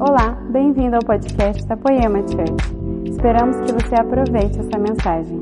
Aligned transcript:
Olá, 0.00 0.30
bem-vindo 0.52 0.94
ao 0.94 1.02
podcast 1.02 1.66
da 1.66 1.76
Poema 1.76 2.20
Church. 2.20 3.10
Esperamos 3.10 3.56
que 3.66 3.72
você 3.72 3.96
aproveite 3.96 4.56
essa 4.60 4.78
mensagem. 4.78 5.38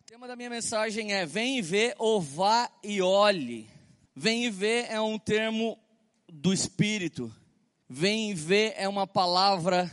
O 0.00 0.04
tema 0.06 0.26
da 0.26 0.34
minha 0.34 0.48
mensagem 0.48 1.12
é 1.12 1.26
Vem 1.26 1.58
e 1.58 1.62
vê 1.62 1.94
ou 1.98 2.18
vá 2.18 2.70
e 2.82 3.02
olhe. 3.02 3.68
Vem 4.16 4.46
e 4.46 4.50
vê 4.50 4.86
é 4.88 4.98
um 4.98 5.18
termo 5.18 5.78
do 6.32 6.50
Espírito. 6.50 7.30
Vem 7.86 8.30
e 8.30 8.34
vê 8.34 8.72
é 8.74 8.88
uma 8.88 9.06
palavra 9.06 9.90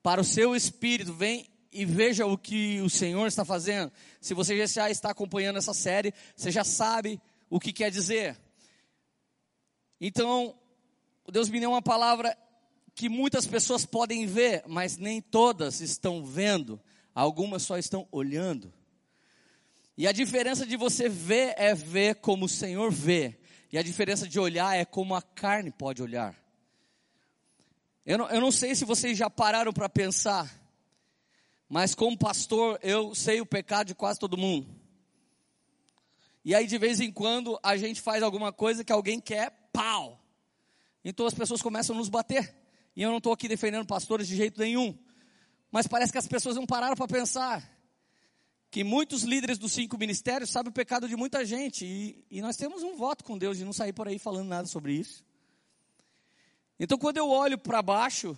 para 0.00 0.20
o 0.20 0.24
seu 0.24 0.54
espírito. 0.54 1.12
Vem 1.12 1.48
e 1.72 1.84
veja 1.84 2.24
o 2.26 2.38
que 2.38 2.80
o 2.80 2.88
Senhor 2.88 3.26
está 3.26 3.44
fazendo. 3.44 3.90
Se 4.20 4.34
você 4.34 4.64
já 4.68 4.88
está 4.88 5.10
acompanhando 5.10 5.56
essa 5.56 5.74
série, 5.74 6.14
você 6.36 6.52
já 6.52 6.62
sabe 6.62 7.20
o 7.50 7.58
que 7.58 7.72
quer 7.72 7.90
dizer. 7.90 8.38
Então, 10.00 10.54
Deus 11.32 11.48
me 11.48 11.60
deu 11.60 11.70
uma 11.70 11.82
palavra 11.82 12.36
que 12.94 13.08
muitas 13.08 13.46
pessoas 13.46 13.84
podem 13.84 14.26
ver, 14.26 14.62
mas 14.66 14.96
nem 14.96 15.20
todas 15.20 15.80
estão 15.80 16.24
vendo. 16.24 16.80
Algumas 17.14 17.62
só 17.62 17.76
estão 17.76 18.06
olhando. 18.10 18.72
E 19.96 20.06
a 20.06 20.12
diferença 20.12 20.66
de 20.66 20.76
você 20.76 21.08
ver 21.08 21.54
é 21.56 21.74
ver 21.74 22.16
como 22.16 22.46
o 22.46 22.48
Senhor 22.48 22.90
vê. 22.90 23.38
E 23.72 23.78
a 23.78 23.82
diferença 23.82 24.28
de 24.28 24.38
olhar 24.38 24.76
é 24.76 24.84
como 24.84 25.14
a 25.14 25.22
carne 25.22 25.70
pode 25.70 26.02
olhar. 26.02 26.34
Eu 28.04 28.18
não, 28.18 28.28
eu 28.28 28.40
não 28.40 28.52
sei 28.52 28.74
se 28.74 28.84
vocês 28.84 29.16
já 29.16 29.30
pararam 29.30 29.72
para 29.72 29.88
pensar, 29.88 30.52
mas 31.68 31.94
como 31.94 32.18
pastor, 32.18 32.78
eu 32.82 33.14
sei 33.14 33.40
o 33.40 33.46
pecado 33.46 33.88
de 33.88 33.94
quase 33.94 34.20
todo 34.20 34.36
mundo. 34.36 34.68
E 36.44 36.54
aí, 36.54 36.66
de 36.66 36.76
vez 36.76 37.00
em 37.00 37.10
quando, 37.10 37.58
a 37.62 37.76
gente 37.76 38.02
faz 38.02 38.22
alguma 38.22 38.52
coisa 38.52 38.84
que 38.84 38.92
alguém 38.92 39.18
quer, 39.18 39.50
pau! 39.72 40.23
Então 41.04 41.26
as 41.26 41.34
pessoas 41.34 41.60
começam 41.60 41.94
a 41.94 41.98
nos 41.98 42.08
bater. 42.08 42.54
E 42.96 43.02
eu 43.02 43.10
não 43.10 43.18
estou 43.18 43.32
aqui 43.32 43.46
defendendo 43.46 43.86
pastores 43.86 44.26
de 44.26 44.36
jeito 44.36 44.58
nenhum. 44.58 44.96
Mas 45.70 45.86
parece 45.86 46.12
que 46.12 46.18
as 46.18 46.26
pessoas 46.26 46.56
não 46.56 46.64
pararam 46.64 46.96
para 46.96 47.06
pensar 47.06 47.70
que 48.70 48.82
muitos 48.82 49.22
líderes 49.22 49.58
dos 49.58 49.72
cinco 49.72 49.98
ministérios 49.98 50.50
sabem 50.50 50.70
o 50.70 50.72
pecado 50.72 51.08
de 51.08 51.16
muita 51.16 51.44
gente. 51.44 51.84
E, 51.84 52.24
e 52.30 52.40
nós 52.40 52.56
temos 52.56 52.82
um 52.82 52.96
voto 52.96 53.22
com 53.22 53.36
Deus 53.36 53.58
de 53.58 53.64
não 53.64 53.72
sair 53.72 53.92
por 53.92 54.08
aí 54.08 54.18
falando 54.18 54.48
nada 54.48 54.66
sobre 54.66 54.94
isso. 54.94 55.24
Então 56.78 56.96
quando 56.96 57.18
eu 57.18 57.28
olho 57.28 57.58
para 57.58 57.82
baixo, 57.82 58.36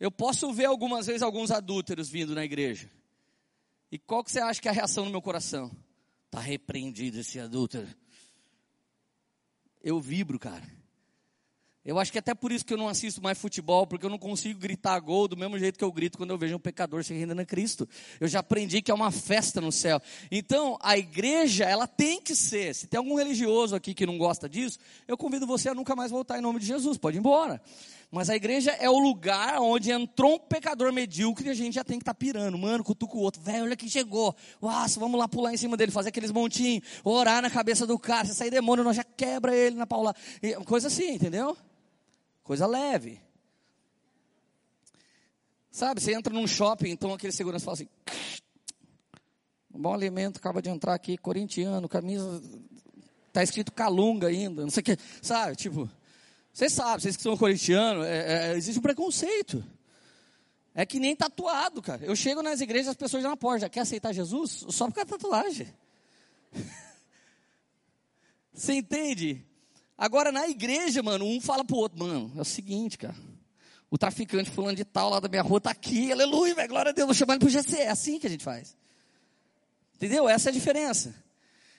eu 0.00 0.10
posso 0.10 0.52
ver 0.52 0.64
algumas 0.64 1.06
vezes 1.06 1.22
alguns 1.22 1.50
adúlteros 1.50 2.08
vindo 2.08 2.34
na 2.34 2.44
igreja. 2.44 2.90
E 3.90 3.98
qual 3.98 4.24
que 4.24 4.32
você 4.32 4.40
acha 4.40 4.60
que 4.60 4.68
é 4.68 4.70
a 4.70 4.74
reação 4.74 5.04
no 5.04 5.10
meu 5.10 5.22
coração? 5.22 5.70
Está 6.26 6.40
repreendido 6.40 7.20
esse 7.20 7.38
adúltero. 7.38 7.88
Eu 9.82 10.00
vibro, 10.00 10.38
cara. 10.38 10.83
Eu 11.84 11.98
acho 11.98 12.10
que 12.10 12.18
até 12.18 12.34
por 12.34 12.50
isso 12.50 12.64
que 12.64 12.72
eu 12.72 12.78
não 12.78 12.88
assisto 12.88 13.22
mais 13.22 13.36
futebol, 13.36 13.86
porque 13.86 14.06
eu 14.06 14.10
não 14.10 14.18
consigo 14.18 14.58
gritar 14.58 14.98
gol 15.00 15.28
do 15.28 15.36
mesmo 15.36 15.58
jeito 15.58 15.78
que 15.78 15.84
eu 15.84 15.92
grito 15.92 16.16
quando 16.16 16.30
eu 16.30 16.38
vejo 16.38 16.56
um 16.56 16.58
pecador 16.58 17.04
se 17.04 17.12
rendendo 17.12 17.40
a 17.40 17.44
Cristo. 17.44 17.86
Eu 18.18 18.26
já 18.26 18.38
aprendi 18.38 18.80
que 18.80 18.90
é 18.90 18.94
uma 18.94 19.10
festa 19.10 19.60
no 19.60 19.70
céu. 19.70 20.00
Então, 20.30 20.78
a 20.80 20.96
igreja, 20.96 21.64
ela 21.64 21.86
tem 21.86 22.22
que 22.22 22.34
ser. 22.34 22.74
Se 22.74 22.86
tem 22.86 22.96
algum 22.96 23.16
religioso 23.16 23.76
aqui 23.76 23.92
que 23.92 24.06
não 24.06 24.16
gosta 24.16 24.48
disso, 24.48 24.78
eu 25.06 25.16
convido 25.16 25.46
você 25.46 25.68
a 25.68 25.74
nunca 25.74 25.94
mais 25.94 26.10
voltar 26.10 26.38
em 26.38 26.40
nome 26.40 26.58
de 26.58 26.64
Jesus. 26.64 26.96
Pode 26.96 27.18
ir 27.18 27.20
embora. 27.20 27.60
Mas 28.10 28.30
a 28.30 28.36
igreja 28.36 28.70
é 28.70 28.88
o 28.88 28.98
lugar 28.98 29.60
onde 29.60 29.90
entrou 29.90 30.36
um 30.36 30.38
pecador 30.38 30.90
medíocre 30.90 31.48
e 31.48 31.50
a 31.50 31.54
gente 31.54 31.74
já 31.74 31.84
tem 31.84 31.98
que 31.98 32.02
estar 32.02 32.14
tá 32.14 32.18
pirando. 32.18 32.56
Mano, 32.56 32.82
cutuca 32.82 33.14
o 33.14 33.20
outro. 33.20 33.42
Velho, 33.42 33.64
olha 33.64 33.76
quem 33.76 33.88
chegou. 33.88 34.34
Nossa, 34.62 34.98
vamos 34.98 35.18
lá 35.18 35.28
pular 35.28 35.52
em 35.52 35.56
cima 35.58 35.76
dele, 35.76 35.92
fazer 35.92 36.08
aqueles 36.08 36.30
montinhos, 36.30 36.82
orar 37.02 37.42
na 37.42 37.50
cabeça 37.50 37.86
do 37.86 37.98
cara. 37.98 38.26
Se 38.26 38.34
sair 38.34 38.50
demônio, 38.50 38.84
nós 38.84 38.96
já 38.96 39.04
quebra 39.04 39.54
ele 39.54 39.76
na 39.76 39.86
paula. 39.86 40.14
Coisa 40.64 40.86
assim, 40.86 41.14
entendeu? 41.14 41.54
Coisa 42.44 42.66
leve. 42.66 43.20
Sabe, 45.70 46.00
você 46.00 46.14
entra 46.14 46.32
num 46.32 46.46
shopping, 46.46 46.90
então 46.90 47.12
aquele 47.12 47.32
segurança 47.32 47.64
fala 47.64 47.74
assim: 47.74 47.88
um 49.74 49.80
bom 49.80 49.92
alimento 49.92 50.36
acaba 50.36 50.62
de 50.62 50.68
entrar 50.68 50.94
aqui, 50.94 51.18
corintiano, 51.18 51.88
camisa, 51.88 52.40
tá 53.32 53.42
escrito 53.42 53.72
calunga 53.72 54.28
ainda, 54.28 54.62
não 54.62 54.70
sei 54.70 54.82
o 54.82 54.84
que, 54.84 54.98
sabe, 55.20 55.56
tipo, 55.56 55.90
vocês 56.52 56.72
sabem, 56.72 57.00
vocês 57.00 57.16
que 57.16 57.22
são 57.24 57.36
corintianos, 57.36 58.06
é, 58.06 58.52
é, 58.52 58.56
existe 58.56 58.78
um 58.78 58.82
preconceito. 58.82 59.64
É 60.72 60.84
que 60.86 61.00
nem 61.00 61.14
tatuado, 61.14 61.80
cara. 61.80 62.04
Eu 62.04 62.14
chego 62.14 62.42
nas 62.42 62.60
igrejas, 62.60 62.88
as 62.88 62.96
pessoas 62.96 63.22
já 63.22 63.28
na 63.28 63.36
porta, 63.36 63.68
quer 63.68 63.80
aceitar 63.80 64.12
Jesus? 64.12 64.64
Só 64.68 64.86
por 64.86 64.94
causa 64.94 65.10
da 65.10 65.18
tatuagem. 65.18 65.72
Você 68.52 68.74
entende? 68.74 69.44
Agora 69.96 70.32
na 70.32 70.48
igreja, 70.48 71.02
mano, 71.02 71.24
um 71.24 71.40
fala 71.40 71.64
pro 71.64 71.76
outro, 71.76 71.98
mano, 71.98 72.32
é 72.36 72.40
o 72.40 72.44
seguinte, 72.44 72.98
cara. 72.98 73.14
O 73.90 73.96
traficante 73.96 74.50
fulano 74.50 74.76
de 74.76 74.84
tal 74.84 75.08
lá 75.08 75.20
da 75.20 75.28
minha 75.28 75.42
rua 75.42 75.60
tá 75.60 75.70
aqui, 75.70 76.10
aleluia, 76.10 76.54
velho, 76.54 76.68
glória 76.68 76.90
a 76.90 76.92
Deus, 76.92 77.06
vou 77.06 77.14
chamar 77.14 77.34
ele 77.34 77.40
pro 77.40 77.48
GC. 77.48 77.76
É 77.76 77.90
assim 77.90 78.18
que 78.18 78.26
a 78.26 78.30
gente 78.30 78.42
faz. 78.42 78.76
Entendeu? 79.94 80.28
Essa 80.28 80.48
é 80.48 80.50
a 80.50 80.52
diferença. 80.52 81.14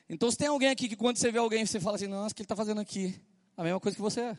Então 0.10 0.32
se 0.32 0.38
tem 0.38 0.48
alguém 0.48 0.70
aqui 0.70 0.88
que 0.88 0.96
quando 0.96 1.18
você 1.18 1.32
vê 1.32 1.40
alguém, 1.40 1.66
você 1.66 1.80
fala 1.80 1.98
assim, 1.98 2.08
nossa, 2.08 2.32
o 2.32 2.36
que 2.36 2.42
ele 2.42 2.46
está 2.46 2.56
fazendo 2.56 2.80
aqui? 2.80 3.20
A 3.58 3.64
mesma 3.64 3.80
coisa 3.80 3.96
que 3.96 4.02
você 4.02 4.22
é. 4.22 4.38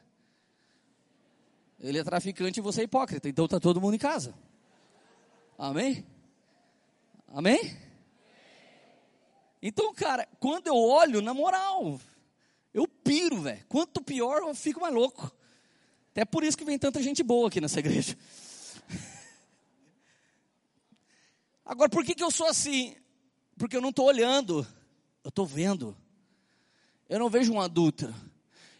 Ele 1.78 1.98
é 1.98 2.04
traficante 2.04 2.60
e 2.60 2.62
você 2.62 2.80
é 2.80 2.84
hipócrita. 2.84 3.28
Então 3.28 3.46
tá 3.46 3.60
todo 3.60 3.80
mundo 3.80 3.94
em 3.94 3.98
casa. 3.98 4.34
Amém? 5.58 6.06
Amém? 7.28 7.76
Então, 9.60 9.92
cara, 9.92 10.26
quando 10.38 10.68
eu 10.68 10.76
olho, 10.76 11.20
na 11.20 11.34
moral, 11.34 12.00
eu 12.76 12.86
piro, 12.86 13.40
velho. 13.40 13.64
Quanto 13.70 14.02
pior, 14.02 14.42
eu 14.42 14.54
fico 14.54 14.82
mais 14.82 14.92
louco. 14.92 15.32
Até 16.12 16.26
por 16.26 16.44
isso 16.44 16.58
que 16.58 16.64
vem 16.64 16.78
tanta 16.78 17.02
gente 17.02 17.22
boa 17.22 17.48
aqui 17.48 17.58
nessa 17.58 17.78
igreja. 17.78 18.14
Agora, 21.64 21.88
por 21.88 22.04
que, 22.04 22.14
que 22.14 22.22
eu 22.22 22.30
sou 22.30 22.46
assim? 22.46 22.94
Porque 23.56 23.78
eu 23.78 23.80
não 23.80 23.88
estou 23.88 24.04
olhando, 24.04 24.66
eu 25.24 25.30
estou 25.30 25.46
vendo. 25.46 25.96
Eu 27.08 27.18
não 27.18 27.30
vejo 27.30 27.50
um 27.50 27.62
adulto, 27.62 28.14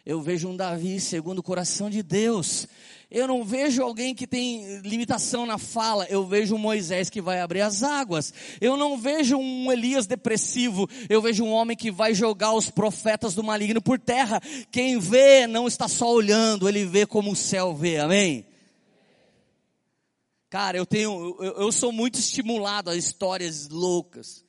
eu 0.04 0.20
vejo 0.20 0.46
um 0.46 0.56
Davi 0.56 1.00
segundo 1.00 1.38
o 1.38 1.42
coração 1.42 1.88
de 1.88 2.02
Deus. 2.02 2.68
Eu 3.08 3.28
não 3.28 3.44
vejo 3.44 3.82
alguém 3.82 4.14
que 4.14 4.26
tem 4.26 4.78
limitação 4.80 5.46
na 5.46 5.58
fala, 5.58 6.06
eu 6.06 6.26
vejo 6.26 6.56
um 6.56 6.58
Moisés 6.58 7.08
que 7.08 7.20
vai 7.20 7.40
abrir 7.40 7.60
as 7.60 7.84
águas. 7.84 8.34
Eu 8.60 8.76
não 8.76 8.98
vejo 8.98 9.36
um 9.36 9.70
Elias 9.70 10.08
depressivo, 10.08 10.88
eu 11.08 11.22
vejo 11.22 11.44
um 11.44 11.52
homem 11.52 11.76
que 11.76 11.90
vai 11.90 12.14
jogar 12.14 12.52
os 12.52 12.68
profetas 12.68 13.32
do 13.32 13.44
maligno 13.44 13.80
por 13.80 13.98
terra. 13.98 14.40
Quem 14.72 14.98
vê 14.98 15.46
não 15.46 15.68
está 15.68 15.86
só 15.86 16.12
olhando, 16.12 16.68
ele 16.68 16.84
vê 16.84 17.06
como 17.06 17.30
o 17.30 17.36
céu 17.36 17.74
vê, 17.76 17.98
amém? 17.98 18.44
Cara, 20.50 20.76
eu 20.76 20.86
tenho, 20.86 21.36
eu, 21.40 21.60
eu 21.60 21.72
sou 21.72 21.92
muito 21.92 22.18
estimulado 22.18 22.90
a 22.90 22.96
histórias 22.96 23.68
loucas. 23.68 24.44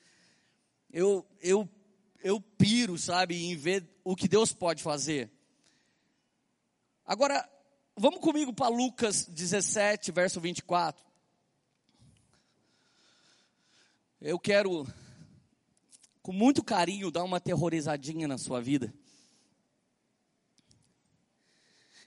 Eu, 0.92 1.24
eu, 1.42 1.70
eu 2.24 2.42
piro, 2.42 2.98
sabe, 2.98 3.36
em 3.46 3.56
ver 3.56 3.88
o 4.04 4.16
que 4.16 4.28
Deus 4.28 4.52
pode 4.52 4.82
fazer. 4.82 5.30
Agora, 7.06 7.48
Vamos 8.00 8.20
comigo 8.20 8.54
para 8.54 8.68
Lucas 8.68 9.26
17, 9.26 10.12
verso 10.12 10.40
24. 10.40 11.04
Eu 14.22 14.38
quero, 14.38 14.86
com 16.22 16.32
muito 16.32 16.64
carinho, 16.64 17.10
dar 17.10 17.24
uma 17.24 17.40
terrorizadinha 17.40 18.28
na 18.28 18.38
sua 18.38 18.62
vida. 18.62 18.94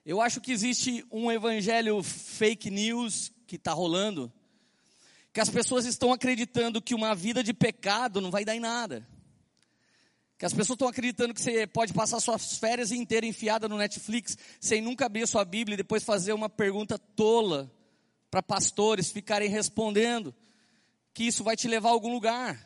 Eu 0.06 0.20
acho 0.20 0.40
que 0.40 0.52
existe 0.52 1.04
um 1.10 1.28
evangelho 1.28 2.00
fake 2.04 2.70
news 2.70 3.32
que 3.44 3.56
está 3.56 3.72
rolando, 3.72 4.32
que 5.32 5.40
as 5.40 5.50
pessoas 5.50 5.86
estão 5.86 6.12
acreditando 6.12 6.80
que 6.80 6.94
uma 6.94 7.16
vida 7.16 7.42
de 7.42 7.52
pecado 7.52 8.20
não 8.20 8.30
vai 8.30 8.44
dar 8.44 8.54
em 8.54 8.60
nada. 8.60 9.04
Que 10.40 10.46
as 10.46 10.54
pessoas 10.54 10.76
estão 10.76 10.88
acreditando 10.88 11.34
que 11.34 11.42
você 11.42 11.66
pode 11.66 11.92
passar 11.92 12.18
suas 12.18 12.56
férias 12.56 12.90
inteiras 12.90 13.28
enfiada 13.28 13.68
no 13.68 13.76
Netflix, 13.76 14.38
sem 14.58 14.80
nunca 14.80 15.04
abrir 15.04 15.28
sua 15.28 15.44
Bíblia 15.44 15.74
e 15.74 15.76
depois 15.76 16.02
fazer 16.02 16.32
uma 16.32 16.48
pergunta 16.48 16.98
tola 16.98 17.70
para 18.30 18.42
pastores 18.42 19.12
ficarem 19.12 19.50
respondendo, 19.50 20.34
que 21.12 21.24
isso 21.24 21.44
vai 21.44 21.56
te 21.56 21.68
levar 21.68 21.90
a 21.90 21.92
algum 21.92 22.10
lugar. 22.10 22.58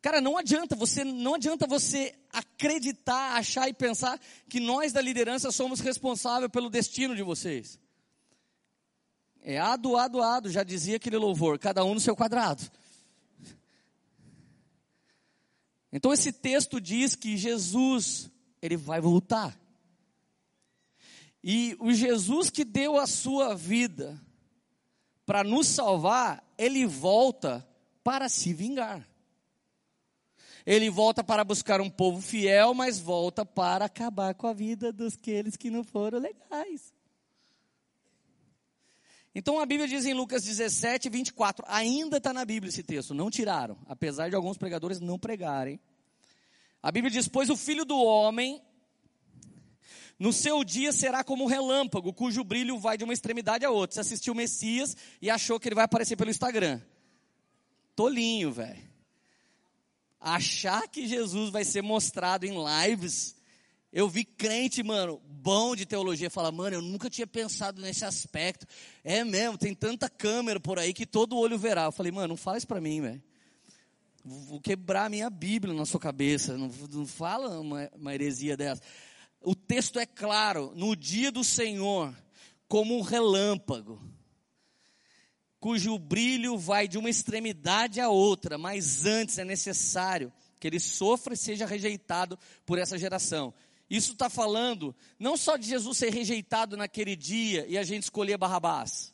Cara, 0.00 0.22
não 0.22 0.38
adianta 0.38 0.74
você, 0.74 1.04
não 1.04 1.34
adianta 1.34 1.66
você 1.66 2.14
acreditar, 2.32 3.36
achar 3.36 3.68
e 3.68 3.74
pensar 3.74 4.18
que 4.48 4.58
nós 4.58 4.90
da 4.90 5.02
liderança 5.02 5.52
somos 5.52 5.80
responsáveis 5.80 6.50
pelo 6.50 6.70
destino 6.70 7.14
de 7.14 7.22
vocês. 7.22 7.78
É 9.42 9.58
ado, 9.58 9.98
ado, 9.98 10.22
ado, 10.22 10.50
já 10.50 10.62
dizia 10.62 10.96
aquele 10.96 11.18
louvor, 11.18 11.58
cada 11.58 11.84
um 11.84 11.92
no 11.92 12.00
seu 12.00 12.16
quadrado. 12.16 12.62
Então 15.92 16.12
esse 16.12 16.32
texto 16.32 16.80
diz 16.80 17.14
que 17.14 17.36
Jesus, 17.36 18.30
ele 18.62 18.76
vai 18.76 19.00
voltar. 19.00 19.58
E 21.42 21.76
o 21.80 21.92
Jesus 21.92 22.50
que 22.50 22.64
deu 22.64 22.98
a 22.98 23.06
sua 23.06 23.54
vida 23.54 24.20
para 25.24 25.42
nos 25.42 25.66
salvar, 25.66 26.44
ele 26.58 26.86
volta 26.86 27.66
para 28.04 28.28
se 28.28 28.52
vingar. 28.52 29.08
Ele 30.66 30.90
volta 30.90 31.24
para 31.24 31.42
buscar 31.42 31.80
um 31.80 31.88
povo 31.88 32.20
fiel, 32.20 32.74
mas 32.74 33.00
volta 33.00 33.44
para 33.44 33.86
acabar 33.86 34.34
com 34.34 34.46
a 34.46 34.52
vida 34.52 34.92
dos 34.92 35.16
que 35.16 35.70
não 35.70 35.82
foram 35.82 36.18
legais. 36.18 36.92
Então 39.34 39.60
a 39.60 39.66
Bíblia 39.66 39.86
diz 39.86 40.04
em 40.04 40.14
Lucas 40.14 40.42
17, 40.42 41.08
24, 41.08 41.64
ainda 41.68 42.16
está 42.16 42.32
na 42.32 42.44
Bíblia 42.44 42.68
esse 42.68 42.82
texto, 42.82 43.14
não 43.14 43.30
tiraram, 43.30 43.78
apesar 43.86 44.28
de 44.28 44.34
alguns 44.34 44.58
pregadores 44.58 44.98
não 45.00 45.18
pregarem. 45.18 45.78
A 46.82 46.90
Bíblia 46.90 47.10
diz: 47.10 47.28
Pois 47.28 47.48
o 47.48 47.56
filho 47.56 47.84
do 47.84 47.96
homem, 47.96 48.60
no 50.18 50.32
seu 50.32 50.64
dia 50.64 50.92
será 50.92 51.22
como 51.22 51.44
um 51.44 51.46
relâmpago, 51.46 52.12
cujo 52.12 52.42
brilho 52.42 52.78
vai 52.78 52.98
de 52.98 53.04
uma 53.04 53.12
extremidade 53.12 53.64
a 53.64 53.70
outra. 53.70 53.94
Você 53.94 54.00
assistiu 54.00 54.34
Messias 54.34 54.96
e 55.22 55.30
achou 55.30 55.60
que 55.60 55.68
ele 55.68 55.74
vai 55.74 55.84
aparecer 55.84 56.16
pelo 56.16 56.30
Instagram. 56.30 56.80
Tolinho, 57.94 58.50
velho. 58.50 58.90
Achar 60.20 60.86
que 60.88 61.06
Jesus 61.06 61.50
vai 61.50 61.64
ser 61.64 61.82
mostrado 61.82 62.44
em 62.44 62.52
lives 62.52 63.39
eu 63.92 64.08
vi 64.08 64.24
crente, 64.24 64.82
mano, 64.82 65.20
bom 65.26 65.74
de 65.74 65.84
teologia, 65.84 66.30
falar, 66.30 66.52
mano, 66.52 66.76
eu 66.76 66.82
nunca 66.82 67.10
tinha 67.10 67.26
pensado 67.26 67.82
nesse 67.82 68.04
aspecto. 68.04 68.66
É 69.02 69.24
mesmo, 69.24 69.58
tem 69.58 69.74
tanta 69.74 70.08
câmera 70.08 70.60
por 70.60 70.78
aí 70.78 70.92
que 70.92 71.04
todo 71.04 71.36
olho 71.36 71.58
verá. 71.58 71.84
Eu 71.84 71.92
falei, 71.92 72.12
mano, 72.12 72.38
não 72.44 72.56
isso 72.56 72.66
pra 72.66 72.80
mim, 72.80 73.00
velho. 73.00 73.22
Vou 74.24 74.60
quebrar 74.60 75.06
a 75.06 75.08
minha 75.08 75.28
Bíblia 75.28 75.74
na 75.74 75.84
sua 75.84 75.98
cabeça. 75.98 76.56
Não, 76.56 76.70
não 76.92 77.06
fala 77.06 77.58
uma, 77.58 77.90
uma 77.94 78.14
heresia 78.14 78.56
dessa. 78.56 78.82
O 79.40 79.54
texto 79.54 79.98
é 79.98 80.06
claro. 80.06 80.72
No 80.76 80.94
dia 80.94 81.32
do 81.32 81.42
Senhor, 81.42 82.14
como 82.68 82.96
um 82.96 83.00
relâmpago, 83.00 84.00
cujo 85.58 85.98
brilho 85.98 86.56
vai 86.56 86.86
de 86.86 86.96
uma 86.96 87.10
extremidade 87.10 88.00
à 88.00 88.08
outra, 88.08 88.56
mas 88.56 89.04
antes 89.04 89.38
é 89.38 89.44
necessário 89.44 90.32
que 90.60 90.68
ele 90.68 90.78
sofra 90.78 91.34
e 91.34 91.38
seja 91.38 91.66
rejeitado 91.66 92.38
por 92.66 92.78
essa 92.78 92.98
geração. 92.98 93.52
Isso 93.90 94.12
está 94.12 94.30
falando 94.30 94.94
não 95.18 95.36
só 95.36 95.56
de 95.56 95.66
Jesus 95.66 95.98
ser 95.98 96.12
rejeitado 96.12 96.76
naquele 96.76 97.16
dia 97.16 97.66
e 97.68 97.76
a 97.76 97.82
gente 97.82 98.04
escolher 98.04 98.38
Barrabás, 98.38 99.12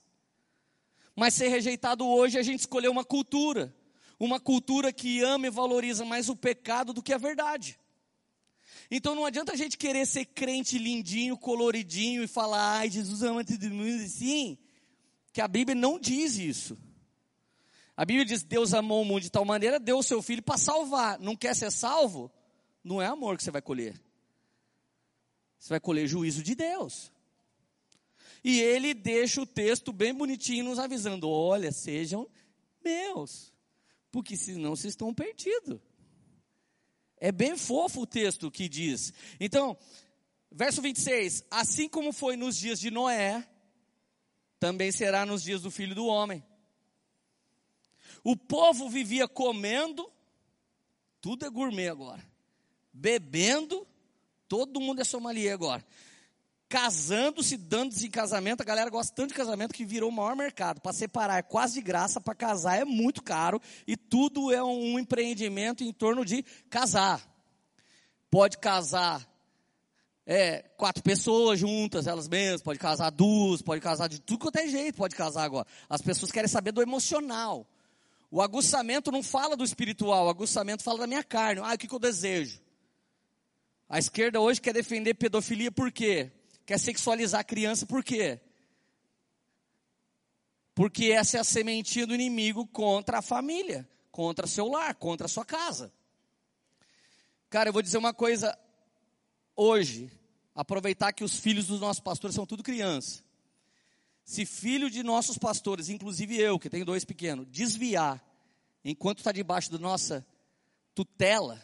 mas 1.15 1.33
ser 1.33 1.49
rejeitado 1.49 2.07
hoje 2.07 2.37
e 2.37 2.41
a 2.41 2.43
gente 2.43 2.61
escolher 2.61 2.89
uma 2.89 3.03
cultura, 3.03 3.75
uma 4.21 4.39
cultura 4.39 4.93
que 4.93 5.23
ama 5.23 5.47
e 5.47 5.51
valoriza 5.51 6.05
mais 6.05 6.29
o 6.29 6.37
pecado 6.37 6.93
do 6.93 7.03
que 7.03 7.15
a 7.15 7.19
verdade. 7.19 7.81
Então 8.91 9.15
não 9.15 9.25
adianta 9.25 9.53
a 9.53 9.57
gente 9.57 9.79
querer 9.79 10.07
ser 10.07 10.27
crente 10.27 10.79
lindinho, 10.79 11.39
coloridinho 11.39 12.23
e 12.23 12.29
falar, 12.29 12.81
ai, 12.81 12.91
Jesus 12.91 13.23
ama 13.23 13.43
todo 13.43 13.71
mundo 13.71 14.05
assim, 14.05 14.59
que 15.33 15.41
a 15.41 15.49
Bíblia 15.49 15.75
não 15.75 15.99
diz 15.99 16.37
isso. 16.37 16.79
A 17.97 18.05
Bíblia 18.05 18.27
diz: 18.27 18.43
Deus 18.43 18.75
amou 18.75 19.01
o 19.01 19.05
mundo 19.05 19.23
de 19.23 19.31
tal 19.31 19.45
maneira, 19.45 19.81
deu 19.81 19.99
o 19.99 20.03
seu 20.03 20.21
filho 20.21 20.43
para 20.43 20.59
salvar. 20.59 21.19
Não 21.19 21.35
quer 21.35 21.57
ser 21.57 21.73
salvo? 21.73 22.31
Não 22.85 23.01
é 23.01 23.07
amor 23.07 23.39
que 23.39 23.43
você 23.43 23.51
vai 23.51 23.63
colher. 23.63 23.99
Você 25.67 25.73
vai 25.73 25.81
colher 25.81 26.07
juízo 26.07 26.45
de 26.45 26.55
Deus. 26.55 27.11
E 28.45 28.61
ele 28.61 28.95
deixa 28.95 29.43
o 29.43 29.47
texto 29.47 29.93
bem 29.93 30.15
bonitinho 30.15 30.65
nos 30.65 30.79
avisando: 30.79 31.29
olha, 31.29 31.73
sejam 31.73 32.31
meus, 32.85 33.53
porque 34.13 34.37
senão 34.37 34.77
vocês 34.77 34.93
estão 34.93 35.13
perdidos. 35.13 35.81
É 37.17 37.33
bem 37.33 37.57
fofo 37.57 38.03
o 38.03 38.07
texto 38.07 38.49
que 38.49 38.69
diz. 38.69 39.13
Então, 39.41 39.77
verso 40.53 40.81
26: 40.81 41.43
Assim 41.51 41.89
como 41.89 42.13
foi 42.13 42.37
nos 42.37 42.57
dias 42.57 42.79
de 42.79 42.89
Noé, 42.89 43.45
também 44.61 44.93
será 44.93 45.27
nos 45.27 45.43
dias 45.43 45.63
do 45.63 45.71
filho 45.73 45.97
do 45.97 46.07
homem. 46.07 46.45
O 48.23 48.37
povo 48.37 48.89
vivia 48.89 49.27
comendo, 49.27 50.09
tudo 51.21 51.45
é 51.45 51.51
gourmet 51.51 51.89
agora, 51.89 52.25
bebendo 52.93 53.85
Todo 54.49 54.81
mundo 54.81 55.01
é 55.01 55.05
sommelier 55.05 55.53
agora. 55.53 55.85
Casando-se, 56.69 57.57
dando-se 57.57 58.07
em 58.07 58.11
casamento, 58.11 58.61
a 58.61 58.65
galera 58.65 58.91
gosta 58.91 59.15
tanto 59.15 59.29
de 59.29 59.35
casamento 59.35 59.73
que 59.73 59.85
virou 59.85 60.11
o 60.11 60.13
maior 60.13 60.35
mercado. 60.35 60.81
Para 60.81 60.93
separar 60.93 61.39
é 61.39 61.43
quase 61.43 61.75
de 61.75 61.81
graça, 61.81 62.21
para 62.21 62.35
casar 62.35 62.81
é 62.81 62.85
muito 62.85 63.23
caro 63.23 63.61
e 63.87 63.97
tudo 63.97 64.53
é 64.53 64.63
um 64.63 64.99
empreendimento 64.99 65.85
em 65.85 65.93
torno 65.93 66.25
de 66.25 66.45
casar. 66.69 67.25
Pode 68.29 68.59
casar 68.59 69.25
é, 70.27 70.63
quatro 70.77 71.05
pessoas 71.05 71.61
juntas, 71.61 72.09
elas 72.09 72.27
mesmas, 72.27 72.63
pode 72.63 72.81
casar 72.81 73.11
duas, 73.11 73.63
pode 73.63 73.81
casar 73.81 74.09
de 74.09 74.21
tudo 74.21 74.41
quanto 74.41 74.57
é 74.57 74.67
jeito, 74.67 74.97
pode 74.97 75.15
casar 75.15 75.45
agora. 75.45 75.69
As 75.89 76.03
pessoas 76.03 76.33
querem 76.33 76.49
saber 76.49 76.73
do 76.73 76.83
emocional. 76.83 77.65
O 78.29 78.43
aguçamento 78.43 79.13
não 79.13 79.23
fala 79.23 79.57
do 79.57 79.63
espiritual, 79.63 80.27
o 80.27 80.29
aguçamento 80.29 80.83
fala 80.83 80.99
da 80.99 81.07
minha 81.07 81.23
carne. 81.23 81.61
Ah, 81.63 81.75
o 81.75 81.79
que, 81.79 81.87
que 81.87 81.95
eu 81.95 82.01
desejo? 82.01 82.66
A 83.89 83.99
esquerda 83.99 84.41
hoje 84.41 84.61
quer 84.61 84.73
defender 84.73 85.15
pedofilia 85.15 85.71
por 85.71 85.93
quê? 85.93 86.33
Quer 86.65 86.79
sexualizar 86.79 87.41
a 87.41 87.45
criança 87.45 87.87
por 87.87 88.03
quê? 88.03 88.41
Porque 90.75 91.07
essa 91.07 91.39
é 91.39 91.41
a 91.41 91.45
sementinha 91.45 92.07
do 92.07 92.15
inimigo 92.15 92.67
contra 92.67 93.19
a 93.19 93.23
família, 93.23 93.89
contra 94.11 94.47
seu 94.47 94.69
lar, 94.69 94.95
contra 94.97 95.27
a 95.27 95.29
sua 95.29 95.45
casa. 95.45 95.93
Cara, 97.49 97.69
eu 97.69 97.73
vou 97.73 97.81
dizer 97.81 97.97
uma 97.97 98.13
coisa 98.13 98.59
hoje, 99.55 100.11
aproveitar 100.55 101.13
que 101.13 101.25
os 101.25 101.39
filhos 101.39 101.69
dos 101.69 101.81
nossos 101.81 102.01
pastores 102.01 102.35
são 102.35 102.45
tudo 102.45 102.63
criança. 102.63 103.25
Se 104.25 104.45
filho 104.45 104.91
de 104.91 105.05
nossos 105.05 105.39
pastores, 105.39 105.89
inclusive 105.89 106.37
eu, 106.37 106.59
que 106.59 106.69
tenho 106.69 106.85
dois 106.85 107.05
pequenos, 107.05 107.47
desviar 107.49 108.23
enquanto 108.85 109.19
está 109.19 109.31
debaixo 109.31 109.71
da 109.71 109.79
nossa 109.79 110.27
tutela, 110.95 111.63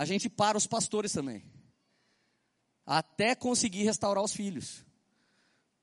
a 0.00 0.06
gente 0.06 0.30
para 0.30 0.56
os 0.56 0.66
pastores 0.66 1.12
também. 1.12 1.44
Até 2.86 3.34
conseguir 3.34 3.82
restaurar 3.82 4.24
os 4.24 4.32
filhos. 4.32 4.82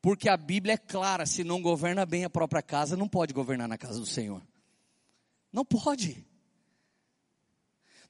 Porque 0.02 0.28
a 0.28 0.36
Bíblia 0.36 0.74
é 0.74 0.78
clara: 0.78 1.28
se 1.28 1.44
não 1.44 1.62
governa 1.62 2.04
bem 2.04 2.26
a 2.26 2.30
própria 2.30 2.64
casa, 2.64 2.98
não 2.98 3.08
pode 3.08 3.32
governar 3.32 3.68
na 3.68 3.78
casa 3.78 4.00
do 4.00 4.08
Senhor. 4.08 4.42
Não 5.54 5.64
pode. 5.64 6.26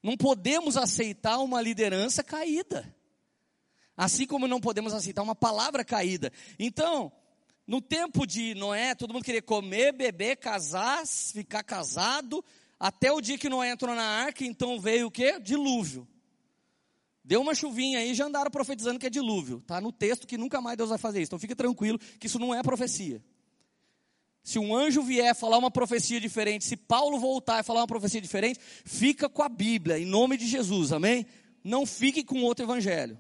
Não 0.02 0.16
podemos 0.16 0.78
aceitar 0.78 1.40
uma 1.40 1.62
liderança 1.62 2.24
caída. 2.24 2.96
Assim 3.98 4.26
como 4.26 4.48
não 4.48 4.62
podemos 4.62 4.94
aceitar 4.94 5.24
uma 5.24 5.36
palavra 5.36 5.84
caída. 5.84 6.32
Então, 6.58 7.12
no 7.68 7.82
tempo 7.82 8.26
de 8.26 8.56
Noé, 8.56 8.96
todo 8.96 9.14
mundo 9.14 9.26
queria 9.26 9.42
comer, 9.42 9.92
beber, 9.92 10.38
casar, 10.38 11.06
ficar 11.06 11.64
casado, 11.64 12.42
até 12.80 13.12
o 13.12 13.22
dia 13.22 13.38
que 13.38 13.50
Noé 13.50 13.72
entrou 13.72 13.96
na 13.96 14.04
arca, 14.04 14.46
então 14.46 14.80
veio 14.80 15.08
o 15.08 15.12
que? 15.12 15.40
Dilúvio. 15.40 16.08
Deu 17.24 17.42
uma 17.42 17.54
chuvinha 17.54 18.00
aí, 18.00 18.14
já 18.14 18.26
andaram 18.26 18.50
profetizando 18.50 18.98
que 18.98 19.06
é 19.06 19.10
dilúvio. 19.10 19.58
Está 19.58 19.82
no 19.82 19.92
texto 19.92 20.26
que 20.26 20.38
nunca 20.38 20.62
mais 20.62 20.78
Deus 20.78 20.90
vai 20.90 20.98
fazer 20.98 21.22
isso. 21.22 21.28
Então 21.28 21.40
fica 21.40 21.56
tranquilo 21.56 22.00
que 22.20 22.28
isso 22.28 22.40
não 22.40 22.56
é 22.56 22.64
profecia. 22.64 23.22
Se 24.42 24.58
um 24.58 24.74
anjo 24.74 25.04
vier 25.04 25.36
falar 25.36 25.58
uma 25.58 25.70
profecia 25.70 26.22
diferente, 26.22 26.64
se 26.64 26.78
Paulo 26.78 27.20
voltar 27.20 27.60
e 27.60 27.64
falar 27.64 27.82
uma 27.82 27.88
profecia 27.88 28.22
diferente, 28.22 28.62
fica 28.86 29.28
com 29.28 29.44
a 29.44 29.50
Bíblia, 29.50 30.00
em 30.00 30.06
nome 30.06 30.38
de 30.38 30.48
Jesus, 30.48 30.94
amém? 30.94 31.26
Não 31.62 31.86
fique 31.86 32.24
com 32.24 32.42
outro 32.44 32.64
evangelho. 32.64 33.20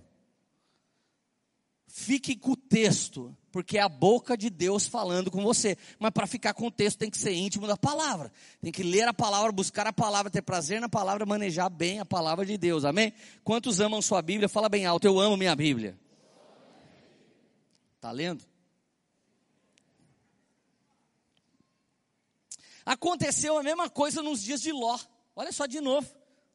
Fique 1.85 2.33
com 2.33 2.51
o 2.51 2.55
texto, 2.55 3.35
porque 3.57 3.79
é 3.79 3.81
a 3.81 3.89
boca 3.89 4.37
de 4.37 4.51
Deus 4.51 4.85
falando 4.85 5.31
com 5.31 5.41
você. 5.41 5.75
Mas 5.97 6.11
para 6.11 6.27
ficar 6.27 6.53
com 6.53 6.67
o 6.67 6.71
texto 6.71 6.99
tem 6.99 7.09
que 7.09 7.17
ser 7.17 7.33
íntimo 7.33 7.65
da 7.65 7.75
palavra. 7.75 8.31
Tem 8.61 8.71
que 8.71 8.83
ler 8.83 9.07
a 9.07 9.13
palavra, 9.13 9.51
buscar 9.51 9.87
a 9.87 9.91
palavra, 9.91 10.29
ter 10.29 10.43
prazer 10.43 10.79
na 10.79 10.87
palavra, 10.87 11.25
manejar 11.25 11.67
bem 11.67 11.99
a 11.99 12.05
palavra 12.05 12.45
de 12.45 12.55
Deus. 12.55 12.85
Amém? 12.85 13.11
Quantos 13.43 13.81
amam 13.81 13.99
sua 13.99 14.21
Bíblia? 14.21 14.47
Fala 14.47 14.69
bem 14.69 14.85
alto, 14.85 15.07
eu 15.07 15.19
amo 15.19 15.35
minha 15.35 15.55
Bíblia. 15.55 15.97
Tá 17.99 18.11
lendo? 18.11 18.45
Aconteceu 22.85 23.57
a 23.57 23.63
mesma 23.63 23.89
coisa 23.89 24.21
nos 24.21 24.43
dias 24.43 24.61
de 24.61 24.71
Ló. 24.71 24.99
Olha 25.35 25.51
só 25.51 25.65
de 25.65 25.81
novo. 25.81 26.07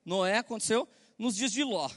Noé 0.05 0.39
aconteceu 0.39 0.89
nos 1.19 1.35
dias 1.35 1.51
de 1.51 1.65
Ló. 1.65 1.91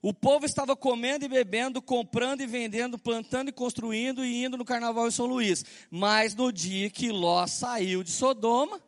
O 0.00 0.14
povo 0.14 0.46
estava 0.46 0.76
comendo 0.76 1.24
e 1.24 1.28
bebendo, 1.28 1.82
comprando 1.82 2.40
e 2.40 2.46
vendendo, 2.46 2.96
plantando 2.96 3.48
e 3.48 3.52
construindo 3.52 4.24
e 4.24 4.44
indo 4.44 4.56
no 4.56 4.64
carnaval 4.64 5.08
em 5.08 5.10
São 5.10 5.26
Luís. 5.26 5.64
Mas 5.90 6.34
no 6.36 6.52
dia 6.52 6.88
que 6.88 7.10
Ló 7.10 7.46
saiu 7.48 8.04
de 8.04 8.10
Sodoma, 8.10 8.80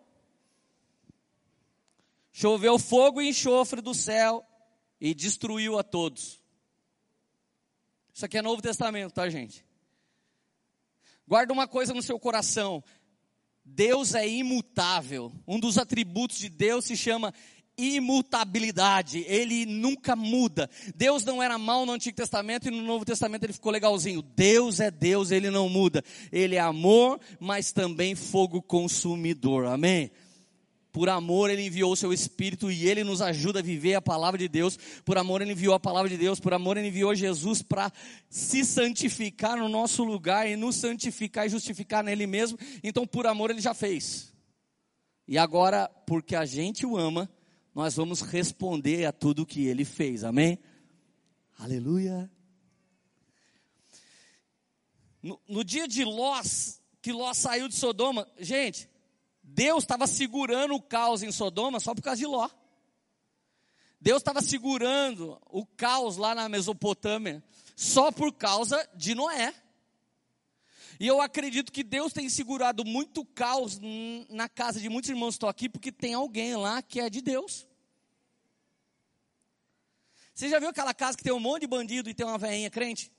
choveu 2.31 2.79
fogo 2.79 3.21
e 3.21 3.29
enxofre 3.29 3.81
do 3.81 3.93
céu 3.93 4.47
e 5.01 5.13
destruiu 5.13 5.79
a 5.79 5.83
todos. 5.83 6.41
Isso 8.15 8.25
aqui 8.25 8.39
é 8.39 8.43
Novo 8.43 8.63
Testamento, 8.63 9.13
tá, 9.13 9.29
gente? 9.29 9.65
Guarda 11.27 11.53
uma 11.53 11.67
coisa 11.67 11.93
no 11.93 12.03
seu 12.03 12.21
coração. 12.21 12.85
Deus 13.65 14.15
é 14.15 14.29
imutável. 14.29 15.33
Um 15.47 15.59
dos 15.59 15.77
atributos 15.77 16.39
de 16.39 16.49
Deus 16.49 16.85
se 16.85 16.97
chama 16.97 17.35
imutabilidade, 17.97 19.25
ele 19.27 19.67
nunca 19.67 20.15
muda. 20.15 20.69
Deus 20.95 21.25
não 21.25 21.43
era 21.43 21.59
mal 21.59 21.87
no 21.87 21.93
Antigo 21.93 22.17
Testamento 22.17 22.69
e 22.69 22.71
no 22.71 22.83
Novo 22.83 23.05
Testamento 23.05 23.45
ele 23.45 23.53
ficou 23.53 23.73
legalzinho. 23.73 24.23
Deus 24.23 24.81
é 24.81 24.91
Deus, 24.91 25.31
ele 25.31 25.51
não 25.51 25.69
muda. 25.69 26.05
Ele 26.31 26.57
é 26.57 26.61
amor, 26.61 27.21
mas 27.39 27.73
também 27.73 28.15
fogo 28.15 28.61
consumidor. 28.61 29.67
Amém? 29.67 30.11
Por 30.93 31.09
amor, 31.09 31.51
Ele 31.51 31.67
enviou 31.67 31.93
o 31.93 31.97
seu 31.97 32.13
Espírito 32.13 32.71
e 32.71 32.89
Ele 32.89 33.05
nos 33.05 33.23
ajuda 33.23 33.61
a 33.61 33.63
viver 33.63 33.95
a 33.95 34.03
palavra 34.03 34.37
de 34.37 34.49
Deus. 34.49 34.77
Por 35.05 35.17
amor, 35.19 35.41
Ele 35.41 35.53
enviou 35.53 35.75
a 35.75 35.81
palavra 35.81 36.09
de 36.09 36.17
Deus. 36.17 36.41
Por 36.41 36.53
amor, 36.53 36.77
Ele 36.77 36.89
enviou 36.89 37.15
Jesus 37.15 37.63
para 37.63 37.93
se 38.29 38.65
santificar 38.65 39.57
no 39.57 39.69
nosso 39.69 40.03
lugar 40.03 40.49
e 40.49 40.57
nos 40.57 40.77
santificar 40.77 41.47
e 41.47 41.51
justificar 41.51 42.03
nele 42.03 42.27
mesmo. 42.27 42.59
Então, 42.83 43.07
por 43.07 43.27
amor, 43.27 43.51
Ele 43.51 43.61
já 43.61 43.73
fez. 43.73 44.33
E 45.29 45.39
agora, 45.39 45.89
porque 46.07 46.35
a 46.35 46.45
gente 46.45 46.85
o 46.85 46.97
ama, 46.97 47.31
nós 47.75 47.95
vamos 47.97 48.21
responder 48.21 49.05
a 49.05 49.13
tudo 49.13 49.47
que 49.47 49.67
Ele 49.67 49.85
fez. 49.85 50.25
Amém? 50.25 50.59
Aleluia. 51.59 52.31
No, 55.23 55.41
no 55.47 55.63
dia 55.63 55.87
de 55.87 56.05
Ló, 56.05 56.41
que 57.03 57.13
Ló 57.13 57.33
saiu 57.35 57.69
de 57.69 57.75
Sodoma, 57.75 58.27
gente, 58.39 58.89
Deus 59.43 59.85
estava 59.85 60.07
segurando 60.07 60.75
o 60.75 60.83
caos 60.83 61.23
em 61.23 61.31
Sodoma 61.31 61.81
só 61.81 61.95
por 61.95 62.03
causa 62.03 62.19
de 62.19 62.27
Ló. 62.27 62.49
Deus 64.01 64.19
estava 64.19 64.41
segurando 64.41 65.39
o 65.51 65.67
caos 65.67 66.17
lá 66.17 66.35
na 66.35 66.49
Mesopotâmia 66.49 67.45
só 67.77 68.11
por 68.11 68.33
causa 68.33 68.89
de 68.95 69.15
Noé. 69.15 69.55
E 71.01 71.07
eu 71.07 71.19
acredito 71.23 71.73
que 71.73 71.83
Deus 71.83 72.13
tem 72.13 72.29
segurado 72.29 72.85
muito 72.85 73.25
caos 73.25 73.81
na 74.29 74.51
casa 74.51 74.79
de 74.79 74.91
muitos 74.91 75.09
irmãos 75.09 75.31
que 75.31 75.37
estão 75.37 75.49
aqui, 75.49 75.67
porque 75.67 75.91
tem 75.91 76.13
alguém 76.13 76.55
lá 76.55 76.83
que 76.83 77.01
é 77.01 77.09
de 77.09 77.23
Deus. 77.23 77.67
Você 80.35 80.51
já 80.51 80.59
viu 80.59 80.69
aquela 80.69 80.93
casa 80.93 81.17
que 81.17 81.25
tem 81.25 81.33
um 81.33 81.41
monte 81.41 81.63
de 81.63 81.69
bandido 81.69 82.11
e 82.11 82.15
tem 82.15 82.27
uma 82.27 82.37
veinha 82.37 82.69
crente? 82.69 83.11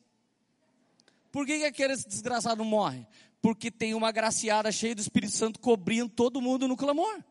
Por 1.32 1.44
que, 1.44 1.58
que 1.58 1.66
aquele 1.66 1.96
desgraçado 1.96 2.64
morre? 2.64 3.08
Porque 3.42 3.72
tem 3.72 3.96
uma 3.96 4.12
graciada 4.12 4.72
cheia 4.72 4.94
do 4.94 5.02
Espírito 5.02 5.36
Santo 5.36 5.60
cobrindo 5.60 6.10
todo 6.10 6.40
mundo 6.40 6.68
no 6.68 6.78
clamor. 6.78 7.24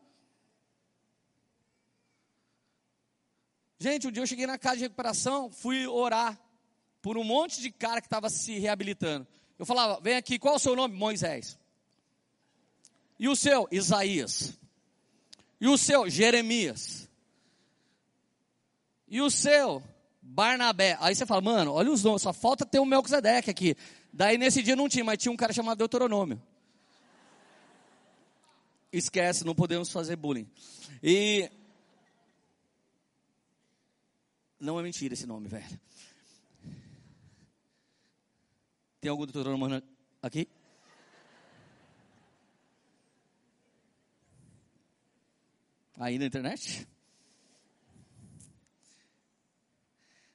Gente, 3.79 4.05
um 4.05 4.11
dia 4.11 4.21
eu 4.21 4.27
cheguei 4.27 4.45
na 4.45 4.57
casa 4.57 4.75
de 4.75 4.83
recuperação, 4.83 5.49
fui 5.49 5.87
orar 5.87 6.37
por 7.01 7.17
um 7.17 7.23
monte 7.23 7.61
de 7.61 7.71
cara 7.71 8.01
que 8.01 8.07
estava 8.07 8.29
se 8.29 8.59
reabilitando. 8.59 9.25
Eu 9.61 9.65
falava, 9.67 10.01
vem 10.01 10.15
aqui, 10.15 10.39
qual 10.39 10.55
é 10.55 10.57
o 10.57 10.59
seu 10.59 10.75
nome? 10.75 10.95
Moisés. 10.95 11.55
E 13.19 13.29
o 13.29 13.35
seu? 13.35 13.67
Isaías. 13.71 14.57
E 15.59 15.67
o 15.67 15.77
seu? 15.77 16.09
Jeremias. 16.09 17.07
E 19.07 19.21
o 19.21 19.29
seu? 19.29 19.83
Barnabé. 20.19 20.97
Aí 20.99 21.13
você 21.13 21.27
fala, 21.27 21.41
mano, 21.41 21.73
olha 21.73 21.91
os 21.91 22.03
nomes, 22.03 22.23
só 22.23 22.33
falta 22.33 22.65
ter 22.65 22.79
o 22.79 22.85
Melquisedeque 22.87 23.51
aqui. 23.51 23.75
Daí 24.11 24.35
nesse 24.35 24.63
dia 24.63 24.75
não 24.75 24.89
tinha, 24.89 25.05
mas 25.05 25.19
tinha 25.19 25.31
um 25.31 25.37
cara 25.37 25.53
chamado 25.53 25.77
Deuteronômio. 25.77 26.41
Esquece, 28.91 29.45
não 29.45 29.53
podemos 29.53 29.91
fazer 29.91 30.15
bullying. 30.15 30.49
E. 31.03 31.51
Não 34.59 34.79
é 34.79 34.81
mentira 34.81 35.13
esse 35.13 35.27
nome, 35.27 35.47
velho. 35.47 35.79
Tem 39.01 39.09
algum 39.09 39.25
Deuteronômio 39.25 39.81
aqui? 40.21 40.47
Aí 45.97 46.19
na 46.19 46.25
internet? 46.27 46.87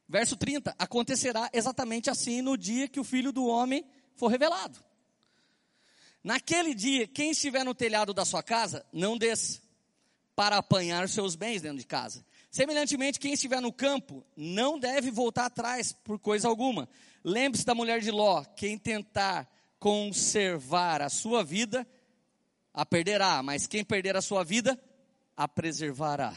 Verso 0.08 0.36
30: 0.36 0.74
Acontecerá 0.76 1.48
exatamente 1.52 2.10
assim 2.10 2.42
no 2.42 2.56
dia 2.58 2.88
que 2.88 2.98
o 2.98 3.04
filho 3.04 3.30
do 3.30 3.46
homem 3.46 3.88
for 4.16 4.26
revelado. 4.26 4.80
Naquele 6.24 6.74
dia, 6.74 7.06
quem 7.06 7.30
estiver 7.30 7.64
no 7.64 7.72
telhado 7.72 8.12
da 8.12 8.24
sua 8.24 8.42
casa, 8.42 8.84
não 8.92 9.16
desça 9.16 9.62
para 10.34 10.56
apanhar 10.56 11.08
seus 11.08 11.36
bens 11.36 11.62
dentro 11.62 11.78
de 11.78 11.86
casa. 11.86 12.26
Semelhantemente, 12.56 13.20
quem 13.20 13.34
estiver 13.34 13.60
no 13.60 13.70
campo, 13.70 14.24
não 14.34 14.78
deve 14.78 15.10
voltar 15.10 15.44
atrás 15.44 15.92
por 15.92 16.18
coisa 16.18 16.48
alguma. 16.48 16.88
Lembre-se 17.22 17.66
da 17.66 17.74
mulher 17.74 18.00
de 18.00 18.10
Ló: 18.10 18.42
quem 18.56 18.78
tentar 18.78 19.46
conservar 19.78 21.02
a 21.02 21.10
sua 21.10 21.44
vida, 21.44 21.86
a 22.72 22.86
perderá, 22.86 23.42
mas 23.42 23.66
quem 23.66 23.84
perder 23.84 24.16
a 24.16 24.22
sua 24.22 24.42
vida, 24.42 24.82
a 25.36 25.46
preservará. 25.46 26.34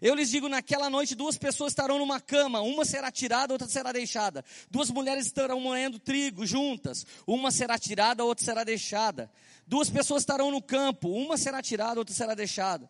Eu 0.00 0.14
lhes 0.14 0.30
digo: 0.30 0.48
naquela 0.48 0.88
noite, 0.88 1.16
duas 1.16 1.36
pessoas 1.36 1.72
estarão 1.72 1.98
numa 1.98 2.20
cama, 2.20 2.60
uma 2.60 2.84
será 2.84 3.10
tirada, 3.10 3.52
outra 3.52 3.66
será 3.66 3.90
deixada. 3.90 4.44
Duas 4.70 4.92
mulheres 4.92 5.26
estarão 5.26 5.58
moendo 5.58 5.98
trigo 5.98 6.46
juntas, 6.46 7.04
uma 7.26 7.50
será 7.50 7.76
tirada, 7.76 8.24
outra 8.24 8.44
será 8.44 8.62
deixada. 8.62 9.28
Duas 9.66 9.90
pessoas 9.90 10.22
estarão 10.22 10.52
no 10.52 10.62
campo, 10.62 11.08
uma 11.08 11.36
será 11.36 11.60
tirada, 11.60 11.98
outra 11.98 12.14
será 12.14 12.32
deixada. 12.32 12.88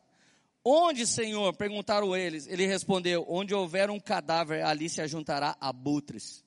Onde, 0.65 1.07
Senhor? 1.07 1.55
perguntaram 1.55 2.17
eles. 2.17 2.47
Ele 2.47 2.67
respondeu: 2.67 3.25
Onde 3.29 3.55
houver 3.55 3.91
um 3.91 3.99
cadáver, 3.99 4.65
ali 4.65 4.89
se 4.89 5.01
ajuntará 5.01 5.57
abutres. 5.61 6.45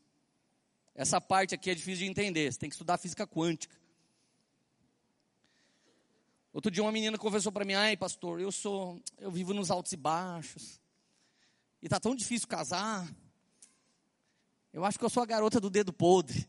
Essa 0.96 1.20
parte 1.20 1.56
aqui 1.56 1.72
é 1.72 1.76
difícil 1.76 2.06
de 2.06 2.12
entender, 2.12 2.52
você 2.52 2.60
tem 2.60 2.70
que 2.70 2.76
estudar 2.76 2.98
física 2.98 3.26
quântica. 3.26 3.76
Outro 6.54 6.70
dia 6.70 6.84
uma 6.84 6.92
menina 6.92 7.18
conversou 7.18 7.52
para 7.52 7.66
mim, 7.66 7.74
ai 7.74 7.98
pastor, 7.98 8.40
eu 8.40 8.52
sou, 8.52 9.02
eu 9.18 9.32
vivo 9.32 9.56
nos 9.56 9.72
altos 9.72 9.92
e 9.92 9.98
baixos. 9.98 10.80
E 11.82 11.90
tá 11.90 12.00
tão 12.00 12.16
difícil 12.16 12.48
casar. 12.48 13.12
Eu 14.72 14.86
acho 14.86 15.00
que 15.00 15.04
eu 15.04 15.10
sou 15.10 15.24
a 15.24 15.26
garota 15.26 15.60
do 15.60 15.70
dedo 15.70 15.92
podre. 15.92 16.48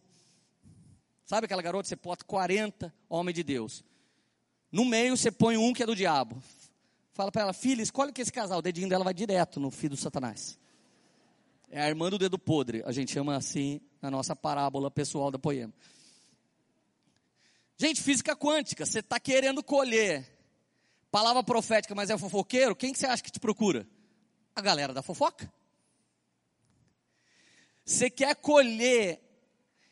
Sabe 1.25 1.47
aquela 1.47 1.63
garota, 1.63 1.89
você 1.89 1.97
bota 1.97 2.23
40 2.25 2.95
homem 3.09 3.35
de 3.35 3.43
Deus. 3.43 3.83
No 4.71 4.85
meio 4.85 5.17
você 5.17 5.33
põe 5.33 5.57
um 5.57 5.73
que 5.73 5.83
é 5.83 5.87
do 5.87 5.97
diabo. 5.97 6.43
Fala 7.15 7.31
para 7.31 7.43
ela, 7.43 7.53
filha, 7.53 7.81
escolhe 7.81 8.13
que 8.13 8.21
esse 8.21 8.33
casal, 8.33 8.59
o 8.59 8.63
dedinho 8.63 8.89
dela 8.89 9.05
vai 9.05 9.15
direto 9.15 9.61
no 9.61 9.71
filho 9.71 9.91
do 9.91 9.97
Satanás. 9.97 10.59
É 11.71 11.81
a 11.81 11.89
irmã 11.89 12.11
do 12.11 12.19
dedo 12.19 12.37
podre, 12.37 12.83
a 12.85 12.91
gente 12.91 13.13
chama 13.13 13.37
assim 13.37 13.81
na 14.03 14.11
nossa 14.11 14.35
parábola 14.35 14.91
pessoal 14.91 15.31
da 15.31 15.39
poema. 15.39 15.73
Gente, 17.77 18.03
física 18.03 18.35
quântica, 18.35 18.85
você 18.85 18.99
está 18.99 19.21
querendo 19.21 19.63
colher 19.63 20.29
palavra 21.09 21.45
profética, 21.45 21.95
mas 21.95 22.11
é 22.11 22.19
fofoqueiro, 22.19 22.75
quem 22.75 22.93
que 22.93 22.99
você 22.99 23.07
acha 23.07 23.23
que 23.23 23.31
te 23.31 23.39
procura? 23.39 23.87
A 24.53 24.61
galera 24.61 24.93
da 24.93 25.01
fofoca. 25.01 25.53
Você 27.85 28.11
quer 28.11 28.35
colher 28.35 29.21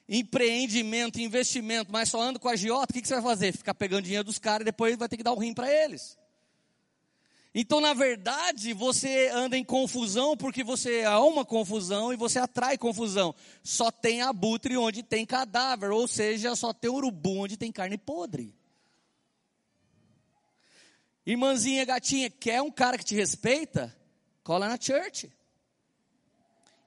empreendimento, 0.09 1.21
investimento, 1.21 1.93
mas 1.93 2.09
só 2.09 2.21
anda 2.21 2.41
com 2.41 2.49
a 2.49 2.57
giota, 2.57 2.91
o 2.91 2.95
que, 2.95 3.01
que 3.01 3.07
você 3.07 3.15
vai 3.15 3.23
fazer? 3.23 3.53
Ficar 3.53 3.75
pegando 3.75 4.03
dinheiro 4.03 4.25
dos 4.25 4.41
caras 4.41 4.63
e 4.63 4.65
depois 4.65 4.97
vai 4.97 5.09
ter 5.09 5.17
que 5.17 5.23
dar 5.23 5.33
o 5.33 5.39
rim 5.39 5.55
para 5.55 5.73
eles. 5.73 6.21
Então, 7.55 7.81
na 7.81 7.93
verdade, 7.93 8.73
você 8.73 9.29
anda 9.29 9.59
em 9.59 9.65
confusão 9.65 10.35
porque 10.37 10.65
você 10.65 11.05
há 11.05 11.21
uma 11.21 11.45
confusão 11.45 12.13
e 12.13 12.17
você 12.17 12.39
atrai 12.39 12.79
confusão. 12.79 13.35
Só 13.63 13.91
tem 13.91 14.23
abutre 14.23 14.77
onde 14.77 15.03
tem 15.03 15.27
cadáver, 15.27 15.91
ou 15.91 16.09
seja, 16.09 16.57
só 16.57 16.73
tem 16.73 16.91
urubu 16.91 17.41
onde 17.41 17.59
tem 17.59 17.71
carne 17.71 17.99
podre. 17.99 18.55
Irmãzinha 21.27 21.85
gatinha, 21.85 22.31
quer 22.31 22.63
um 22.63 22.71
cara 22.71 22.97
que 22.97 23.05
te 23.05 23.15
respeita? 23.15 23.95
Cola 24.43 24.67
na 24.67 24.81
church. 24.81 25.31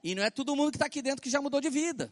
E 0.02 0.14
não 0.14 0.22
é 0.24 0.30
todo 0.30 0.54
mundo 0.56 0.72
que 0.72 0.76
está 0.76 0.86
aqui 0.86 1.00
dentro 1.00 1.22
que 1.22 1.30
já 1.30 1.40
mudou 1.40 1.60
de 1.60 1.70
vida. 1.70 2.10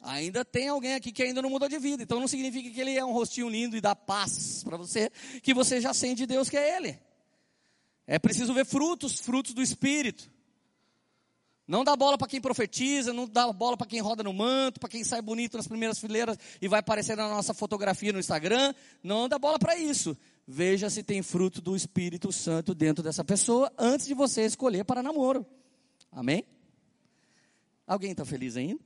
Ainda 0.00 0.44
tem 0.44 0.68
alguém 0.68 0.94
aqui 0.94 1.12
que 1.12 1.22
ainda 1.22 1.42
não 1.42 1.50
mudou 1.50 1.68
de 1.68 1.78
vida. 1.78 2.02
Então 2.02 2.18
não 2.18 2.28
significa 2.28 2.70
que 2.70 2.80
ele 2.80 2.96
é 2.96 3.04
um 3.04 3.12
rostinho 3.12 3.48
lindo 3.48 3.76
e 3.76 3.80
dá 3.80 3.94
paz 3.94 4.64
para 4.64 4.76
você, 4.76 5.10
que 5.42 5.52
você 5.52 5.80
já 5.82 5.92
sente 5.92 6.16
de 6.16 6.26
Deus 6.26 6.48
que 6.48 6.56
é 6.56 6.76
ele. 6.76 7.05
É 8.06 8.18
preciso 8.18 8.54
ver 8.54 8.64
frutos, 8.64 9.18
frutos 9.18 9.52
do 9.52 9.62
Espírito. 9.62 10.30
Não 11.66 11.82
dá 11.82 11.96
bola 11.96 12.16
para 12.16 12.28
quem 12.28 12.40
profetiza, 12.40 13.12
não 13.12 13.26
dá 13.26 13.52
bola 13.52 13.76
para 13.76 13.88
quem 13.88 14.00
roda 14.00 14.22
no 14.22 14.32
manto, 14.32 14.78
para 14.78 14.88
quem 14.88 15.02
sai 15.02 15.20
bonito 15.20 15.56
nas 15.56 15.66
primeiras 15.66 15.98
fileiras 15.98 16.38
e 16.62 16.68
vai 16.68 16.78
aparecer 16.78 17.16
na 17.16 17.28
nossa 17.28 17.52
fotografia 17.52 18.12
no 18.12 18.20
Instagram. 18.20 18.72
Não 19.02 19.28
dá 19.28 19.36
bola 19.36 19.58
para 19.58 19.76
isso. 19.76 20.16
Veja 20.46 20.88
se 20.88 21.02
tem 21.02 21.22
fruto 21.22 21.60
do 21.60 21.74
Espírito 21.74 22.30
Santo 22.30 22.72
dentro 22.72 23.02
dessa 23.02 23.24
pessoa 23.24 23.72
antes 23.76 24.06
de 24.06 24.14
você 24.14 24.42
escolher 24.44 24.84
para 24.84 25.02
namoro. 25.02 25.44
Amém? 26.12 26.44
Alguém 27.84 28.12
está 28.12 28.24
feliz 28.24 28.56
ainda? 28.56 28.80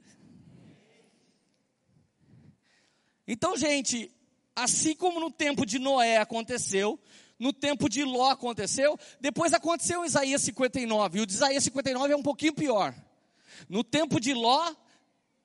Então, 3.28 3.56
gente, 3.58 4.10
assim 4.56 4.96
como 4.96 5.20
no 5.20 5.30
tempo 5.30 5.66
de 5.66 5.78
Noé 5.78 6.16
aconteceu, 6.16 6.98
no 7.40 7.52
tempo 7.54 7.88
de 7.88 8.04
Ló 8.04 8.30
aconteceu, 8.30 8.98
depois 9.18 9.54
aconteceu 9.54 10.04
Isaías 10.04 10.42
59, 10.42 11.18
e 11.18 11.22
o 11.22 11.26
de 11.26 11.32
Isaías 11.32 11.64
59 11.64 12.12
é 12.12 12.16
um 12.16 12.22
pouquinho 12.22 12.52
pior. 12.52 12.94
No 13.66 13.82
tempo 13.82 14.20
de 14.20 14.34
Ló, 14.34 14.72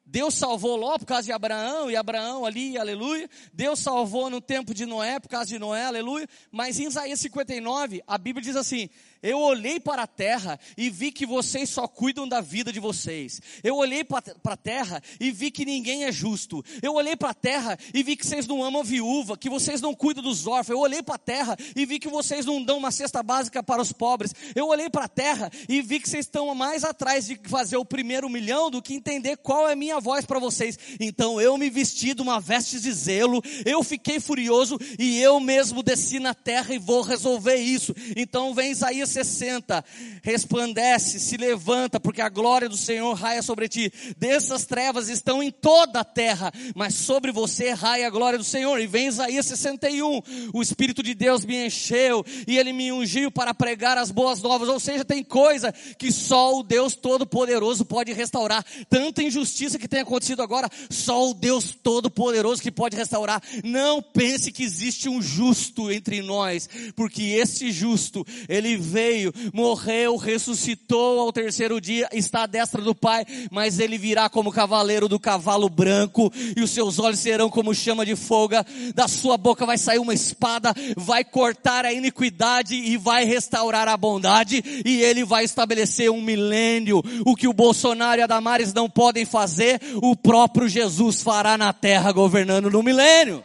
Deus 0.06 0.36
salvou 0.36 0.76
Ló 0.76 1.00
por 1.00 1.06
causa 1.06 1.24
de 1.24 1.32
Abraão, 1.32 1.90
e 1.90 1.96
Abraão 1.96 2.46
ali, 2.46 2.78
aleluia. 2.78 3.30
Deus 3.54 3.80
salvou 3.80 4.30
no 4.30 4.40
tempo 4.40 4.74
de 4.74 4.86
Noé 4.86 5.20
por 5.20 5.30
causa 5.30 5.48
de 5.48 5.58
Noé, 5.58 5.86
aleluia. 5.86 6.28
Mas 6.52 6.80
em 6.80 6.86
Isaías 6.86 7.20
59, 7.22 8.04
a 8.06 8.18
Bíblia 8.18 8.44
diz 8.44 8.56
assim: 8.56 8.90
Eu 9.26 9.40
olhei 9.40 9.80
para 9.80 10.04
a 10.04 10.08
terra 10.08 10.60
e 10.78 10.88
vi 10.88 11.12
que 11.12 11.26
vocês 11.26 11.68
só 11.68 11.88
cuidam 11.88 12.28
da 12.28 12.42
vida 12.42 12.72
de 12.72 12.80
vocês. 12.80 13.42
Eu 13.64 13.76
olhei 13.76 14.04
para 14.04 14.22
a 14.46 14.56
terra 14.56 15.02
e 15.20 15.32
vi 15.32 15.50
que 15.50 15.66
ninguém 15.66 16.04
é 16.04 16.12
justo. 16.12 16.64
Eu 16.80 16.94
olhei 16.94 17.16
para 17.16 17.32
a 17.32 17.34
terra 17.34 17.76
e 17.92 18.04
vi 18.04 18.16
que 18.16 18.24
vocês 18.24 18.46
não 18.46 18.64
amam 18.64 18.84
viúva, 18.84 19.36
que 19.36 19.50
vocês 19.50 19.82
não 19.82 19.96
cuidam 19.96 20.22
dos 20.22 20.46
órfãos. 20.46 20.78
Eu 20.78 20.80
olhei 20.80 21.02
para 21.02 21.16
a 21.16 21.18
terra 21.18 21.58
e 21.76 21.88
vi 21.88 21.98
que 21.98 22.08
vocês 22.08 22.46
não 22.46 22.64
dão 22.64 22.78
uma 22.78 22.92
cesta 22.92 23.24
básica 23.24 23.64
para 23.64 23.82
os 23.82 23.92
pobres. 23.92 24.32
Eu 24.54 24.68
olhei 24.68 24.92
para 24.92 25.06
a 25.06 25.10
terra 25.10 25.52
e 25.68 25.82
vi 25.82 26.00
que 26.00 26.08
vocês 26.08 26.28
estão 26.28 26.54
mais 26.54 26.84
atrás 26.84 27.26
de 27.26 27.40
fazer 27.46 27.78
o 27.78 27.86
primeiro 27.86 28.30
milhão 28.30 28.70
do 28.70 28.80
que 28.80 28.94
entender 28.94 29.38
qual 29.38 29.68
é 29.68 29.74
a 29.74 29.76
minha 29.76 30.00
voz 30.00 30.24
para 30.24 30.38
vocês. 30.38 30.78
Então 31.00 31.42
eu 31.42 31.58
me 31.58 31.68
vesti 31.68 32.14
de 32.14 32.22
uma 32.22 32.40
veste 32.40 32.80
de 32.80 32.94
zelo, 32.94 33.42
eu 33.66 33.84
fiquei 33.84 34.20
furioso 34.20 34.78
e 35.00 35.20
eu 35.20 35.40
mesmo 35.40 35.82
desci 35.82 36.20
na 36.20 36.36
terra 36.36 36.76
e 36.76 36.78
vou 36.78 37.02
resolver 37.02 37.56
isso. 37.56 37.92
Então 38.16 38.54
vem 38.54 38.70
Isaías 38.70 39.15
60, 39.16 39.84
resplandece, 40.22 41.20
se 41.20 41.38
levanta, 41.38 42.00
porque 42.00 42.22
a 42.22 42.30
glória 42.30 42.68
do 42.68 42.76
Senhor 42.76 43.14
raia 43.14 43.42
sobre 43.42 43.70
ti. 43.70 43.92
Dessas 44.18 44.66
trevas 44.66 45.08
estão 45.08 45.42
em 45.42 45.52
toda 45.52 46.02
a 46.02 46.04
terra, 46.04 46.52
mas 46.76 46.96
sobre 46.96 47.32
você 47.32 47.72
raia 47.72 48.08
a 48.08 48.10
glória 48.10 48.38
do 48.38 48.44
Senhor. 48.44 48.80
E 48.80 48.88
vem 48.88 49.08
Isaías 49.08 49.46
61, 49.46 50.22
o 50.54 50.62
Espírito 50.62 51.02
de 51.02 51.14
Deus 51.14 51.46
me 51.46 51.66
encheu 51.66 52.26
e 52.48 52.58
ele 52.58 52.74
me 52.74 52.92
ungiu 52.92 53.32
para 53.32 53.54
pregar 53.54 53.98
as 53.98 54.12
boas 54.12 54.42
novas. 54.42 54.68
Ou 54.68 54.80
seja, 54.80 55.06
tem 55.06 55.24
coisa 55.24 55.72
que 55.98 56.12
só 56.12 56.60
o 56.60 56.64
Deus 56.64 56.96
Todo-Poderoso 56.96 57.86
pode 57.86 58.12
restaurar. 58.12 58.66
Tanta 58.90 59.24
injustiça 59.24 59.80
que 59.80 59.88
tem 59.88 60.02
acontecido 60.02 60.42
agora, 60.42 60.70
só 60.90 61.30
o 61.30 61.34
Deus 61.34 61.76
Todo-Poderoso 61.82 62.62
que 62.62 62.72
pode 62.72 62.98
restaurar. 62.98 63.42
Não 63.64 64.02
pense 64.02 64.52
que 64.52 64.64
existe 64.64 65.08
um 65.08 65.22
justo 65.22 65.92
entre 65.92 66.22
nós, 66.22 66.68
porque 66.96 67.24
esse 67.24 67.72
justo, 67.72 68.26
ele 68.50 68.76
veio, 68.96 69.34
morreu, 69.54 70.16
ressuscitou 70.16 71.20
ao 71.20 71.34
terceiro 71.34 71.82
dia, 71.82 72.08
está 72.14 72.44
à 72.44 72.46
destra 72.46 72.82
do 72.82 72.96
Pai, 72.96 73.26
mas 73.52 73.78
ele 73.78 73.98
virá 73.98 74.30
como 74.30 74.54
cavaleiro 74.54 75.10
do 75.10 75.20
cavalo 75.20 75.68
branco, 75.68 76.32
e 76.56 76.62
os 76.62 76.72
seus 76.72 76.98
olhos 76.98 77.20
serão 77.20 77.50
como 77.50 77.76
chama 77.76 78.06
de 78.06 78.16
folga, 78.16 78.66
da 78.94 79.06
sua 79.10 79.38
boca 79.38 79.66
vai 79.66 79.78
sair 79.78 80.00
uma 80.00 80.14
espada, 80.14 80.74
vai 80.96 81.26
cortar 81.26 81.84
a 81.84 81.92
iniquidade 81.92 82.74
e 82.74 82.96
vai 82.96 83.26
restaurar 83.26 83.90
a 83.90 83.98
bondade, 83.98 84.64
e 84.86 85.02
ele 85.02 85.26
vai 85.26 85.44
estabelecer 85.44 86.10
um 86.10 86.22
milênio, 86.22 87.04
o 87.26 87.36
que 87.36 87.50
o 87.50 87.54
Bolsonaro 87.54 88.22
e 88.22 88.24
a 88.24 88.28
Damares 88.28 88.74
não 88.74 88.90
podem 88.90 89.26
fazer, 89.26 89.82
o 90.02 90.16
próprio 90.16 90.70
Jesus 90.70 91.22
fará 91.22 91.58
na 91.58 91.74
terra 91.74 92.14
governando 92.14 92.72
no 92.72 92.82
milênio. 92.82 93.44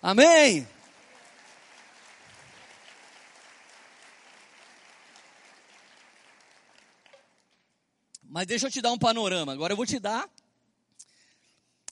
Amém? 0.00 0.75
Mas 8.36 8.46
deixa 8.46 8.66
eu 8.66 8.70
te 8.70 8.82
dar 8.82 8.92
um 8.92 8.98
panorama. 8.98 9.50
Agora 9.54 9.72
eu 9.72 9.76
vou 9.78 9.86
te 9.86 9.98
dar 9.98 10.28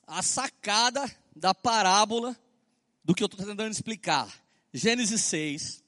a 0.07 0.21
sacada 0.21 1.11
da 1.35 1.55
parábola 1.55 2.37
do 3.03 3.15
que 3.15 3.23
eu 3.23 3.29
estou 3.29 3.47
tentando 3.47 3.73
explicar. 3.73 4.31
Gênesis 4.71 5.23
6. 5.23 5.83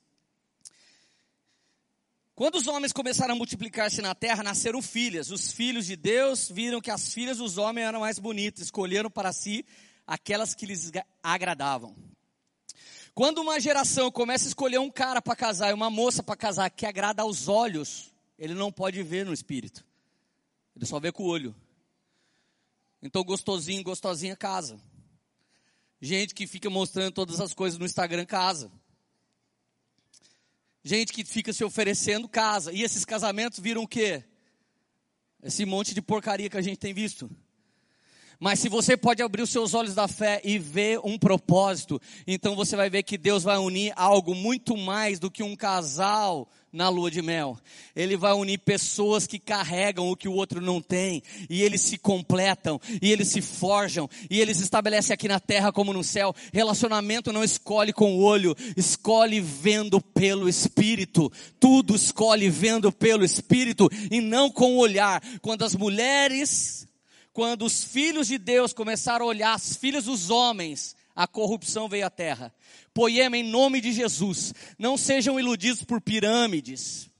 Quando 2.34 2.54
os 2.54 2.66
homens 2.66 2.90
começaram 2.90 3.34
a 3.34 3.36
multiplicar-se 3.36 4.00
na 4.00 4.14
terra, 4.14 4.42
nasceram 4.42 4.80
filhas. 4.80 5.30
Os 5.30 5.52
filhos 5.52 5.84
de 5.84 5.94
Deus 5.94 6.48
viram 6.48 6.80
que 6.80 6.90
as 6.90 7.12
filhas 7.12 7.36
dos 7.36 7.58
homens 7.58 7.88
eram 7.88 8.00
mais 8.00 8.18
bonitas, 8.18 8.62
escolheram 8.62 9.10
para 9.10 9.34
si 9.34 9.62
aquelas 10.06 10.54
que 10.54 10.64
lhes 10.64 10.90
agradavam. 11.22 11.94
Quando 13.14 13.42
uma 13.42 13.60
geração 13.60 14.10
começa 14.10 14.46
a 14.46 14.48
escolher 14.48 14.78
um 14.78 14.90
cara 14.90 15.20
para 15.20 15.36
casar 15.36 15.68
e 15.68 15.74
uma 15.74 15.90
moça 15.90 16.22
para 16.22 16.34
casar 16.34 16.70
que 16.70 16.86
agrada 16.86 17.20
aos 17.20 17.46
olhos, 17.46 18.10
ele 18.38 18.54
não 18.54 18.72
pode 18.72 19.02
ver 19.02 19.26
no 19.26 19.34
espírito. 19.34 19.85
Ele 20.76 20.84
só 20.84 21.00
vê 21.00 21.10
com 21.10 21.22
o 21.22 21.26
olho. 21.26 21.56
Então 23.02 23.24
gostosinho, 23.24 23.82
gostosinha 23.82 24.36
casa. 24.36 24.78
Gente 26.00 26.34
que 26.34 26.46
fica 26.46 26.68
mostrando 26.68 27.12
todas 27.12 27.40
as 27.40 27.54
coisas 27.54 27.78
no 27.78 27.86
Instagram 27.86 28.26
casa. 28.26 28.70
Gente 30.84 31.12
que 31.12 31.24
fica 31.24 31.52
se 31.52 31.64
oferecendo 31.64 32.28
casa. 32.28 32.72
E 32.72 32.82
esses 32.82 33.04
casamentos 33.04 33.58
viram 33.58 33.82
o 33.82 33.88
quê? 33.88 34.22
Esse 35.42 35.64
monte 35.64 35.94
de 35.94 36.02
porcaria 36.02 36.50
que 36.50 36.58
a 36.58 36.62
gente 36.62 36.76
tem 36.76 36.92
visto. 36.92 37.30
Mas 38.38 38.60
se 38.60 38.68
você 38.68 38.96
pode 38.96 39.22
abrir 39.22 39.42
os 39.42 39.50
seus 39.50 39.72
olhos 39.72 39.94
da 39.94 40.06
fé 40.06 40.42
e 40.44 40.58
ver 40.58 41.00
um 41.02 41.18
propósito, 41.18 42.00
então 42.26 42.54
você 42.54 42.76
vai 42.76 42.90
ver 42.90 43.02
que 43.02 43.16
Deus 43.16 43.42
vai 43.42 43.56
unir 43.56 43.94
algo 43.96 44.34
muito 44.34 44.76
mais 44.76 45.18
do 45.18 45.30
que 45.30 45.42
um 45.42 45.56
casal 45.56 46.48
na 46.76 46.88
lua 46.90 47.10
de 47.10 47.22
mel. 47.22 47.58
Ele 47.96 48.16
vai 48.16 48.32
unir 48.34 48.58
pessoas 48.58 49.26
que 49.26 49.38
carregam 49.38 50.10
o 50.10 50.16
que 50.16 50.28
o 50.28 50.34
outro 50.34 50.60
não 50.60 50.80
tem, 50.80 51.22
e 51.48 51.62
eles 51.62 51.80
se 51.80 51.96
completam, 51.96 52.80
e 53.00 53.10
eles 53.10 53.28
se 53.28 53.40
forjam, 53.40 54.08
e 54.30 54.40
eles 54.40 54.60
estabelecem 54.60 55.14
aqui 55.14 55.26
na 55.26 55.40
terra 55.40 55.72
como 55.72 55.92
no 55.92 56.04
céu. 56.04 56.34
Relacionamento 56.52 57.32
não 57.32 57.42
escolhe 57.42 57.92
com 57.92 58.14
o 58.14 58.22
olho, 58.22 58.54
escolhe 58.76 59.40
vendo 59.40 60.00
pelo 60.00 60.48
espírito. 60.48 61.32
Tudo 61.58 61.96
escolhe 61.96 62.50
vendo 62.50 62.92
pelo 62.92 63.24
espírito 63.24 63.88
e 64.10 64.20
não 64.20 64.50
com 64.50 64.76
o 64.76 64.78
olhar. 64.78 65.22
Quando 65.40 65.64
as 65.64 65.74
mulheres 65.74 66.86
quando 67.32 67.66
os 67.66 67.84
filhos 67.84 68.28
de 68.28 68.38
Deus 68.38 68.72
começaram 68.72 69.26
a 69.26 69.28
olhar 69.28 69.52
as 69.52 69.76
filhas 69.76 70.04
dos 70.04 70.30
homens, 70.30 70.95
a 71.16 71.26
corrupção 71.26 71.88
veio 71.88 72.06
à 72.06 72.10
terra. 72.10 72.54
Poema, 72.92 73.38
em 73.38 73.42
nome 73.42 73.80
de 73.80 73.90
Jesus, 73.90 74.52
não 74.78 74.98
sejam 74.98 75.40
iludidos 75.40 75.82
por 75.82 76.00
pirâmides, 76.00 77.10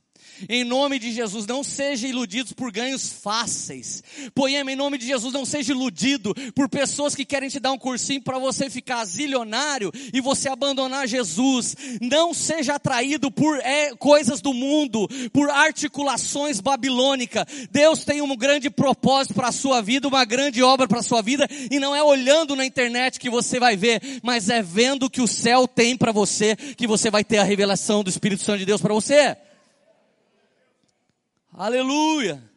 em 0.48 0.64
nome 0.64 0.98
de 0.98 1.12
Jesus, 1.12 1.46
não 1.46 1.62
seja 1.62 2.06
iludidos 2.06 2.52
por 2.52 2.70
ganhos 2.70 3.08
fáceis. 3.08 4.02
Poema, 4.34 4.72
em 4.72 4.76
nome 4.76 4.98
de 4.98 5.06
Jesus, 5.06 5.32
não 5.32 5.44
seja 5.44 5.72
iludido 5.72 6.34
por 6.54 6.68
pessoas 6.68 7.14
que 7.14 7.24
querem 7.24 7.48
te 7.48 7.60
dar 7.60 7.72
um 7.72 7.78
cursinho 7.78 8.22
para 8.22 8.38
você 8.38 8.68
ficar 8.68 9.04
zilionário 9.04 9.92
e 10.12 10.20
você 10.20 10.48
abandonar 10.48 11.06
Jesus. 11.06 11.76
Não 12.00 12.34
seja 12.34 12.74
atraído 12.74 13.30
por 13.30 13.58
é, 13.60 13.94
coisas 13.96 14.40
do 14.40 14.52
mundo, 14.52 15.08
por 15.32 15.50
articulações 15.50 16.60
babilônicas. 16.60 17.44
Deus 17.70 18.04
tem 18.04 18.20
um 18.22 18.36
grande 18.36 18.70
propósito 18.70 19.34
para 19.34 19.48
a 19.48 19.52
sua 19.52 19.80
vida, 19.80 20.08
uma 20.08 20.24
grande 20.24 20.62
obra 20.62 20.86
para 20.86 21.00
a 21.00 21.02
sua 21.02 21.22
vida, 21.22 21.48
e 21.70 21.78
não 21.78 21.94
é 21.94 22.02
olhando 22.02 22.56
na 22.56 22.64
internet 22.64 23.18
que 23.18 23.30
você 23.30 23.58
vai 23.58 23.76
ver, 23.76 24.00
mas 24.22 24.48
é 24.48 24.62
vendo 24.62 25.10
que 25.10 25.20
o 25.20 25.26
céu 25.26 25.66
tem 25.66 25.96
para 25.96 26.12
você, 26.12 26.56
que 26.56 26.86
você 26.86 27.10
vai 27.10 27.24
ter 27.24 27.38
a 27.38 27.44
revelação 27.44 28.02
do 28.02 28.10
Espírito 28.10 28.42
Santo 28.42 28.58
de 28.58 28.66
Deus 28.66 28.80
para 28.80 28.94
você. 28.94 29.36
Aleluia. 31.56 32.52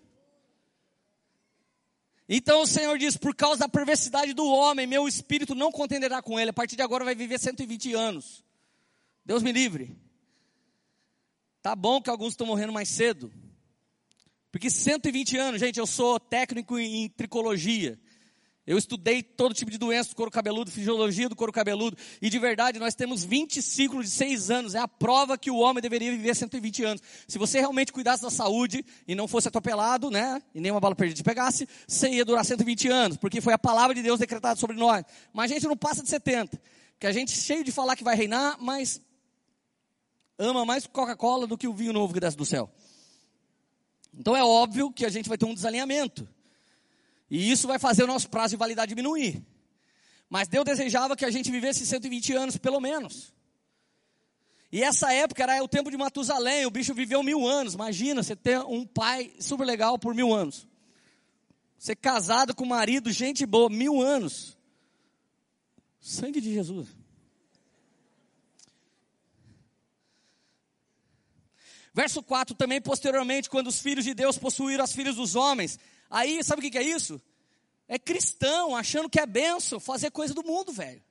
Então 2.27 2.63
o 2.63 2.67
Senhor 2.67 2.97
diz: 2.97 3.15
por 3.15 3.33
causa 3.33 3.62
da 3.62 3.69
perversidade 3.69 4.33
do 4.33 4.45
homem, 4.45 4.85
meu 4.85 5.07
espírito 5.07 5.55
não 5.55 5.71
contenderá 5.71 6.21
com 6.21 6.38
ele. 6.38 6.49
A 6.49 6.53
partir 6.53 6.75
de 6.75 6.81
agora 6.81 7.05
vai 7.05 7.15
viver 7.15 7.39
120 7.39 7.93
anos. 7.93 8.43
Deus 9.23 9.41
me 9.41 9.53
livre. 9.53 9.97
Tá 11.62 11.77
bom 11.77 12.01
que 12.01 12.09
alguns 12.09 12.33
estão 12.33 12.45
morrendo 12.45 12.73
mais 12.73 12.89
cedo. 12.89 13.31
Porque 14.51 14.69
120 14.69 15.38
anos, 15.38 15.62
gente, 15.62 15.79
eu 15.79 15.88
sou 15.88 16.19
técnico 16.19 16.77
em 16.77 17.07
tricologia. 17.07 17.97
Eu 18.69 18.77
estudei 18.77 19.23
todo 19.23 19.55
tipo 19.55 19.71
de 19.71 19.79
doença 19.79 20.12
do 20.12 20.15
couro 20.15 20.29
cabeludo, 20.29 20.69
fisiologia 20.69 21.27
do 21.27 21.36
couro 21.36 21.51
cabeludo, 21.51 21.97
e 22.21 22.29
de 22.29 22.38
verdade 22.38 22.77
nós 22.77 22.93
temos 22.93 23.23
20 23.23 23.63
ciclos 23.63 24.05
de 24.05 24.12
6 24.12 24.51
anos, 24.51 24.75
é 24.75 24.77
a 24.77 24.88
prova 24.88 25.39
que 25.39 25.49
o 25.49 25.58
homem 25.58 25.82
deveria 25.82 26.12
viver 26.12 26.36
120 26.36 26.84
anos. 26.84 27.01
Se 27.27 27.39
você 27.39 27.60
realmente 27.60 27.91
cuidasse 27.91 28.21
da 28.21 28.29
saúde 28.29 28.86
e 29.08 29.15
não 29.15 29.27
fosse 29.27 29.47
atropelado, 29.47 30.12
né, 30.12 30.39
e 30.53 30.62
nenhuma 30.62 30.79
bala 30.79 30.93
perdida 30.93 31.17
te 31.17 31.23
pegasse, 31.23 31.67
você 31.88 32.10
ia 32.10 32.23
durar 32.23 32.45
120 32.45 32.88
anos, 32.89 33.17
porque 33.17 33.41
foi 33.41 33.53
a 33.53 33.58
palavra 33.58 33.95
de 33.95 34.03
Deus 34.03 34.19
decretada 34.19 34.60
sobre 34.60 34.77
nós. 34.77 35.03
Mas 35.34 35.49
a 35.49 35.55
gente 35.55 35.65
não 35.65 35.75
passa 35.75 36.03
de 36.03 36.10
70, 36.10 36.62
que 36.99 37.08
a 37.08 37.12
gente 37.12 37.32
cheio 37.32 37.63
de 37.63 37.71
falar 37.71 37.95
que 37.95 38.03
vai 38.03 38.15
reinar, 38.15 38.55
mas 38.62 39.01
ama 40.38 40.63
mais 40.63 40.86
Coca-Cola 40.86 41.47
do 41.47 41.58
que 41.58 41.67
o 41.67 41.73
vinho 41.73 41.91
novo 41.91 42.13
que 42.13 42.19
desce 42.19 42.38
do 42.38 42.45
céu. 42.45 42.69
Então 44.13 44.36
é 44.36 44.43
óbvio 44.43 44.91
que 44.91 45.08
a 45.08 45.10
gente 45.10 45.27
vai 45.27 45.39
ter 45.39 45.45
um 45.45 45.55
desalinhamento. 45.55 46.29
E 47.30 47.52
isso 47.52 47.68
vai 47.68 47.78
fazer 47.78 48.04
o 48.04 48.08
nosso 48.08 48.30
prazo 48.30 48.52
de 48.52 48.58
validade 48.58 48.89
diminuir. 48.89 49.46
Mas 50.30 50.48
Deus 50.48 50.65
desejava 50.65 51.15
que 51.15 51.26
a 51.26 51.32
gente 51.32 51.52
vivesse 51.52 51.86
120 51.86 52.34
anos, 52.34 52.58
pelo 52.58 52.80
menos. 52.80 53.34
E 54.72 54.84
essa 54.84 55.12
época 55.12 55.44
era 55.44 55.63
o 55.63 55.68
tempo 55.68 55.89
de 55.89 55.98
Matusalém, 55.98 56.65
o 56.65 56.72
bicho 56.72 56.94
viveu 56.94 57.24
mil 57.24 57.48
anos. 57.48 57.74
Imagina 57.74 58.22
você 58.22 58.36
ter 58.36 58.60
um 58.60 58.86
pai 58.86 59.34
super 59.39 59.65
legal 59.65 59.98
por 59.98 60.13
mil 60.13 60.34
anos. 60.34 60.68
Ser 61.78 61.96
casado 61.96 62.54
com 62.54 62.63
um 62.63 62.68
marido, 62.68 63.12
gente 63.12 63.46
boa, 63.46 63.70
mil 63.70 64.02
anos. 64.02 64.58
Sangue 66.00 66.39
de 66.39 66.54
Jesus. 66.54 66.88
Verso 71.94 72.22
4 72.22 72.56
também, 72.56 72.80
posteriormente, 72.80 73.50
quando 73.50 73.68
os 73.68 73.80
filhos 73.80 74.06
de 74.06 74.13
Deus 74.13 74.38
possuíram 74.38 74.84
as 74.84 74.94
filhas 74.94 75.15
dos 75.15 75.36
homens, 75.36 75.80
Aí, 76.10 76.43
sabe 76.43 76.65
o 76.65 76.72
que 76.72 76.78
é 76.78 76.84
isso? 76.84 77.22
É 77.88 78.00
cristão, 78.00 78.76
achando 78.76 79.10
que 79.10 79.19
é 79.19 79.26
benção, 79.26 79.80
fazer 79.80 80.12
coisa 80.12 80.34
do 80.34 80.43
mundo, 80.43 80.72
velho. 80.72 81.04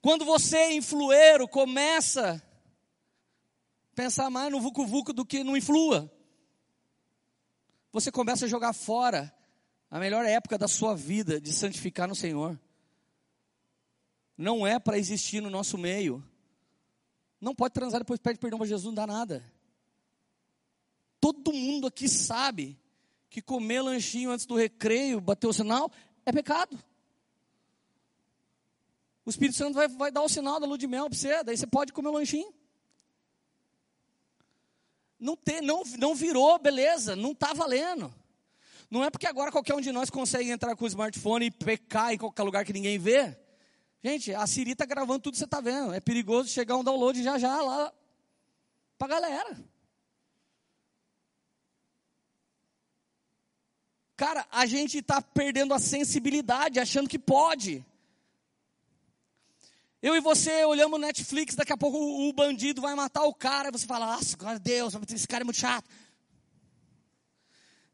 Quando 0.00 0.24
você, 0.24 0.72
influeiro, 0.72 1.46
começa 1.46 2.42
pensar 3.94 4.30
mais 4.30 4.50
no 4.50 4.60
vucu-vucu 4.60 5.12
do 5.12 5.26
que 5.26 5.44
no 5.44 5.54
influa. 5.54 6.10
Você 7.92 8.10
começa 8.10 8.46
a 8.46 8.48
jogar 8.48 8.72
fora 8.72 9.30
a 9.90 9.98
melhor 9.98 10.24
época 10.24 10.56
da 10.56 10.66
sua 10.66 10.96
vida 10.96 11.38
de 11.38 11.52
santificar 11.52 12.08
no 12.08 12.14
Senhor. 12.14 12.58
Não 14.38 14.66
é 14.66 14.78
para 14.78 14.96
existir 14.96 15.42
no 15.42 15.50
nosso 15.50 15.76
meio. 15.76 16.24
Não 17.38 17.54
pode 17.54 17.74
transar 17.74 18.00
depois 18.00 18.18
pede 18.18 18.38
perdão 18.38 18.58
para 18.58 18.68
Jesus, 18.68 18.86
não 18.86 18.94
dá 18.94 19.06
nada. 19.06 19.44
Todo 21.20 21.52
mundo 21.52 21.86
aqui 21.86 22.08
sabe 22.08 22.79
que 23.30 23.40
comer 23.40 23.80
lanchinho 23.80 24.30
antes 24.30 24.44
do 24.44 24.56
recreio, 24.56 25.20
bater 25.20 25.46
o 25.46 25.52
sinal, 25.52 25.90
é 26.26 26.32
pecado. 26.32 26.76
O 29.24 29.30
Espírito 29.30 29.56
Santo 29.56 29.74
vai, 29.74 29.86
vai 29.86 30.10
dar 30.10 30.22
o 30.22 30.28
sinal 30.28 30.58
da 30.58 30.66
lua 30.66 30.76
de 30.76 30.88
mel 30.88 31.08
para 31.08 31.16
você, 31.16 31.44
daí 31.44 31.56
você 31.56 31.66
pode 31.66 31.92
comer 31.92 32.08
o 32.08 32.14
lanchinho. 32.14 32.52
Não, 35.18 35.36
te, 35.36 35.60
não, 35.60 35.82
não 35.98 36.14
virou, 36.14 36.58
beleza, 36.58 37.14
não 37.14 37.32
está 37.32 37.52
valendo. 37.52 38.12
Não 38.90 39.04
é 39.04 39.10
porque 39.10 39.26
agora 39.26 39.52
qualquer 39.52 39.74
um 39.74 39.80
de 39.80 39.92
nós 39.92 40.10
consegue 40.10 40.50
entrar 40.50 40.74
com 40.74 40.84
o 40.84 40.88
smartphone 40.88 41.46
e 41.46 41.50
pecar 41.50 42.12
em 42.12 42.18
qualquer 42.18 42.42
lugar 42.42 42.64
que 42.64 42.72
ninguém 42.72 42.98
vê. 42.98 43.36
Gente, 44.02 44.34
a 44.34 44.46
Siri 44.46 44.72
está 44.72 44.84
gravando 44.84 45.20
tudo 45.20 45.34
que 45.34 45.38
você 45.38 45.44
está 45.44 45.60
vendo. 45.60 45.92
É 45.92 46.00
perigoso 46.00 46.48
chegar 46.48 46.76
um 46.76 46.82
download 46.82 47.22
já 47.22 47.38
já 47.38 47.60
lá 47.62 47.92
para 48.98 49.06
a 49.06 49.20
galera. 49.20 49.64
Cara, 54.20 54.46
a 54.52 54.66
gente 54.66 54.98
está 54.98 55.22
perdendo 55.22 55.72
a 55.72 55.78
sensibilidade, 55.78 56.78
achando 56.78 57.08
que 57.08 57.18
pode. 57.18 57.82
Eu 60.02 60.14
e 60.14 60.20
você 60.20 60.62
olhamos 60.66 61.00
Netflix, 61.00 61.54
daqui 61.54 61.72
a 61.72 61.76
pouco 61.78 61.96
o, 61.96 62.30
bandido 62.30 62.82
vai 62.82 62.94
matar 62.94 63.22
o 63.22 63.32
cara, 63.32 63.70
e 63.70 63.72
você 63.72 63.86
fala, 63.86 64.20
glória 64.36 64.56
a 64.56 64.58
Deus, 64.58 64.92
esse 65.14 65.26
cara 65.26 65.42
é 65.42 65.46
muito 65.46 65.56
chato. 65.56 65.88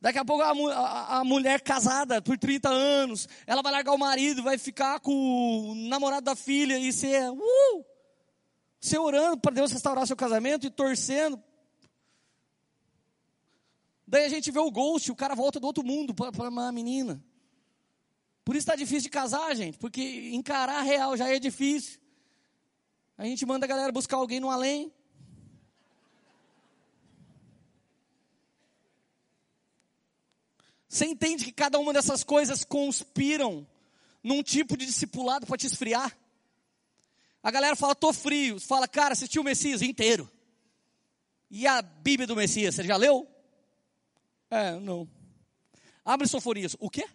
Daqui 0.01 0.19
a 0.19 0.25
pouco 0.25 0.43
a, 0.43 0.51
a, 0.51 1.19
a, 1.19 1.25
mulher 1.25 1.61
casada 1.61 2.21
por 2.21 2.37
30 2.37 2.71
anos, 2.71 3.29
ela 3.47 3.62
vai 3.62 3.71
largar 3.71 3.93
o 3.93 3.99
marido, 3.99 4.43
vai 4.43 4.59
ficar 4.59 4.99
com 4.99 5.12
o 5.12 5.75
namorado 5.77 6.25
da 6.25 6.35
filha 6.35 6.77
e 6.77 6.93
ser, 6.93 7.23
uh, 7.31 7.87
você 8.81 8.99
orando 8.99 9.39
para 9.39 9.55
Deus 9.55 9.71
restaurar 9.71 10.05
seu 10.09 10.17
casamento 10.17 10.67
e 10.67 10.71
torcendo. 10.71 11.41
Daí 14.07 14.25
a 14.25 14.29
gente 14.29 14.51
vê 14.51 14.61
o 14.61 14.71
ghost, 14.71 15.11
o 15.11 15.16
cara 15.16 15.35
volta 15.35 15.59
do 15.59 15.66
outro 15.66 15.85
mundo 15.85 16.14
para 16.14 16.49
uma 16.49 16.71
menina. 16.71 17.23
Por 18.45 18.55
isso 18.55 18.62
está 18.62 18.77
difícil 18.77 19.03
de 19.03 19.11
casar, 19.11 19.57
gente, 19.57 19.77
porque 19.77 20.31
encarar 20.33 20.79
a 20.79 20.83
real 20.83 21.16
já 21.16 21.29
é 21.29 21.38
difícil. 21.40 21.99
A 23.19 23.25
gente 23.25 23.45
manda 23.45 23.66
a 23.66 23.69
galera 23.69 23.90
buscar 23.90 24.19
alguém 24.19 24.38
no 24.38 24.49
além. 24.49 24.92
Você 30.88 31.07
entende 31.07 31.45
que 31.45 31.53
cada 31.53 31.79
uma 31.81 31.92
dessas 31.92 32.23
coisas 32.23 32.64
conspiram 32.64 33.66
num 34.23 34.42
tipo 34.42 34.77
de 34.77 34.87
discipulado 34.87 35.45
para 35.45 35.57
te 35.57 35.66
esfriar? 35.66 36.16
A 37.42 37.51
galera 37.51 37.75
fala, 37.75 37.95
tô 37.95 38.12
frio. 38.12 38.61
Fala, 38.61 38.87
cara, 38.87 39.12
assistiu 39.12 39.42
o 39.42 39.45
Messias 39.45 39.83
inteiro. 39.83 40.31
E 41.51 41.66
a 41.66 41.83
Bíblia 41.83 42.27
do 42.27 42.37
Messias, 42.37 42.77
você 42.77 42.85
já 42.85 42.97
leu? 42.97 43.29
É, 44.50 44.78
não. 44.78 45.09
Abre 46.04 46.28
Sofonias. 46.28 46.76
O 46.78 46.88
quê? 46.88 47.09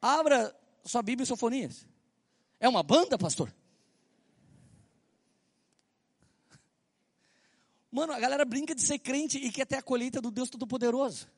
Abra 0.00 0.54
sua 0.84 1.02
Bíblia 1.02 1.24
em 1.24 1.26
Sofonias. 1.26 1.86
É 2.58 2.68
uma 2.68 2.82
banda, 2.82 3.18
pastor? 3.18 3.52
Mano, 7.90 8.12
a 8.12 8.20
galera 8.20 8.44
brinca 8.44 8.74
de 8.74 8.82
ser 8.82 8.98
crente 8.98 9.38
e 9.38 9.50
quer 9.50 9.66
ter 9.66 9.76
a 9.76 9.82
colheita 9.82 10.20
do 10.20 10.30
Deus 10.30 10.50
Todo-Poderoso. 10.50 11.28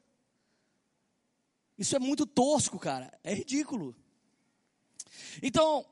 Isso 1.76 1.94
é 1.94 1.98
muito 1.98 2.26
tosco, 2.26 2.78
cara. 2.78 3.16
É 3.22 3.32
ridículo. 3.32 3.94
Então, 5.42 5.86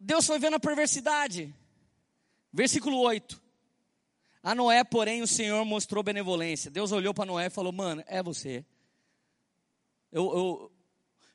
Deus 0.00 0.26
foi 0.26 0.38
vendo 0.38 0.56
a 0.56 0.60
perversidade. 0.60 1.54
Versículo 2.52 2.98
8. 2.98 3.41
A 4.42 4.54
Noé, 4.54 4.82
porém, 4.82 5.22
o 5.22 5.26
Senhor 5.26 5.64
mostrou 5.64 6.02
benevolência. 6.02 6.70
Deus 6.70 6.90
olhou 6.92 7.14
para 7.14 7.26
Noé 7.26 7.46
e 7.46 7.50
falou: 7.50 7.72
Mano, 7.72 8.02
é 8.06 8.22
você. 8.22 8.64
Eu, 10.10 10.24
eu, 10.36 10.72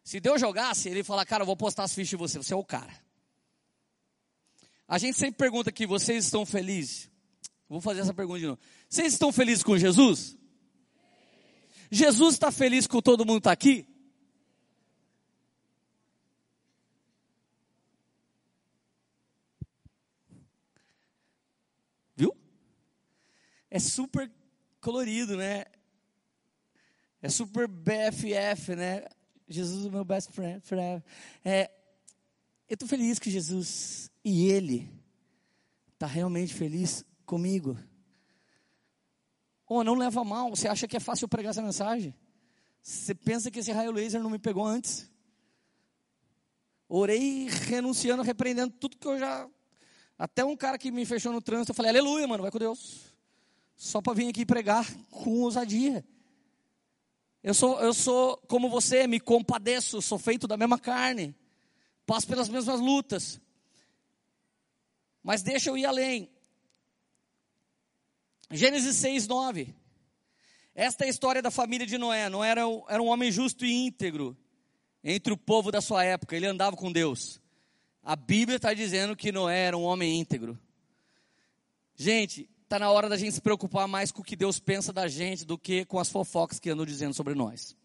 se 0.04 0.20
Deus 0.20 0.40
jogasse, 0.40 0.88
ele 0.88 1.00
ia 1.00 1.04
falar, 1.04 1.26
cara, 1.26 1.42
eu 1.42 1.46
vou 1.46 1.58
postar 1.58 1.84
as 1.84 1.94
fichas 1.94 2.10
de 2.10 2.16
você, 2.16 2.38
você 2.38 2.54
é 2.54 2.58
o 2.58 2.64
cara. 2.64 2.94
A 4.88 4.98
gente 4.98 5.18
sempre 5.18 5.38
pergunta 5.38 5.70
aqui, 5.70 5.86
vocês 5.86 6.24
estão 6.24 6.46
felizes? 6.46 7.10
Vou 7.68 7.82
fazer 7.82 8.02
essa 8.02 8.14
pergunta 8.14 8.40
de 8.40 8.48
novo. 8.48 8.60
Vocês 8.88 9.12
estão 9.12 9.34
felizes 9.34 9.64
com 9.64 9.78
Jesus? 9.78 10.38
Jesus 11.92 12.36
está 12.36 12.52
feliz 12.52 12.88
com 12.88 13.02
todo 13.02 13.26
mundo 13.26 13.40
está 13.40 13.52
aqui? 13.52 13.86
Viu? 22.16 22.34
É 23.70 23.80
super 23.80 24.32
colorido, 24.80 25.36
né? 25.36 25.66
É 27.22 27.30
super 27.30 27.68
BFF, 27.68 28.76
né? 28.76 29.06
Jesus 29.48 29.86
é 29.86 29.90
meu 29.90 30.06
best 30.06 30.32
friend 30.32 30.62
forever. 30.62 31.04
É, 31.44 31.72
eu 32.70 32.74
estou 32.74 32.88
feliz 32.88 33.18
que 33.18 33.32
Jesus 33.32 34.12
e 34.24 34.50
Ele 34.50 34.90
está 35.94 36.06
realmente 36.06 36.54
feliz 36.54 37.04
comigo. 37.26 37.78
Oh, 39.68 39.84
não 39.84 39.96
leva 39.96 40.24
mal. 40.24 40.50
Você 40.50 40.68
acha 40.68 40.88
que 40.88 40.96
é 40.96 41.00
fácil 41.00 41.28
pregar 41.28 41.52
essa 41.52 41.62
mensagem? 41.62 42.14
Você 42.82 43.14
pensa 43.14 43.52
que 43.52 43.60
esse 43.60 43.72
raio 43.72 43.92
laser 43.92 44.22
não 44.22 44.30
me 44.30 44.40
pegou 44.40 44.66
antes? 44.66 45.10
Orei 46.88 47.50
renunciando, 47.50 48.24
repreendendo 48.24 48.74
tudo 48.80 48.98
que 48.98 49.08
eu 49.08 49.20
já. 49.20 49.50
Até 50.18 50.46
um 50.46 50.56
cara 50.56 50.78
que 50.78 50.90
me 50.90 51.06
fechou 51.06 51.34
no 51.34 51.42
trânsito, 51.42 51.72
eu 51.72 51.76
falei, 51.76 51.90
aleluia, 51.90 52.28
mano, 52.28 52.44
vai 52.44 52.52
com 52.52 52.58
Deus. 52.58 53.07
Só 53.78 54.02
para 54.02 54.14
vir 54.14 54.28
aqui 54.28 54.44
pregar 54.44 54.92
com 55.12 55.42
ousadia. 55.42 56.04
Eu 57.44 57.54
sou, 57.54 57.80
eu 57.80 57.94
sou 57.94 58.36
como 58.48 58.70
você, 58.70 59.06
me 59.06 59.20
compadeço, 59.20 60.02
sou 60.02 60.18
feito 60.18 60.48
da 60.48 60.58
mesma 60.58 60.80
carne, 60.80 61.36
passo 62.06 62.28
pelas 62.28 62.50
mesmas 62.50 62.80
lutas. 62.80 63.40
Mas 65.22 65.44
deixa 65.44 65.70
eu 65.70 65.78
ir 65.78 65.86
além. 65.86 66.28
Gênesis 68.50 68.96
6, 68.96 69.28
9. 69.28 69.76
Esta 70.74 71.04
é 71.04 71.08
a 71.08 71.10
história 71.10 71.42
da 71.42 71.52
família 71.52 71.86
de 71.86 71.98
Noé. 71.98 72.30
Noé 72.30 72.50
era, 72.50 72.62
era 72.90 73.02
um 73.02 73.08
homem 73.08 73.32
justo 73.32 73.64
e 73.64 73.72
íntegro 73.72 74.36
entre 75.04 75.32
o 75.32 75.38
povo 75.38 75.72
da 75.72 75.82
sua 75.82 76.04
época. 76.04 76.36
Ele 76.36 76.48
andava 76.48 76.76
com 76.76 76.92
Deus. 76.92 77.40
A 78.02 78.16
Bíblia 78.16 78.56
está 78.56 78.74
dizendo 78.74 79.16
que 79.16 79.32
Noé 79.32 79.66
era 79.66 79.78
um 79.78 79.84
homem 79.84 80.20
íntegro. 80.20 80.58
Gente, 81.96 82.50
está 82.68 82.78
na 82.78 82.92
hora 82.92 83.08
da 83.08 83.16
gente 83.16 83.32
se 83.32 83.42
preocupar 83.42 83.88
mais 83.88 84.12
com 84.12 84.22
o 84.22 84.26
que 84.26 84.36
Deus 84.36 84.60
pensa 84.60 84.92
da 84.92 85.08
gente 85.08 85.46
do 85.46 85.58
que 85.58 85.86
com 85.86 86.00
as 86.00 86.10
fofocas 86.10 86.60
que 86.60 86.70
andam 86.70 86.86
dizendo 86.86 87.14
sobre 87.14 87.34
nós. 87.34 87.78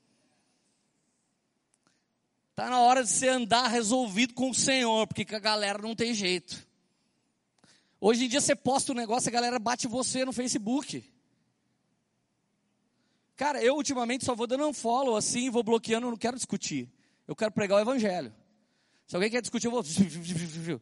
Está 2.51 2.69
na 2.69 2.81
hora 2.81 3.05
de 3.05 3.09
você 3.09 3.29
andar 3.29 3.69
resolvido 3.69 4.35
com 4.35 4.51
o 4.51 4.55
Senhor, 4.55 5.07
porque 5.07 5.25
a 5.35 5.39
galera 5.39 5.79
não 5.79 5.95
tem 5.95 6.13
jeito. 6.13 6.67
Hoje 8.01 8.25
em 8.25 8.29
dia 8.29 8.41
você 8.41 8.57
posta 8.57 8.91
um 8.91 8.97
negócio, 8.97 9.29
a 9.29 9.33
galera 9.33 9.57
bate 9.61 9.87
você 9.87 10.25
no 10.25 10.33
Facebook. 10.33 11.09
Cara, 13.37 13.63
eu 13.63 13.77
ultimamente 13.77 14.25
só 14.25 14.35
vou 14.35 14.49
dando 14.49 14.67
um 14.67 14.75
follow 14.75 15.15
assim, 15.15 15.49
vou 15.49 15.63
bloqueando, 15.63 16.11
não 16.11 16.17
quero 16.17 16.37
discutir. 16.37 16.91
Eu 17.29 17.37
quero 17.37 17.53
pregar 17.53 17.79
o 17.79 17.81
evangelho. 17.81 18.35
Se 19.07 19.15
alguém 19.15 19.31
quer 19.31 19.43
discutir, 19.43 19.69
eu 19.69 19.71
vou. 19.71 19.85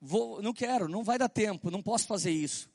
vou 0.00 0.40
não 0.40 0.54
quero, 0.54 0.88
não 0.88 1.04
vai 1.04 1.18
dar 1.18 1.28
tempo, 1.28 1.70
não 1.70 1.82
posso 1.82 2.06
fazer 2.06 2.30
isso. 2.30 2.74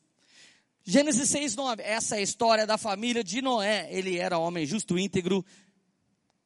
Gênesis 0.84 1.30
6, 1.30 1.56
9. 1.56 1.84
Essa 1.84 2.16
é 2.16 2.20
a 2.20 2.22
história 2.22 2.66
da 2.66 2.78
família 2.78 3.24
de 3.24 3.42
Noé. 3.42 3.88
Ele 3.92 4.18
era 4.18 4.38
homem 4.38 4.66
justo, 4.66 4.98
íntegro, 4.98 5.46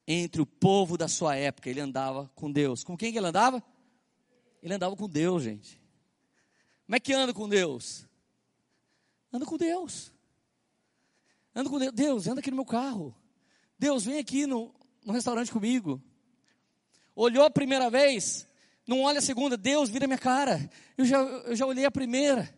entre 0.08 0.42
o 0.42 0.46
povo 0.46 0.98
da 0.98 1.08
sua 1.08 1.36
época. 1.36 1.70
Ele 1.70 1.80
andava 1.80 2.30
com 2.36 2.52
Deus. 2.52 2.84
Com 2.84 2.98
quem 2.98 3.12
que 3.12 3.18
ele 3.18 3.28
andava? 3.28 3.64
Ele 4.62 4.74
andava 4.74 4.96
com 4.96 5.08
Deus, 5.08 5.44
gente. 5.44 5.80
Como 6.86 6.96
é 6.96 7.00
que 7.00 7.14
anda 7.14 7.34
com 7.34 7.48
Deus? 7.48 8.06
Anda 9.32 9.46
com 9.46 9.58
Deus. 9.58 10.12
Anda 11.56 11.70
com 11.70 11.80
Deus. 11.80 11.94
Deus, 11.94 12.28
anda 12.28 12.42
aqui 12.42 12.52
no 12.52 12.58
meu 12.58 12.66
carro. 12.66 13.16
Deus, 13.80 14.04
vem 14.04 14.20
aqui 14.20 14.46
no, 14.46 14.74
no 15.04 15.14
restaurante 15.14 15.52
comigo. 15.52 16.02
Olhou 17.16 17.46
a 17.46 17.50
primeira 17.50 17.90
vez, 17.90 18.46
não 18.86 19.02
olha 19.04 19.20
a 19.20 19.22
segunda. 19.22 19.56
Deus, 19.56 19.90
vira 19.90 20.08
minha 20.08 20.18
cara. 20.18 20.70
Eu 20.98 21.06
já, 21.06 21.20
eu 21.20 21.56
já 21.56 21.66
olhei 21.66 21.86
a 21.86 21.92
primeira. 21.92 22.54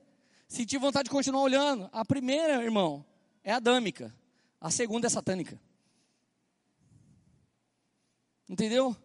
Senti 0.47 0.77
vontade 0.77 1.05
de 1.05 1.09
continuar 1.09 1.41
olhando. 1.41 1.89
A 1.91 2.05
primeira, 2.05 2.63
irmão, 2.63 3.05
é 3.43 3.51
adâmica. 3.51 4.15
A 4.59 4.71
segunda 4.71 5.07
é 5.07 5.09
satânica. 5.09 5.59
Entendeu? 8.47 8.95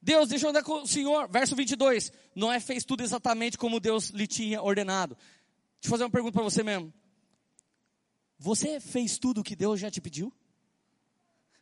Deus 0.00 0.28
deixou 0.28 0.50
andar 0.50 0.62
com 0.62 0.82
o 0.82 0.86
Senhor. 0.86 1.28
Verso 1.28 1.54
22. 1.54 2.10
Noé 2.34 2.58
fez 2.58 2.84
tudo 2.84 3.02
exatamente 3.02 3.58
como 3.58 3.78
Deus 3.78 4.08
lhe 4.08 4.26
tinha 4.26 4.62
ordenado. 4.62 5.14
Deixa 5.14 5.86
eu 5.86 5.90
fazer 5.90 6.04
uma 6.04 6.10
pergunta 6.10 6.32
para 6.32 6.42
você 6.42 6.62
mesmo. 6.62 6.92
Você 8.38 8.80
fez 8.80 9.18
tudo 9.18 9.40
o 9.40 9.44
que 9.44 9.54
Deus 9.54 9.78
já 9.78 9.90
te 9.90 10.00
pediu? 10.00 10.32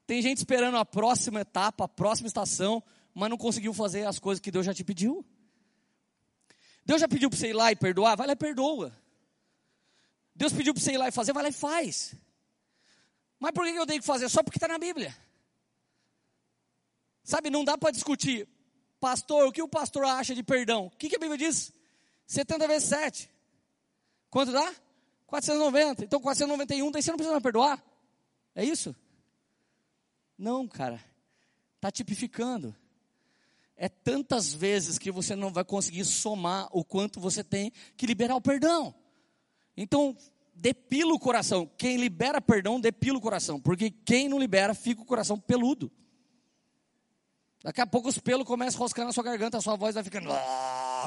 Tem 0.06 0.22
gente 0.22 0.38
esperando 0.38 0.76
a 0.76 0.84
próxima 0.84 1.42
etapa, 1.42 1.84
a 1.84 1.88
próxima 1.88 2.26
estação, 2.26 2.82
mas 3.14 3.28
não 3.28 3.36
conseguiu 3.36 3.74
fazer 3.74 4.06
as 4.06 4.18
coisas 4.18 4.40
que 4.40 4.50
Deus 4.50 4.64
já 4.64 4.72
te 4.72 4.82
pediu. 4.82 5.24
Deus 6.90 7.00
já 7.00 7.06
pediu 7.06 7.30
para 7.30 7.38
você 7.38 7.50
ir 7.50 7.52
lá 7.52 7.70
e 7.70 7.76
perdoar? 7.76 8.16
Vai 8.16 8.26
lá 8.26 8.32
e 8.32 8.36
perdoa. 8.36 8.92
Deus 10.34 10.52
pediu 10.52 10.74
para 10.74 10.82
você 10.82 10.90
ir 10.90 10.98
lá 10.98 11.06
e 11.06 11.12
fazer? 11.12 11.32
Vai 11.32 11.44
lá 11.44 11.48
e 11.48 11.52
faz. 11.52 12.16
Mas 13.38 13.52
por 13.52 13.64
que 13.64 13.70
eu 13.70 13.86
tenho 13.86 14.00
que 14.00 14.06
fazer? 14.06 14.28
Só 14.28 14.42
porque 14.42 14.56
está 14.56 14.66
na 14.66 14.76
Bíblia. 14.76 15.16
Sabe, 17.22 17.48
não 17.48 17.64
dá 17.64 17.78
para 17.78 17.92
discutir. 17.92 18.48
Pastor, 18.98 19.46
o 19.46 19.52
que 19.52 19.62
o 19.62 19.68
pastor 19.68 20.04
acha 20.04 20.34
de 20.34 20.42
perdão? 20.42 20.86
O 20.86 20.90
que, 20.90 21.08
que 21.08 21.14
a 21.14 21.18
Bíblia 21.20 21.38
diz? 21.38 21.72
70 22.26 22.66
vezes 22.66 22.88
7. 22.88 23.30
Quanto 24.28 24.50
dá? 24.50 24.74
490. 25.28 26.04
Então 26.04 26.20
491, 26.20 26.90
daí 26.90 27.00
você 27.04 27.10
não 27.12 27.16
precisa 27.16 27.40
perdoar. 27.40 27.80
É 28.52 28.64
isso? 28.64 28.96
Não, 30.36 30.66
cara. 30.66 31.00
Está 31.76 31.88
tipificando. 31.92 32.74
É 33.82 33.88
tantas 33.88 34.52
vezes 34.52 34.98
que 34.98 35.10
você 35.10 35.34
não 35.34 35.50
vai 35.50 35.64
conseguir 35.64 36.04
somar 36.04 36.68
o 36.70 36.84
quanto 36.84 37.18
você 37.18 37.42
tem 37.42 37.72
que 37.96 38.04
liberar 38.04 38.36
o 38.36 38.40
perdão. 38.40 38.94
Então, 39.74 40.14
depila 40.54 41.14
o 41.14 41.18
coração. 41.18 41.66
Quem 41.78 41.96
libera 41.96 42.42
perdão, 42.42 42.78
depila 42.78 43.16
o 43.16 43.22
coração. 43.22 43.58
Porque 43.58 43.90
quem 43.90 44.28
não 44.28 44.38
libera, 44.38 44.74
fica 44.74 45.00
o 45.00 45.06
coração 45.06 45.40
peludo. 45.40 45.90
Daqui 47.64 47.80
a 47.80 47.86
pouco 47.86 48.10
os 48.10 48.18
pelos 48.18 48.46
começam 48.46 48.78
a 48.78 48.82
roscar 48.82 49.06
na 49.06 49.14
sua 49.14 49.24
garganta, 49.24 49.56
a 49.56 49.62
sua 49.62 49.76
voz 49.76 49.94
vai 49.94 50.04
ficando. 50.04 50.28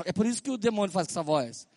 É 0.04 0.12
por 0.12 0.26
isso 0.26 0.42
que 0.42 0.50
o 0.50 0.58
demônio 0.58 0.92
faz 0.92 1.06
com 1.06 1.12
essa 1.12 1.22
voz. 1.22 1.68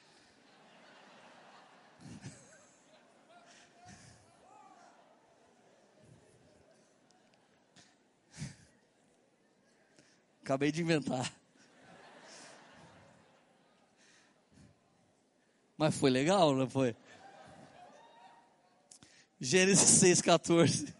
Acabei 10.46 10.70
de 10.70 10.80
inventar. 10.80 11.28
Mas 15.76 15.96
foi 15.96 16.09
legal, 16.09 16.54
não 16.54 16.70
foi? 16.70 16.94
Gênesis 19.40 20.00
6,14. 20.00 20.94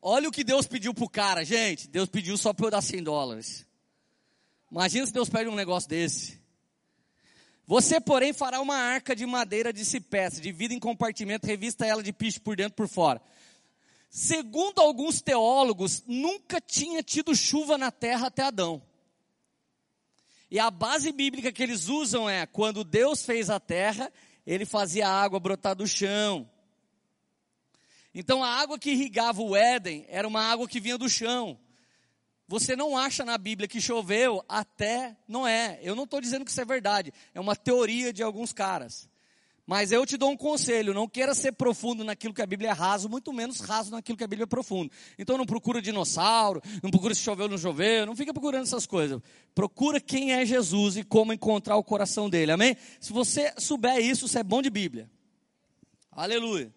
Olha 0.00 0.28
o 0.28 0.32
que 0.32 0.44
Deus 0.44 0.68
pediu 0.68 0.94
pro 0.94 1.10
cara, 1.10 1.44
gente. 1.44 1.88
Deus 1.88 2.08
pediu 2.08 2.38
só 2.38 2.52
para 2.52 2.66
eu 2.66 2.70
dar 2.70 2.80
100 2.80 3.02
dólares. 3.02 3.66
Imagina 4.70 5.06
se 5.06 5.12
Deus 5.12 5.28
pede 5.28 5.50
um 5.50 5.56
negócio 5.56 5.88
desse. 5.88 6.40
Você, 7.66 8.00
porém, 8.00 8.32
fará 8.32 8.60
uma 8.60 8.76
arca 8.76 9.16
de 9.16 9.26
madeira 9.26 9.72
de 9.72 9.84
cipés, 9.84 10.40
divida 10.40 10.72
em 10.72 10.78
compartimento, 10.78 11.48
revista 11.48 11.84
ela 11.84 12.00
de 12.00 12.12
piche 12.12 12.38
por 12.38 12.54
dentro 12.54 12.74
e 12.74 12.76
por 12.76 12.86
fora. 12.86 13.20
Segundo 14.10 14.80
alguns 14.80 15.22
teólogos, 15.22 16.02
nunca 16.04 16.60
tinha 16.60 17.00
tido 17.00 17.32
chuva 17.32 17.78
na 17.78 17.92
terra 17.92 18.26
até 18.26 18.42
Adão. 18.42 18.82
E 20.50 20.58
a 20.58 20.68
base 20.68 21.12
bíblica 21.12 21.52
que 21.52 21.62
eles 21.62 21.88
usam 21.88 22.28
é: 22.28 22.44
quando 22.44 22.82
Deus 22.82 23.24
fez 23.24 23.48
a 23.48 23.60
terra, 23.60 24.12
ele 24.44 24.66
fazia 24.66 25.06
a 25.06 25.22
água 25.22 25.38
brotar 25.38 25.76
do 25.76 25.86
chão. 25.86 26.50
Então 28.12 28.42
a 28.42 28.48
água 28.48 28.76
que 28.80 28.90
irrigava 28.90 29.40
o 29.40 29.54
Éden 29.54 30.04
era 30.08 30.26
uma 30.26 30.42
água 30.42 30.66
que 30.66 30.80
vinha 30.80 30.98
do 30.98 31.08
chão. 31.08 31.56
Você 32.48 32.74
não 32.74 32.98
acha 32.98 33.24
na 33.24 33.38
Bíblia 33.38 33.68
que 33.68 33.80
choveu 33.80 34.44
até 34.48 35.16
Noé. 35.28 35.78
Eu 35.82 35.94
não 35.94 36.02
estou 36.02 36.20
dizendo 36.20 36.44
que 36.44 36.50
isso 36.50 36.60
é 36.60 36.64
verdade. 36.64 37.14
É 37.32 37.38
uma 37.38 37.54
teoria 37.54 38.12
de 38.12 38.24
alguns 38.24 38.52
caras. 38.52 39.08
Mas 39.70 39.92
eu 39.92 40.04
te 40.04 40.16
dou 40.16 40.32
um 40.32 40.36
conselho, 40.36 40.92
não 40.92 41.06
queira 41.06 41.32
ser 41.32 41.52
profundo 41.52 42.02
naquilo 42.02 42.34
que 42.34 42.42
a 42.42 42.46
Bíblia 42.46 42.70
é 42.70 42.72
raso, 42.72 43.08
muito 43.08 43.32
menos 43.32 43.60
raso 43.60 43.92
naquilo 43.92 44.18
que 44.18 44.24
a 44.24 44.26
Bíblia 44.26 44.42
é 44.42 44.46
profundo. 44.46 44.90
Então 45.16 45.38
não 45.38 45.46
procura 45.46 45.80
dinossauro, 45.80 46.60
não 46.82 46.90
procura 46.90 47.14
se 47.14 47.20
choveu 47.20 47.44
ou 47.44 47.50
não 47.52 47.56
choveu, 47.56 48.04
não 48.04 48.16
fica 48.16 48.34
procurando 48.34 48.64
essas 48.64 48.84
coisas. 48.84 49.22
Procura 49.54 50.00
quem 50.00 50.32
é 50.32 50.44
Jesus 50.44 50.96
e 50.96 51.04
como 51.04 51.32
encontrar 51.32 51.76
o 51.76 51.84
coração 51.84 52.28
dele, 52.28 52.50
amém? 52.50 52.76
Se 52.98 53.12
você 53.12 53.54
souber 53.58 53.98
isso, 53.98 54.26
você 54.26 54.40
é 54.40 54.42
bom 54.42 54.60
de 54.60 54.70
Bíblia. 54.70 55.08
Aleluia. 56.10 56.74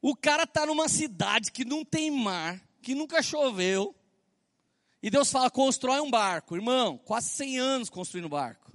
O 0.00 0.14
cara 0.14 0.44
está 0.44 0.64
numa 0.64 0.88
cidade 0.88 1.50
que 1.50 1.64
não 1.64 1.84
tem 1.84 2.08
mar, 2.08 2.62
que 2.80 2.94
nunca 2.94 3.20
choveu, 3.20 3.92
e 5.02 5.10
Deus 5.10 5.28
fala, 5.28 5.50
constrói 5.50 5.98
um 5.98 6.08
barco. 6.08 6.54
Irmão, 6.54 6.96
quase 6.98 7.30
100 7.30 7.58
anos 7.58 7.90
construindo 7.90 8.26
um 8.26 8.30
barco. 8.30 8.67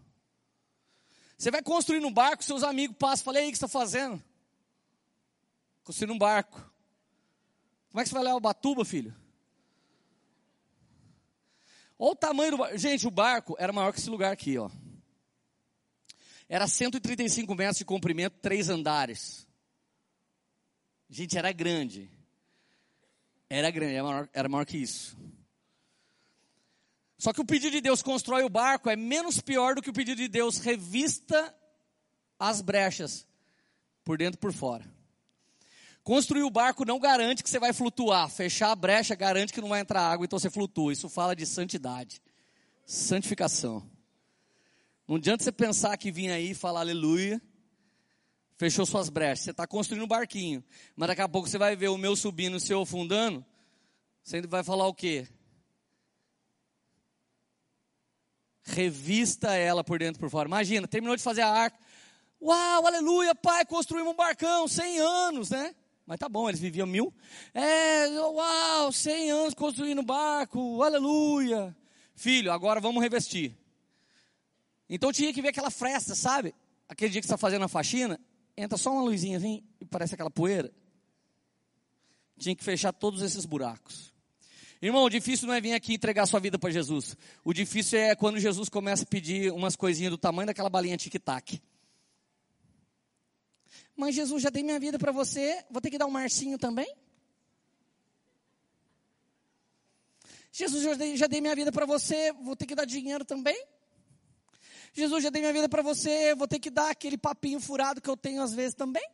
Você 1.43 1.51
vai 1.51 1.61
construindo 1.61 2.07
um 2.07 2.13
barco, 2.13 2.41
seus 2.41 2.63
amigos 2.63 2.95
passam 2.97 3.21
e 3.21 3.25
falam, 3.25 3.41
aí, 3.41 3.49
o 3.49 3.51
que 3.51 3.57
você 3.57 3.65
está 3.65 3.67
fazendo? 3.67 4.23
Construindo 5.83 6.13
um 6.13 6.17
barco. 6.17 6.55
Como 7.89 7.99
é 7.99 8.03
que 8.03 8.07
você 8.07 8.15
vai 8.15 8.23
levar 8.23 8.37
o 8.37 8.39
Batuba, 8.39 8.85
filho? 8.85 9.13
Olha 11.99 12.11
o 12.11 12.15
tamanho 12.15 12.51
do 12.51 12.57
barco. 12.59 12.77
Gente, 12.77 13.05
o 13.05 13.11
barco 13.11 13.57
era 13.59 13.73
maior 13.73 13.91
que 13.91 13.99
esse 13.99 14.09
lugar 14.09 14.31
aqui, 14.31 14.57
ó. 14.57 14.71
Era 16.47 16.65
135 16.65 17.53
metros 17.53 17.77
de 17.77 17.83
comprimento, 17.83 18.37
três 18.41 18.69
andares. 18.69 19.45
Gente, 21.09 21.37
era 21.37 21.51
grande. 21.51 22.09
Era 23.49 23.69
grande, 23.69 23.95
era 23.95 24.03
maior, 24.03 24.29
era 24.31 24.47
maior 24.47 24.65
que 24.65 24.77
isso. 24.77 25.17
Só 27.23 27.31
que 27.31 27.39
o 27.39 27.45
pedido 27.45 27.71
de 27.71 27.79
Deus 27.79 28.01
constrói 28.01 28.43
o 28.43 28.49
barco 28.49 28.89
é 28.89 28.97
menos 28.97 29.39
pior 29.39 29.75
do 29.75 29.81
que 29.81 29.89
o 29.89 29.93
pedido 29.93 30.17
de 30.17 30.27
Deus 30.27 30.57
revista 30.57 31.55
as 32.37 32.59
brechas, 32.59 33.25
por 34.03 34.17
dentro 34.17 34.37
e 34.37 34.41
por 34.41 34.51
fora. 34.51 34.83
Construir 36.03 36.43
o 36.43 36.49
barco 36.49 36.83
não 36.83 36.99
garante 36.99 37.41
que 37.41 37.49
você 37.49 37.59
vai 37.59 37.71
flutuar. 37.71 38.29
Fechar 38.29 38.71
a 38.71 38.75
brecha 38.75 39.15
garante 39.15 39.53
que 39.53 39.61
não 39.61 39.69
vai 39.69 39.79
entrar 39.79 40.01
água, 40.01 40.25
então 40.25 40.37
você 40.37 40.49
flutua. 40.49 40.91
Isso 40.91 41.07
fala 41.07 41.33
de 41.33 41.45
santidade, 41.45 42.21
santificação. 42.85 43.89
Não 45.07 45.15
adianta 45.15 45.45
você 45.45 45.51
pensar 45.53 45.95
que 45.95 46.11
vinha 46.11 46.33
aí 46.33 46.51
e 46.51 46.53
falar 46.53 46.81
aleluia, 46.81 47.41
fechou 48.57 48.85
suas 48.85 49.07
brechas. 49.07 49.45
Você 49.45 49.51
está 49.51 49.65
construindo 49.65 50.03
um 50.03 50.09
barquinho, 50.09 50.61
mas 50.93 51.07
daqui 51.07 51.21
a 51.21 51.29
pouco 51.29 51.47
você 51.47 51.57
vai 51.57 51.73
ver 51.73 51.87
o 51.87 51.97
meu 51.97 52.17
subindo, 52.17 52.55
o 52.55 52.59
seu 52.59 52.81
afundando. 52.81 53.45
Você 54.25 54.41
vai 54.41 54.61
falar 54.61 54.89
o 54.89 54.93
quê? 54.93 55.25
Revista 58.63 59.53
ela 59.53 59.83
por 59.83 59.99
dentro 59.99 60.19
e 60.19 60.21
por 60.21 60.29
fora. 60.29 60.47
Imagina, 60.47 60.87
terminou 60.87 61.15
de 61.15 61.23
fazer 61.23 61.41
a 61.41 61.49
arca. 61.49 61.77
Uau, 62.41 62.85
aleluia, 62.85 63.33
pai, 63.33 63.65
construímos 63.65 64.13
um 64.13 64.15
barcão, 64.15 64.67
100 64.67 64.99
anos, 64.99 65.49
né? 65.49 65.73
Mas 66.05 66.19
tá 66.19 66.27
bom, 66.27 66.49
eles 66.49 66.59
viviam 66.59 66.85
mil. 66.85 67.13
É, 67.53 68.07
uau, 68.19 68.91
100 68.91 69.31
anos 69.31 69.53
construindo 69.53 69.99
um 69.99 70.05
barco, 70.05 70.83
aleluia. 70.83 71.75
Filho, 72.15 72.51
agora 72.51 72.81
vamos 72.81 73.01
revestir. 73.01 73.57
Então 74.89 75.11
tinha 75.11 75.33
que 75.33 75.41
ver 75.41 75.49
aquela 75.49 75.71
fresta, 75.71 76.13
sabe? 76.13 76.53
Aquele 76.87 77.11
dia 77.11 77.21
que 77.21 77.27
você 77.27 77.33
está 77.33 77.37
fazendo 77.37 77.63
a 77.63 77.69
faxina, 77.69 78.19
entra 78.55 78.77
só 78.77 78.91
uma 78.91 79.03
luzinha 79.03 79.37
assim 79.37 79.63
e 79.79 79.85
parece 79.85 80.13
aquela 80.13 80.29
poeira. 80.29 80.71
Tinha 82.37 82.55
que 82.55 82.63
fechar 82.63 82.91
todos 82.91 83.21
esses 83.21 83.45
buracos. 83.45 84.12
Irmão, 84.85 85.05
o 85.05 85.09
difícil 85.09 85.47
não 85.47 85.53
é 85.53 85.61
vir 85.61 85.71
aqui 85.71 85.93
entregar 85.93 86.25
sua 86.25 86.41
vida 86.41 86.59
para 86.59 86.69
Jesus. 86.69 87.15
O 87.41 87.53
difícil 87.53 87.99
é 87.99 88.15
quando 88.17 88.37
Jesus 88.37 88.67
começa 88.67 89.03
a 89.03 89.05
pedir 89.05 89.49
umas 89.53 89.77
coisinhas 89.77 90.11
do 90.11 90.17
tamanho 90.17 90.47
daquela 90.47 90.69
balinha 90.69 90.97
tic-tac. 90.97 91.61
Mas 93.95 94.13
Jesus 94.13 94.43
já 94.43 94.49
dei 94.49 94.61
minha 94.61 94.77
vida 94.77 94.99
para 94.99 95.13
você, 95.13 95.63
vou 95.71 95.79
ter 95.79 95.89
que 95.89 95.97
dar 95.97 96.05
um 96.05 96.11
marcinho 96.11 96.57
também? 96.57 96.93
Jesus, 100.51 100.83
já 100.83 100.95
dei, 100.95 101.15
já 101.15 101.27
dei 101.27 101.39
minha 101.39 101.55
vida 101.55 101.71
para 101.71 101.85
você, 101.85 102.33
vou 102.33 102.53
ter 102.53 102.65
que 102.65 102.75
dar 102.75 102.83
dinheiro 102.83 103.23
também? 103.23 103.65
Jesus, 104.91 105.23
já 105.23 105.29
dei 105.29 105.41
minha 105.41 105.53
vida 105.53 105.69
para 105.69 105.81
você, 105.81 106.35
vou 106.35 106.45
ter 106.45 106.59
que 106.59 106.69
dar 106.69 106.89
aquele 106.89 107.17
papinho 107.17 107.61
furado 107.61 108.01
que 108.01 108.09
eu 108.09 108.17
tenho 108.17 108.41
às 108.41 108.53
vezes 108.53 108.75
também? 108.75 109.09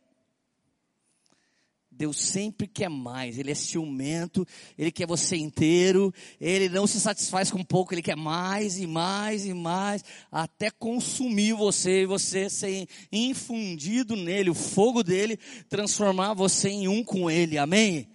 Deus 2.00 2.16
sempre 2.16 2.66
quer 2.66 2.88
mais, 2.88 3.38
Ele 3.38 3.50
é 3.50 3.54
ciumento, 3.54 4.48
Ele 4.78 4.90
quer 4.90 5.06
você 5.06 5.36
inteiro, 5.36 6.14
Ele 6.40 6.66
não 6.70 6.86
se 6.86 6.98
satisfaz 6.98 7.50
com 7.50 7.62
pouco, 7.62 7.92
Ele 7.92 8.00
quer 8.00 8.16
mais 8.16 8.78
e 8.78 8.86
mais 8.86 9.44
e 9.44 9.52
mais, 9.52 10.02
até 10.32 10.70
consumir 10.70 11.52
você 11.52 12.04
e 12.04 12.06
você 12.06 12.48
ser 12.48 12.88
infundido 13.12 14.16
nele, 14.16 14.48
o 14.48 14.54
fogo 14.54 15.02
dele, 15.02 15.38
transformar 15.68 16.32
você 16.32 16.70
em 16.70 16.88
um 16.88 17.04
com 17.04 17.30
Ele, 17.30 17.58
amém? 17.58 18.08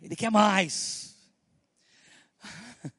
Ele 0.00 0.14
quer 0.14 0.30
mais. 0.30 1.16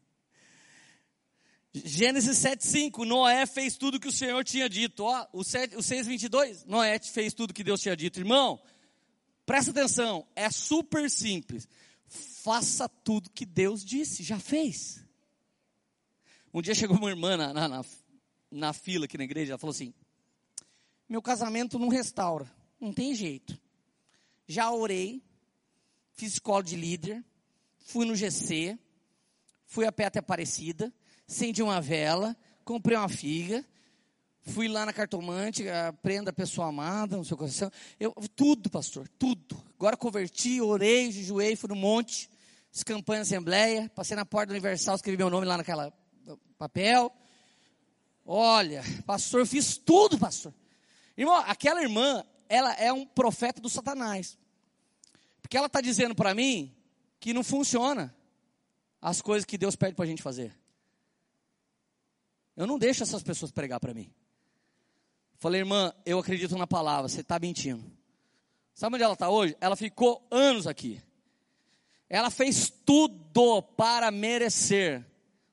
Gênesis 1.74 2.38
7,5, 2.40 3.06
Noé 3.06 3.46
fez 3.46 3.78
tudo 3.78 4.02
que 4.02 4.10
o 4.10 4.12
Senhor 4.12 4.44
tinha 4.44 4.68
dito, 4.68 5.06
ó, 5.06 5.26
o, 5.32 5.46
7, 5.46 5.78
o 5.78 5.80
6,22, 5.80 6.66
Noé 6.66 7.00
fez 7.00 7.34
tudo 7.34 7.54
que 7.54 7.64
Deus 7.64 7.80
tinha 7.80 7.96
dito, 7.96 8.20
irmão, 8.20 8.60
Presta 9.46 9.72
atenção, 9.72 10.26
é 10.36 10.50
super 10.50 11.10
simples. 11.10 11.68
Faça 12.08 12.88
tudo 12.88 13.30
que 13.30 13.46
Deus 13.46 13.84
disse, 13.84 14.24
já 14.24 14.40
fez. 14.40 15.04
Um 16.54 16.62
dia 16.62 16.76
chegou 16.76 16.98
uma 16.98 17.10
irmã 17.10 17.36
na, 17.36 17.54
na, 17.54 17.86
na, 18.52 18.74
fila 18.74 19.06
aqui 19.06 19.18
na 19.18 19.24
igreja, 19.24 19.54
ela 19.54 19.58
falou 19.58 19.74
assim: 19.74 19.94
Meu 21.10 21.22
casamento 21.22 21.80
não 21.80 21.88
restaura, 21.88 22.50
não 22.80 22.94
tem 22.94 23.16
jeito. 23.16 23.60
Já 24.48 24.72
orei, 24.72 25.24
fiz 26.12 26.34
escola 26.34 26.64
de 26.64 26.76
líder, 26.76 27.24
fui 27.80 28.06
no 28.06 28.16
GC, 28.16 28.78
fui 29.66 29.86
a 29.86 29.92
pé 29.92 30.06
até 30.06 30.20
Aparecida, 30.20 30.94
acendi 31.28 31.64
uma 31.64 31.82
vela, 31.82 32.38
comprei 32.64 32.96
uma 32.96 33.10
figa, 33.10 33.66
fui 34.46 34.68
lá 34.68 34.86
na 34.86 34.94
cartomante, 34.94 35.68
aprenda 35.70 36.30
a 36.30 36.34
pessoa 36.34 36.68
amada 36.68 37.18
no 37.18 37.26
seu 37.26 37.38
coração. 37.38 37.72
Eu, 38.00 38.14
tudo, 38.36 38.70
pastor, 38.70 39.08
tudo. 39.18 39.62
Agora 39.76 39.96
converti, 39.96 40.62
orei, 40.62 41.12
jejuei, 41.12 41.56
fui 41.56 41.70
no 41.70 41.76
monte, 41.76 42.30
fiz 42.72 42.84
campanha 42.84 43.20
na 43.20 43.24
Assembleia, 43.24 43.92
passei 43.96 44.16
na 44.16 44.26
porta 44.26 44.48
do 44.48 44.52
Universal, 44.52 44.96
escrevi 44.96 45.18
meu 45.18 45.30
nome 45.30 45.46
lá 45.46 45.58
naquela 45.58 45.94
papel. 46.58 47.12
Olha, 48.26 48.84
pastor, 49.06 49.46
fiz 49.46 49.78
tudo, 49.78 50.18
pastor. 50.18 50.54
Irmão, 51.18 51.36
aquela 51.46 51.82
irmã, 51.82 52.24
ela 52.48 52.74
é 52.74 52.92
um 52.92 53.06
profeta 53.06 53.62
do 53.62 53.70
Satanás. 53.70 54.38
Porque 55.42 55.58
ela 55.58 55.68
está 55.68 55.82
dizendo 55.82 56.16
para 56.16 56.34
mim 56.34 56.74
que 57.20 57.34
não 57.34 57.44
funciona 57.44 58.16
as 59.02 59.22
coisas 59.22 59.46
que 59.46 59.58
Deus 59.58 59.76
pede 59.76 59.96
para 59.96 60.06
a 60.06 60.08
gente 60.08 60.24
fazer. 60.24 60.58
Eu 62.56 62.68
não 62.68 62.78
deixo 62.78 63.04
essas 63.04 63.24
pessoas 63.24 63.52
pregar 63.52 63.80
para 63.80 63.94
mim. 63.94 64.12
Falei, 65.44 65.60
irmã, 65.60 65.94
eu 66.06 66.20
acredito 66.20 66.58
na 66.58 66.66
palavra, 66.66 67.10
você 67.10 67.20
está 67.20 67.38
mentindo. 67.38 67.84
Sabe 68.74 68.96
onde 68.96 69.04
ela 69.04 69.12
está 69.12 69.30
hoje? 69.30 69.58
Ela 69.60 69.76
ficou 69.76 70.26
anos 70.32 70.66
aqui. 70.66 71.02
Ela 72.08 72.30
fez 72.30 72.70
tudo 72.86 73.62
para 73.62 74.10
merecer. 74.10 75.06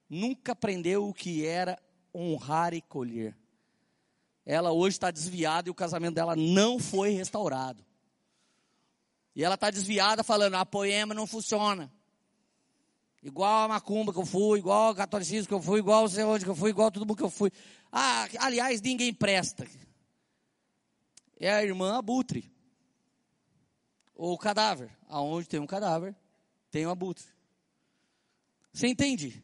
Nunca 0.08 0.52
aprendeu 0.52 1.08
o 1.08 1.12
que 1.12 1.44
era 1.44 1.76
honrar 2.14 2.72
e 2.72 2.80
colher. 2.80 3.36
Ela 4.46 4.70
hoje 4.70 4.94
está 4.94 5.10
desviada 5.10 5.68
e 5.68 5.72
o 5.72 5.74
casamento 5.74 6.14
dela 6.14 6.36
não 6.36 6.78
foi 6.78 7.10
restaurado. 7.10 7.84
E 9.34 9.42
ela 9.42 9.56
está 9.56 9.72
desviada 9.72 10.22
falando, 10.22 10.54
a 10.54 10.64
poema 10.64 11.14
não 11.14 11.26
funciona. 11.26 11.90
Igual 13.22 13.64
a 13.64 13.68
macumba 13.68 14.12
que 14.12 14.18
eu 14.18 14.24
fui, 14.24 14.58
igual 14.58 14.92
o 14.92 14.94
catolicismo 14.94 15.46
que 15.46 15.54
eu 15.54 15.60
fui, 15.60 15.78
igual 15.78 16.08
sei 16.08 16.24
onde 16.24 16.44
que 16.44 16.50
eu 16.50 16.56
fui, 16.56 16.70
igual 16.70 16.90
todo 16.90 17.06
mundo 17.06 17.16
que 17.16 17.22
eu 17.22 17.30
fui. 17.30 17.50
Ah, 17.92 18.26
aliás, 18.38 18.80
ninguém 18.80 19.12
presta. 19.12 19.66
É 21.38 21.52
a 21.52 21.62
irmã 21.62 21.98
abutre. 21.98 22.50
Ou 24.14 24.32
o 24.32 24.38
cadáver. 24.38 24.90
Aonde 25.08 25.48
tem 25.48 25.60
um 25.60 25.66
cadáver, 25.66 26.14
tem 26.70 26.86
um 26.86 26.90
abutre. 26.90 27.26
Você 28.72 28.86
entende? 28.86 29.42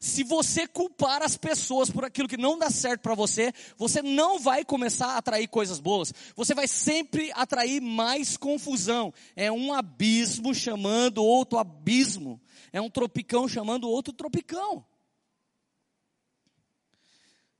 Se 0.00 0.22
você 0.22 0.66
culpar 0.66 1.22
as 1.22 1.36
pessoas 1.36 1.90
por 1.90 2.04
aquilo 2.04 2.28
que 2.28 2.36
não 2.36 2.56
dá 2.56 2.70
certo 2.70 3.02
para 3.02 3.16
você, 3.16 3.52
você 3.76 4.00
não 4.00 4.38
vai 4.38 4.64
começar 4.64 5.08
a 5.08 5.18
atrair 5.18 5.48
coisas 5.48 5.80
boas. 5.80 6.14
Você 6.36 6.54
vai 6.54 6.68
sempre 6.68 7.32
atrair 7.34 7.80
mais 7.80 8.36
confusão. 8.36 9.12
É 9.34 9.50
um 9.50 9.72
abismo 9.72 10.54
chamando 10.54 11.24
outro 11.24 11.58
abismo. 11.58 12.40
É 12.72 12.80
um 12.80 12.88
tropicão 12.88 13.48
chamando 13.48 13.90
outro 13.90 14.12
tropicão. 14.12 14.86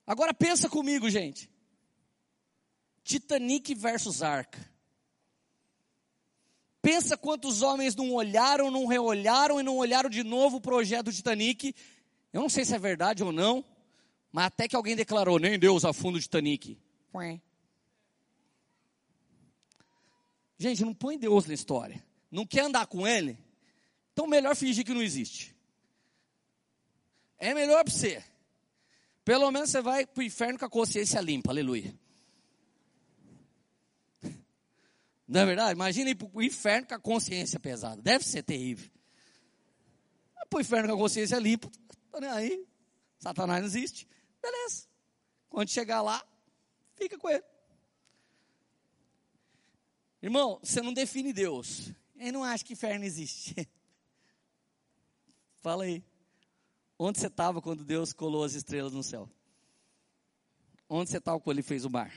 Agora 0.07 0.33
pensa 0.33 0.69
comigo, 0.69 1.11
gente. 1.11 1.51
Titanic 3.03 3.75
versus 3.75 4.23
Arca. 4.23 4.65
Pensa 6.81 7.17
quantos 7.17 7.63
homens 7.63 7.97
não 7.97 8.13
olharam, 8.13 8.71
não 8.71 8.87
reolharam 8.87 9.59
e 9.59 9.65
não 9.65 9.77
olharam 9.77 10.09
de 10.09 10.23
novo 10.23 10.59
o 10.59 10.61
projeto 10.61 11.13
Titanic 11.13 11.75
eu 12.33 12.41
não 12.41 12.49
sei 12.49 12.65
se 12.65 12.75
é 12.75 12.79
verdade 12.79 13.23
ou 13.23 13.33
não, 13.33 13.65
mas 14.31 14.47
até 14.47 14.69
que 14.69 14.77
alguém 14.77 14.95
declarou, 14.95 15.39
nem 15.39 15.59
Deus 15.59 15.85
afunda 15.85 16.19
o 16.19 16.21
Titanic. 16.21 16.79
Gente, 20.59 20.85
não 20.85 20.95
põe 20.95 21.17
Deus 21.19 21.47
na 21.47 21.55
história. 21.55 22.05
Não 22.31 22.47
quer 22.47 22.65
andar 22.65 22.87
com 22.87 23.07
Ele? 23.07 23.39
Então 24.13 24.27
melhor 24.27 24.55
fingir 24.57 24.85
que 24.85 24.93
não 24.93 25.03
existe. 25.03 25.57
É 27.39 27.55
melhor 27.55 27.85
para 27.85 27.93
você. 27.93 28.23
Pelo 29.25 29.51
menos 29.51 29.71
você 29.71 29.81
vai 29.81 30.07
para 30.07 30.21
o 30.21 30.25
inferno 30.25 30.59
com 30.59 30.65
a 30.65 30.71
consciência 30.71 31.21
limpa, 31.21 31.51
aleluia. 31.51 31.95
Não 35.27 35.43
é 35.43 35.47
verdade? 35.47 35.73
Imagina 35.73 36.11
ir 36.11 36.15
para 36.15 36.29
o 36.33 36.43
inferno 36.43 36.89
com 36.89 36.95
a 36.95 36.99
consciência 36.99 37.61
pesada. 37.61 38.01
Deve 38.01 38.25
ser 38.25 38.43
terrível. 38.43 38.91
Para 40.49 40.57
o 40.57 40.61
inferno 40.61 40.89
com 40.89 40.95
a 40.95 40.99
consciência 40.99 41.39
limpa, 41.39 41.71
Tô 42.11 42.21
nem 42.21 42.31
aí. 42.31 42.67
Satanás 43.19 43.61
não 43.61 43.67
existe. 43.67 44.09
Beleza. 44.41 44.87
Quando 45.49 45.69
chegar 45.69 46.03
lá, 46.03 46.25
fica 46.95 47.19
com 47.19 47.29
ele. 47.29 47.45
Irmão, 50.23 50.59
você 50.63 50.81
não 50.83 50.93
define 50.93 51.33
Deus. 51.33 51.93
Eu 52.17 52.33
não 52.33 52.45
acho 52.45 52.65
que 52.65 52.73
inferno 52.73 53.05
existe. 53.05 53.55
Fala 55.61 55.85
aí. 55.85 56.03
Onde 56.99 57.21
você 57.21 57.29
estava 57.29 57.63
quando 57.63 57.85
Deus 57.85 58.13
colou 58.13 58.43
as 58.43 58.55
estrelas 58.55 58.93
no 58.93 59.03
céu? 59.03 59.29
Onde 60.89 61.11
você 61.11 61.19
estava 61.19 61.39
quando 61.39 61.57
Ele 61.57 61.63
fez 61.63 61.85
o 61.85 61.91
mar? 61.91 62.13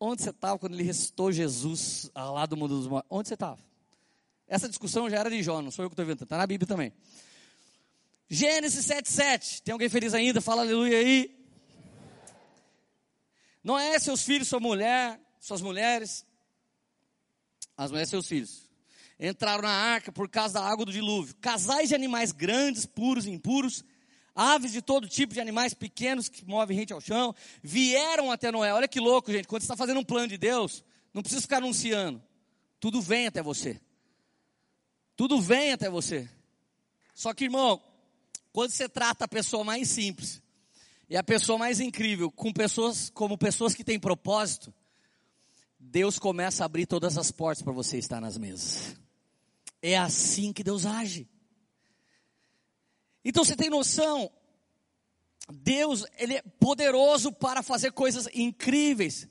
Onde 0.00 0.22
você 0.22 0.30
estava 0.30 0.58
quando 0.58 0.74
Ele 0.74 0.82
ressuscitou 0.82 1.30
Jesus 1.30 2.10
lá 2.14 2.46
do 2.46 2.56
mundo 2.56 2.76
dos 2.76 2.86
mortos? 2.86 3.08
Onde 3.10 3.28
você 3.28 3.34
estava? 3.34 3.58
Essa 4.46 4.68
discussão 4.68 5.10
já 5.10 5.18
era 5.18 5.28
de 5.28 5.42
Jó, 5.42 5.60
não 5.60 5.70
sou 5.70 5.84
eu 5.84 5.90
que 5.90 5.94
estou 5.94 6.04
inventando, 6.04 6.26
está 6.26 6.38
na 6.38 6.46
Bíblia 6.46 6.66
também. 6.66 6.92
Gênesis 8.28 8.86
7,7. 8.86 9.62
Tem 9.62 9.72
alguém 9.72 9.88
feliz 9.88 10.14
ainda? 10.14 10.40
Fala 10.40 10.62
aleluia 10.62 10.98
aí. 10.98 11.36
Noé, 13.62 13.98
seus 13.98 14.22
filhos, 14.22 14.48
sua 14.48 14.60
mulher, 14.60 15.20
suas 15.40 15.60
mulheres, 15.60 16.24
as 17.76 17.90
mulheres, 17.90 18.10
seus 18.10 18.28
filhos, 18.28 18.70
entraram 19.18 19.62
na 19.62 19.70
arca 19.70 20.12
por 20.12 20.28
causa 20.28 20.54
da 20.54 20.64
água 20.64 20.84
do 20.84 20.92
dilúvio. 20.92 21.34
Casais 21.40 21.88
de 21.88 21.94
animais 21.94 22.30
grandes, 22.30 22.86
puros 22.86 23.26
e 23.26 23.30
impuros, 23.30 23.84
aves 24.34 24.72
de 24.72 24.82
todo 24.82 25.08
tipo 25.08 25.34
de 25.34 25.40
animais 25.40 25.74
pequenos 25.74 26.28
que 26.28 26.44
movem 26.44 26.76
rente 26.76 26.92
ao 26.92 27.00
chão, 27.00 27.34
vieram 27.62 28.30
até 28.30 28.52
Noé. 28.52 28.72
Olha 28.72 28.86
que 28.86 29.00
louco, 29.00 29.32
gente. 29.32 29.48
Quando 29.48 29.62
você 29.62 29.66
está 29.66 29.76
fazendo 29.76 29.98
um 29.98 30.04
plano 30.04 30.28
de 30.28 30.38
Deus, 30.38 30.84
não 31.12 31.22
precisa 31.22 31.42
ficar 31.42 31.56
anunciando. 31.58 32.22
Tudo 32.78 33.00
vem 33.00 33.26
até 33.26 33.42
você. 33.42 33.80
Tudo 35.16 35.40
vem 35.40 35.72
até 35.72 35.88
você. 35.88 36.28
Só 37.14 37.32
que, 37.32 37.44
irmão, 37.44 37.82
quando 38.56 38.70
você 38.70 38.88
trata 38.88 39.26
a 39.26 39.28
pessoa 39.28 39.62
mais 39.62 39.86
simples 39.86 40.40
e 41.10 41.14
a 41.14 41.22
pessoa 41.22 41.58
mais 41.58 41.78
incrível 41.78 42.30
com 42.30 42.50
pessoas 42.50 43.10
como 43.10 43.36
pessoas 43.36 43.74
que 43.74 43.84
têm 43.84 44.00
propósito, 44.00 44.72
Deus 45.78 46.18
começa 46.18 46.64
a 46.64 46.64
abrir 46.64 46.86
todas 46.86 47.18
as 47.18 47.30
portas 47.30 47.62
para 47.62 47.74
você 47.74 47.98
estar 47.98 48.18
nas 48.18 48.38
mesas. 48.38 48.96
É 49.82 49.98
assim 49.98 50.54
que 50.54 50.64
Deus 50.64 50.86
age. 50.86 51.28
Então 53.22 53.44
você 53.44 53.54
tem 53.54 53.68
noção, 53.68 54.30
Deus, 55.52 56.06
ele 56.16 56.36
é 56.36 56.42
poderoso 56.58 57.30
para 57.30 57.62
fazer 57.62 57.92
coisas 57.92 58.26
incríveis, 58.32 59.28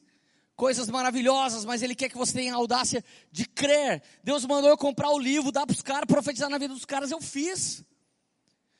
coisas 0.55 0.88
maravilhosas, 0.88 1.65
mas 1.65 1.81
ele 1.81 1.95
quer 1.95 2.09
que 2.09 2.17
você 2.17 2.33
tenha 2.33 2.53
a 2.53 2.57
audácia 2.57 3.03
de 3.31 3.47
crer. 3.47 4.03
Deus 4.23 4.45
mandou 4.45 4.69
eu 4.69 4.77
comprar 4.77 5.09
o 5.09 5.17
livro, 5.17 5.51
dar 5.51 5.65
para 5.65 5.73
os 5.73 5.81
caras, 5.81 6.05
profetizar 6.05 6.47
na 6.47 6.59
vida 6.59 6.75
dos 6.75 6.85
caras, 6.85 7.09
eu 7.09 7.19
fiz. 7.19 7.83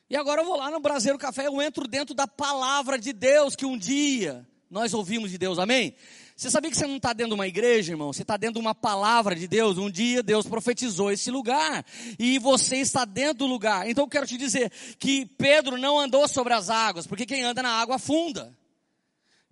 E 0.10 0.16
agora 0.16 0.42
eu 0.42 0.46
vou 0.46 0.58
lá 0.58 0.70
no 0.70 0.80
Brasileiro 0.80 1.18
Café, 1.18 1.48
eu 1.48 1.60
entro 1.62 1.88
dentro 1.88 2.14
da 2.14 2.28
palavra 2.28 3.00
de 3.00 3.12
Deus 3.12 3.56
que 3.56 3.66
um 3.66 3.78
dia 3.78 4.46
nós 4.70 4.94
ouvimos 4.94 5.32
de 5.32 5.38
Deus, 5.38 5.58
amém? 5.58 5.96
Você 6.36 6.52
sabia 6.52 6.70
que 6.70 6.78
você 6.78 6.86
não 6.86 6.98
está 6.98 7.14
dentro 7.14 7.30
de 7.30 7.36
uma 7.36 7.48
igreja, 7.48 7.94
irmão? 7.94 8.12
Você 8.12 8.22
está 8.22 8.36
dentro 8.36 8.56
de 8.56 8.60
uma 8.60 8.76
palavra 8.76 9.36
de 9.36 9.48
Deus. 9.48 9.78
Um 9.78 9.90
dia 9.90 10.22
Deus 10.22 10.46
profetizou 10.46 11.10
esse 11.10 11.32
lugar. 11.32 11.86
E 12.20 12.38
você 12.40 12.78
está 12.78 13.06
dentro 13.06 13.40
do 13.40 13.46
lugar. 13.46 13.90
Então 13.90 14.04
eu 14.04 14.10
quero 14.10 14.28
te 14.28 14.38
dizer 14.38 14.70
que 15.00 15.26
Pedro 15.26 15.78
não 15.78 15.98
andou 15.98 16.28
sobre 16.28 16.54
as 16.54 16.70
águas, 16.70 17.08
porque 17.08 17.26
quem 17.26 17.42
anda 17.44 17.64
na 17.64 17.70
água 17.70 17.96
afunda. 17.96 18.54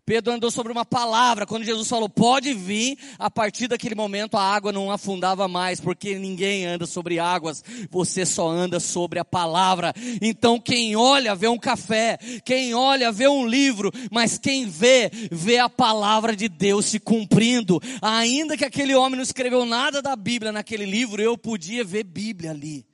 Pedro 0.06 0.34
andou 0.34 0.52
sobre 0.52 0.72
uma 0.72 0.84
palavra, 0.84 1.46
quando 1.46 1.64
Jesus 1.64 1.88
falou, 1.88 2.10
pode 2.10 2.54
vir, 2.54 2.98
a 3.18 3.32
partir 3.32 3.70
daquele 3.70 3.96
momento 3.96 4.36
a 4.36 4.44
água 4.44 4.70
não 4.70 4.92
afundava 4.92 5.48
mais, 5.48 5.80
porque 5.80 6.20
ninguém 6.20 6.66
anda 6.66 6.86
sobre 6.86 7.20
águas, 7.20 7.64
você 7.90 8.26
só 8.26 8.50
anda 8.50 8.82
sobre 8.82 9.18
a 9.18 9.24
palavra. 9.24 9.94
Então 10.22 10.60
quem 10.60 10.94
olha 10.98 11.34
vê 11.34 11.48
um 11.48 11.58
café, 11.58 12.18
quem 12.44 12.74
olha 12.74 13.14
vê 13.14 13.30
um 13.30 13.48
livro, 13.48 13.92
mas 14.12 14.38
quem 14.38 14.66
vê, 14.66 15.10
vê 15.32 15.60
a 15.60 15.70
palavra 15.70 16.36
de 16.36 16.50
Deus 16.50 16.86
se 16.88 17.00
cumprindo. 17.00 17.80
Ainda 18.02 18.58
que 18.58 18.66
aquele 18.66 18.94
homem 18.94 19.16
não 19.16 19.24
escreveu 19.24 19.66
nada 19.66 20.02
da 20.02 20.18
Bíblia 20.18 20.52
naquele 20.52 20.86
livro, 20.86 21.22
eu 21.22 21.38
podia 21.38 21.82
ver 21.82 22.04
Bíblia 22.04 22.52
ali. 22.52 22.86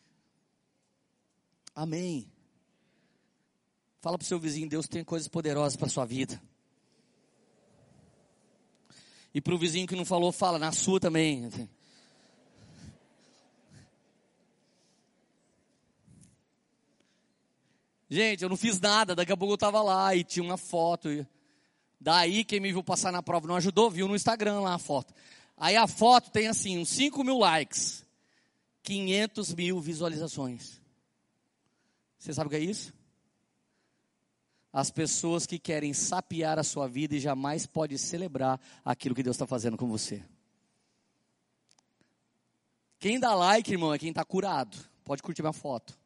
Amém. 1.74 2.28
Fala 4.00 4.16
para 4.16 4.26
o 4.26 4.28
seu 4.28 4.40
vizinho, 4.40 4.70
Deus 4.70 4.88
tem 4.88 5.04
coisas 5.04 5.28
poderosas 5.28 5.76
para 5.76 5.90
sua 5.90 6.06
vida. 6.06 6.40
E 9.34 9.40
para 9.40 9.54
o 9.54 9.58
vizinho 9.58 9.88
que 9.88 9.96
não 9.96 10.06
falou, 10.06 10.32
fala, 10.32 10.58
na 10.58 10.72
sua 10.72 11.00
também. 11.00 11.50
Gente, 18.10 18.42
eu 18.42 18.50
não 18.50 18.58
fiz 18.58 18.80
nada, 18.80 19.16
daqui 19.16 19.32
a 19.32 19.38
pouco 19.38 19.52
eu 19.54 19.56
estava 19.56 19.84
lá 19.84 20.16
e 20.16 20.24
tinha 20.24 20.44
uma 20.44 20.58
foto. 20.58 21.26
Daí 22.02 22.44
quem 22.44 22.60
me 22.60 22.72
viu 22.72 22.84
passar 22.84 23.12
na 23.12 23.22
prova 23.22 23.48
não 23.48 23.56
ajudou, 23.56 23.92
viu 23.92 24.08
no 24.08 24.16
Instagram 24.16 24.62
lá 24.62 24.74
a 24.74 24.80
foto. 24.80 25.14
Aí 25.56 25.76
a 25.76 25.86
foto 25.86 26.32
tem 26.32 26.48
assim, 26.48 26.80
uns 26.80 26.90
5 26.90 27.24
mil 27.24 27.38
likes, 27.38 28.04
500 28.82 29.54
mil 29.54 29.80
visualizações. 29.80 30.82
Você 32.18 32.34
sabe 32.34 32.48
o 32.48 32.50
que 32.50 32.56
é 32.56 32.60
isso? 32.60 32.94
As 34.72 34.92
pessoas 34.92 35.46
que 35.46 35.58
querem 35.58 35.94
sapear 35.94 36.60
a 36.60 36.64
sua 36.64 36.88
vida 36.88 37.16
e 37.16 37.20
jamais 37.20 37.66
pode 37.66 37.98
celebrar 37.98 38.60
aquilo 38.86 39.16
que 39.16 39.24
Deus 39.24 39.36
está 39.36 39.48
fazendo 39.48 39.78
com 39.78 39.88
você. 39.88 40.24
Quem 43.00 43.20
dá 43.20 43.34
like, 43.34 43.72
irmão, 43.72 43.94
é 43.94 43.98
quem 43.98 44.10
está 44.10 44.24
curado. 44.24 44.78
Pode 45.04 45.24
curtir 45.24 45.42
minha 45.42 45.54
foto. 45.54 45.98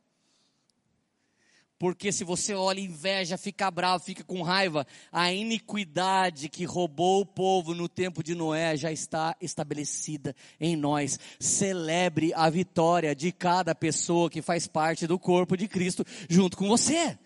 Porque 1.84 2.14
se 2.14 2.24
você 2.24 2.54
olha 2.54 2.80
inveja, 2.80 3.38
fica 3.38 3.70
bravo, 3.70 4.06
fica 4.06 4.24
com 4.24 4.42
raiva, 4.42 4.88
a 5.12 5.34
iniquidade 5.34 6.48
que 6.48 6.64
roubou 6.64 7.20
o 7.20 7.26
povo 7.26 7.74
no 7.74 7.90
tempo 7.90 8.24
de 8.24 8.34
Noé 8.34 8.78
já 8.78 8.90
está 8.90 9.36
estabelecida 9.42 10.34
em 10.62 10.78
nós. 10.78 11.20
Celebre 11.38 12.32
a 12.36 12.50
vitória 12.50 13.14
de 13.14 13.34
cada 13.34 13.76
pessoa 13.76 14.30
que 14.30 14.42
faz 14.42 14.66
parte 14.66 15.06
do 15.06 15.20
corpo 15.20 15.58
de 15.58 15.68
Cristo 15.68 16.06
junto 16.30 16.56
com 16.56 16.70
você. 16.70 17.20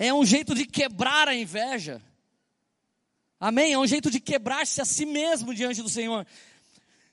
É 0.00 0.14
um 0.14 0.24
jeito 0.24 0.54
de 0.54 0.64
quebrar 0.64 1.26
a 1.26 1.34
inveja. 1.34 2.00
Amém? 3.40 3.72
É 3.72 3.78
um 3.78 3.86
jeito 3.86 4.08
de 4.12 4.20
quebrar-se 4.20 4.80
a 4.80 4.84
si 4.84 5.04
mesmo 5.04 5.52
diante 5.52 5.82
do 5.82 5.88
Senhor. 5.88 6.24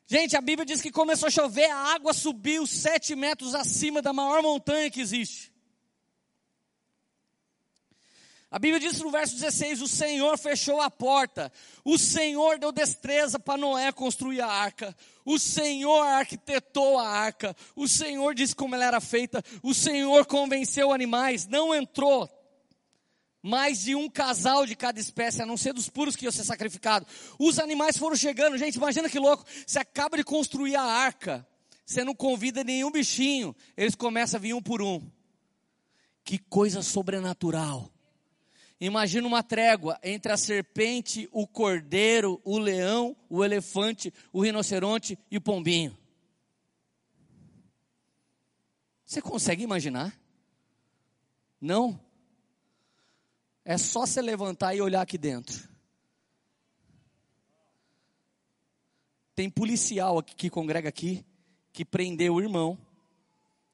Gente, 0.06 0.38
a 0.38 0.42
Bíblia 0.42 0.68
diz 0.68 0.84
que 0.84 0.92
começou 0.92 1.26
a 1.26 1.32
chover, 1.32 1.66
a 1.66 1.96
água 1.96 2.14
subiu 2.14 2.68
sete 2.68 3.16
metros 3.16 3.56
acima 3.56 4.04
da 4.04 4.14
maior 4.14 4.44
montanha 4.44 4.92
que 4.92 5.02
existe. 5.02 5.52
A 8.52 8.60
Bíblia 8.60 8.80
diz 8.80 9.02
no 9.02 9.10
verso 9.10 9.34
16: 9.34 9.82
O 9.82 9.88
Senhor 9.88 10.38
fechou 10.38 10.80
a 10.80 10.92
porta, 10.92 11.52
o 11.84 11.98
Senhor 11.98 12.60
deu 12.60 12.72
destreza 12.72 13.40
para 13.40 13.58
Noé 13.58 13.92
construir 13.92 14.42
a 14.42 14.48
arca, 14.48 14.96
o 15.26 15.40
Senhor 15.40 16.06
arquitetou 16.06 17.00
a 17.00 17.10
arca, 17.10 17.58
o 17.76 17.88
Senhor 17.88 18.36
disse 18.36 18.56
como 18.56 18.76
ela 18.76 18.86
era 18.86 19.02
feita, 19.02 19.44
o 19.64 19.74
Senhor 19.74 20.28
convenceu 20.28 20.94
animais, 20.94 21.48
não 21.48 21.74
entrou 21.74 22.30
mais 23.46 23.84
de 23.84 23.94
um 23.94 24.10
casal 24.10 24.66
de 24.66 24.76
cada 24.76 25.00
espécie, 25.00 25.40
a 25.40 25.46
não 25.46 25.56
ser 25.56 25.72
dos 25.72 25.88
puros 25.88 26.16
que 26.16 26.26
iam 26.26 26.32
ser 26.32 26.44
sacrificados. 26.44 27.08
Os 27.38 27.60
animais 27.60 27.96
foram 27.96 28.16
chegando, 28.16 28.58
gente, 28.58 28.74
imagina 28.74 29.08
que 29.08 29.20
louco, 29.20 29.46
você 29.68 29.78
acaba 29.78 30.18
de 30.18 30.24
construir 30.24 30.76
a 30.76 30.82
arca, 30.82 31.48
você 31.86 32.04
não 32.04 32.16
convida 32.16 32.64
nenhum 32.64 32.90
bichinho, 32.90 33.56
eles 33.78 33.94
começam 33.94 34.40
a 34.40 34.42
vir 34.42 34.56
um 34.56 34.64
por 34.64 34.82
um. 34.82 35.00
Que 36.24 36.40
coisa 36.40 36.82
sobrenatural. 36.82 37.92
Imagina 38.82 39.28
uma 39.28 39.44
trégua 39.44 40.00
entre 40.02 40.32
a 40.32 40.38
serpente, 40.38 41.30
o 41.32 41.46
cordeiro, 41.46 42.42
o 42.44 42.58
leão, 42.58 43.16
o 43.30 43.46
elefante, 43.46 44.12
o 44.34 44.42
rinoceronte 44.42 45.20
e 45.30 45.38
o 45.38 45.42
pombinho. 45.42 45.96
Você 49.06 49.22
consegue 49.22 49.64
imaginar? 49.64 50.20
Não? 51.62 52.04
É 53.66 53.78
só 53.78 54.06
você 54.06 54.22
levantar 54.22 54.74
e 54.76 54.82
olhar 54.82 55.02
aqui 55.02 55.18
dentro. 55.18 55.68
Tem 59.36 59.50
policial 59.50 60.20
aqui, 60.20 60.34
que 60.36 60.50
congrega 60.50 60.88
aqui, 60.88 61.26
que 61.74 61.84
prendeu 61.84 62.36
o 62.36 62.42
irmão, 62.42 62.78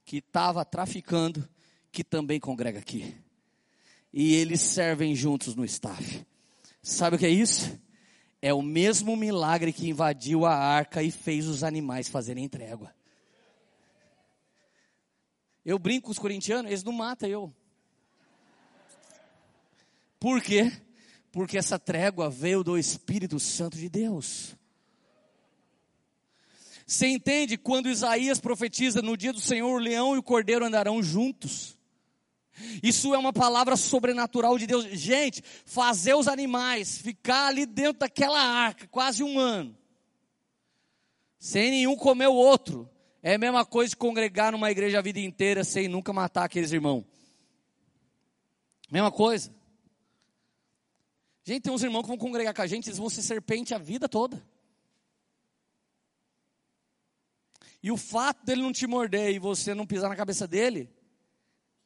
que 0.04 0.18
estava 0.18 0.66
traficando, 0.66 1.48
que 1.92 2.04
também 2.04 2.39
congrega 2.39 2.80
aqui 2.80 3.22
e 4.14 4.36
eles 4.36 4.62
servem 4.62 5.16
juntos 5.16 5.56
no 5.56 5.64
staff. 5.66 6.26
Sabe 6.82 7.16
o 7.16 7.20
que 7.20 7.26
é 7.26 7.30
isso? 7.30 7.80
É 8.42 8.54
o 8.54 8.62
mesmo 8.62 9.16
milagre 9.16 9.72
que 9.72 9.88
invadiu 9.88 10.46
a 10.46 10.56
arca 10.56 11.04
e 11.04 11.12
fez 11.12 11.48
os 11.48 11.64
animais 11.64 12.10
fazerem 12.10 12.50
trégua. 12.50 12.94
Eu 15.64 15.78
brinco 15.78 16.06
com 16.06 16.12
os 16.12 16.20
corintianos, 16.20 16.72
eles 16.72 16.84
não 16.84 16.92
matam 16.92 17.30
eu. 17.30 17.54
Por 20.22 20.39
quê? 20.39 20.72
Porque 21.32 21.57
essa 21.57 21.80
trégua 21.80 22.30
veio 22.30 22.63
do 22.63 22.78
Espírito 22.78 23.39
Santo 23.39 23.76
de 23.76 23.89
Deus. 23.89 24.55
Você 26.86 27.07
entende 27.07 27.57
quando 27.57 27.89
Isaías 27.89 28.39
profetiza 28.39 29.01
no 29.01 29.17
dia 29.17 29.34
do 29.34 29.39
Senhor, 29.39 29.74
o 29.74 29.84
leão 29.84 30.13
e 30.13 30.19
o 30.19 30.24
cordeiro 30.24 30.63
andarão 30.63 31.01
juntos? 31.01 31.76
Isso 32.84 33.15
é 33.15 33.17
uma 33.17 33.34
palavra 33.34 33.76
sobrenatural 33.76 34.59
de 34.59 34.67
Deus. 34.67 34.86
Gente, 34.91 35.41
fazer 35.65 36.13
os 36.13 36.28
animais 36.28 36.99
ficar 36.99 37.47
ali 37.47 37.65
dentro 37.65 38.01
daquela 38.01 38.39
arca 38.39 38.88
quase 38.89 39.24
um 39.24 39.39
ano, 39.39 39.76
sem 41.39 41.72
nenhum 41.72 41.95
comer 41.95 42.28
o 42.28 42.36
outro, 42.36 42.88
é 43.24 43.34
a 43.34 43.39
mesma 43.39 43.65
coisa 43.65 43.89
de 43.89 43.97
congregar 43.97 44.51
numa 44.51 44.69
igreja 44.69 44.99
a 44.99 45.01
vida 45.01 45.19
inteira 45.19 45.63
sem 45.63 45.88
nunca 45.88 46.13
matar 46.13 46.43
aqueles 46.43 46.72
irmãos. 46.72 47.05
Mesma 48.91 49.11
coisa. 49.11 49.61
Gente, 51.52 51.64
tem 51.64 51.74
uns 51.74 51.84
irmãos 51.84 52.04
que 52.04 52.08
vão 52.08 52.18
congregar 52.18 52.54
com 52.54 52.62
a 52.62 52.66
gente, 52.66 52.88
eles 52.88 52.97
vão 52.97 53.10
ser 53.10 53.22
serpente 53.22 53.74
a 53.74 53.78
vida 53.78 54.08
toda. 54.08 54.41
E 57.84 57.91
o 57.91 57.97
fato 57.97 58.45
dele 58.45 58.62
não 58.62 58.72
te 58.72 58.88
morder 58.88 59.36
e 59.36 59.38
você 59.38 59.76
não 59.76 59.86
pisar 59.86 60.08
na 60.08 60.16
cabeça 60.16 60.47
dele, 60.47 60.89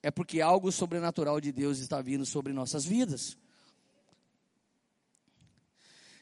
é 0.03 0.11
porque 0.11 0.39
algo 0.39 0.71
sobrenatural 0.71 1.41
de 1.41 1.51
Deus 1.51 1.79
está 1.79 1.99
vindo 1.99 2.27
sobre 2.27 2.53
nossas 2.53 2.85
vidas. 2.85 3.39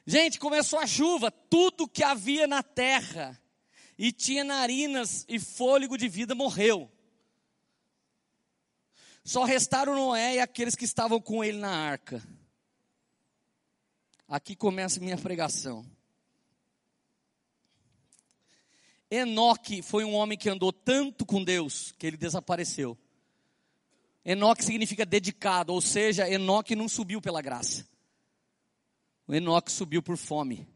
Gente, 0.07 0.39
começou 0.39 0.79
a 0.79 0.87
chuva, 0.87 1.29
tudo 1.29 1.85
que 1.85 2.01
havia 2.01 2.47
na 2.47 2.63
terra 2.63 3.37
e 3.97 4.13
tinha 4.13 4.45
narinas 4.45 5.25
e 5.27 5.37
fôlego 5.37 5.97
de 5.97 6.07
vida 6.07 6.33
morreu. 6.33 6.89
Só 9.21 9.43
restaram 9.43 9.95
Noé 9.95 10.35
e 10.35 10.39
aqueles 10.39 10.75
que 10.75 10.85
estavam 10.85 11.19
com 11.19 11.43
ele 11.43 11.57
na 11.57 11.75
arca. 11.75 12.23
Aqui 14.33 14.55
começa 14.55 14.99
minha 14.99 15.15
pregação. 15.15 15.85
Enoque 19.07 19.83
foi 19.83 20.03
um 20.03 20.15
homem 20.15 20.35
que 20.35 20.49
andou 20.49 20.73
tanto 20.73 21.23
com 21.23 21.43
Deus 21.43 21.93
que 21.99 22.07
ele 22.07 22.17
desapareceu. 22.17 22.97
Enoque 24.25 24.65
significa 24.65 25.05
dedicado, 25.05 25.71
ou 25.71 25.79
seja, 25.79 26.27
Enoque 26.27 26.75
não 26.75 26.89
subiu 26.89 27.21
pela 27.21 27.43
graça. 27.43 27.87
O 29.27 29.35
Enoque 29.35 29.71
subiu 29.71 30.01
por 30.01 30.17
fome. 30.17 30.67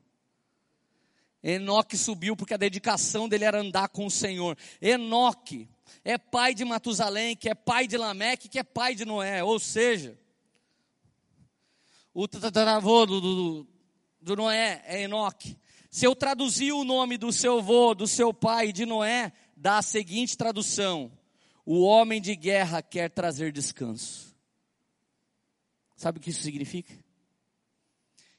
Enoque 1.41 1.97
subiu 1.97 2.35
porque 2.35 2.53
a 2.53 2.57
dedicação 2.57 3.27
dele 3.27 3.45
era 3.45 3.59
andar 3.59 3.89
com 3.89 4.05
o 4.05 4.11
Senhor. 4.11 4.55
Enoque 4.79 5.67
é 6.03 6.15
pai 6.15 6.53
de 6.53 6.63
Matusalém, 6.63 7.35
que 7.35 7.49
é 7.49 7.55
pai 7.55 7.87
de 7.87 7.97
Lameque, 7.97 8.49
que 8.49 8.59
é 8.59 8.63
pai 8.63 8.93
de 8.93 9.03
Noé. 9.03 9.43
Ou 9.43 9.57
seja, 9.57 10.15
o 12.19 12.27
tataravô 12.27 13.05
do, 13.05 13.21
do, 13.21 13.67
do 14.19 14.35
Noé 14.35 14.81
é 14.85 15.03
Enoque. 15.03 15.55
Se 15.91 16.03
eu 16.03 16.15
traduzir 16.15 16.71
o 16.71 16.83
nome 16.83 17.15
do 17.15 17.31
seu 17.31 17.59
avô, 17.59 17.93
do 17.93 18.07
seu 18.07 18.33
pai, 18.33 18.73
de 18.73 18.87
Noé, 18.87 19.31
dá 19.55 19.77
a 19.77 19.83
seguinte 19.83 20.35
tradução: 20.35 21.11
o 21.63 21.83
homem 21.83 22.19
de 22.19 22.35
guerra 22.35 22.81
quer 22.81 23.11
trazer 23.11 23.51
descanso. 23.51 24.35
Sabe 25.95 26.17
o 26.17 26.21
que 26.21 26.31
isso 26.31 26.41
significa? 26.41 26.91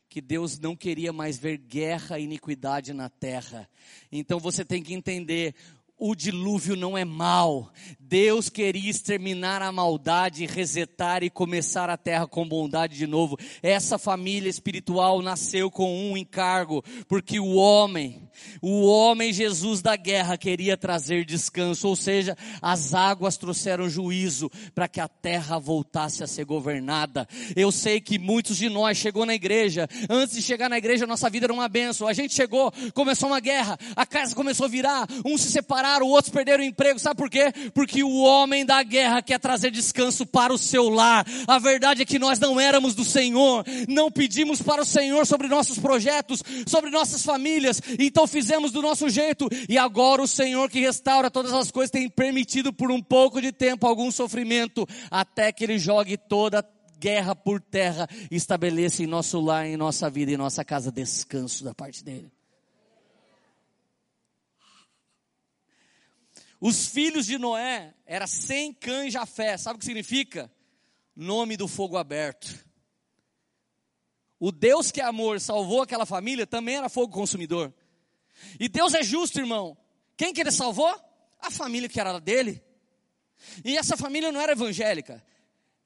Que 0.08 0.20
Deus 0.20 0.58
não 0.58 0.74
queria 0.74 1.12
mais 1.12 1.38
ver 1.38 1.56
guerra 1.58 2.18
e 2.18 2.24
iniquidade 2.24 2.92
na 2.92 3.08
terra. 3.08 3.70
Então 4.10 4.40
você 4.40 4.64
tem 4.64 4.82
que 4.82 4.92
entender: 4.92 5.54
o 5.98 6.14
dilúvio 6.14 6.76
não 6.76 6.96
é 6.96 7.04
mal. 7.04 7.72
Deus 7.98 8.48
queria 8.48 8.88
exterminar 8.88 9.60
a 9.60 9.72
maldade, 9.72 10.46
resetar 10.46 11.22
e 11.22 11.28
começar 11.28 11.90
a 11.90 11.96
terra 11.96 12.26
com 12.26 12.48
bondade 12.48 12.96
de 12.96 13.06
novo. 13.06 13.36
Essa 13.62 13.98
família 13.98 14.48
espiritual 14.48 15.20
nasceu 15.20 15.70
com 15.70 16.10
um 16.10 16.16
encargo, 16.16 16.82
porque 17.08 17.40
o 17.40 17.54
homem, 17.54 18.30
o 18.62 18.86
homem 18.86 19.32
Jesus 19.32 19.82
da 19.82 19.96
guerra 19.96 20.38
queria 20.38 20.76
trazer 20.76 21.24
descanso, 21.24 21.88
ou 21.88 21.96
seja, 21.96 22.36
as 22.62 22.94
águas 22.94 23.36
trouxeram 23.36 23.90
juízo 23.90 24.50
para 24.74 24.88
que 24.88 25.00
a 25.00 25.08
terra 25.08 25.58
voltasse 25.58 26.22
a 26.22 26.26
ser 26.26 26.44
governada. 26.44 27.26
Eu 27.56 27.72
sei 27.72 28.00
que 28.00 28.18
muitos 28.18 28.56
de 28.56 28.68
nós 28.68 28.96
chegou 28.96 29.26
na 29.26 29.34
igreja, 29.34 29.88
antes 30.08 30.36
de 30.36 30.42
chegar 30.42 30.70
na 30.70 30.78
igreja 30.78 31.06
nossa 31.06 31.28
vida 31.28 31.46
era 31.46 31.52
uma 31.52 31.68
benção. 31.68 32.06
A 32.06 32.12
gente 32.12 32.34
chegou, 32.34 32.72
começou 32.94 33.28
uma 33.28 33.40
guerra, 33.40 33.76
a 33.96 34.06
casa 34.06 34.34
começou 34.34 34.66
a 34.66 34.68
virar, 34.68 35.06
um 35.24 35.36
se 35.36 35.50
separar 35.50 35.87
separaram, 35.88 36.06
outros 36.08 36.32
perderam 36.32 36.62
o 36.62 36.66
emprego. 36.66 36.98
Sabe 36.98 37.16
por 37.16 37.30
quê? 37.30 37.52
Porque 37.72 38.02
o 38.02 38.18
homem 38.18 38.64
da 38.64 38.82
guerra 38.82 39.22
quer 39.22 39.38
trazer 39.38 39.70
descanso 39.70 40.26
para 40.26 40.52
o 40.52 40.58
seu 40.58 40.88
lar. 40.88 41.26
A 41.46 41.58
verdade 41.58 42.02
é 42.02 42.04
que 42.04 42.18
nós 42.18 42.38
não 42.38 42.60
éramos 42.60 42.94
do 42.94 43.04
Senhor, 43.04 43.64
não 43.88 44.10
pedimos 44.10 44.60
para 44.60 44.82
o 44.82 44.86
Senhor 44.86 45.26
sobre 45.26 45.48
nossos 45.48 45.78
projetos, 45.78 46.42
sobre 46.66 46.90
nossas 46.90 47.22
famílias. 47.22 47.80
Então 47.98 48.26
fizemos 48.26 48.70
do 48.70 48.82
nosso 48.82 49.08
jeito, 49.08 49.48
e 49.68 49.78
agora 49.78 50.22
o 50.22 50.28
Senhor 50.28 50.68
que 50.70 50.80
restaura 50.80 51.30
todas 51.30 51.52
as 51.52 51.70
coisas 51.70 51.90
tem 51.90 52.08
permitido 52.08 52.72
por 52.72 52.90
um 52.90 53.02
pouco 53.02 53.40
de 53.40 53.52
tempo 53.52 53.86
algum 53.86 54.10
sofrimento, 54.10 54.86
até 55.10 55.52
que 55.52 55.64
Ele 55.64 55.78
jogue 55.78 56.16
toda 56.16 56.64
guerra 56.98 57.34
por 57.34 57.60
terra 57.60 58.08
estabeleça 58.28 59.04
em 59.04 59.06
nosso 59.06 59.40
lar, 59.40 59.66
em 59.66 59.76
nossa 59.76 60.10
vida, 60.10 60.32
em 60.32 60.36
nossa 60.36 60.64
casa, 60.64 60.90
descanso 60.90 61.62
da 61.62 61.72
parte 61.72 62.02
dEle. 62.02 62.37
Os 66.60 66.86
filhos 66.86 67.26
de 67.26 67.38
Noé 67.38 67.94
era 68.04 68.26
sem 68.26 68.72
cães 68.72 69.12
Jafé. 69.12 69.56
Sabe 69.56 69.76
o 69.76 69.78
que 69.78 69.84
significa? 69.84 70.50
Nome 71.14 71.56
do 71.56 71.68
fogo 71.68 71.96
aberto. 71.96 72.66
O 74.40 74.52
Deus 74.52 74.90
que 74.90 75.00
é 75.00 75.04
amor 75.04 75.40
salvou 75.40 75.82
aquela 75.82 76.06
família 76.06 76.46
também 76.46 76.76
era 76.76 76.88
fogo 76.88 77.12
consumidor. 77.12 77.72
E 78.58 78.68
Deus 78.68 78.94
é 78.94 79.02
justo, 79.02 79.40
irmão. 79.40 79.76
Quem 80.16 80.32
que 80.32 80.40
ele 80.40 80.52
salvou? 80.52 80.94
A 81.40 81.50
família 81.50 81.88
que 81.88 82.00
era 82.00 82.20
dele. 82.20 82.62
E 83.64 83.76
essa 83.76 83.96
família 83.96 84.30
não 84.32 84.40
era 84.40 84.52
evangélica. 84.52 85.24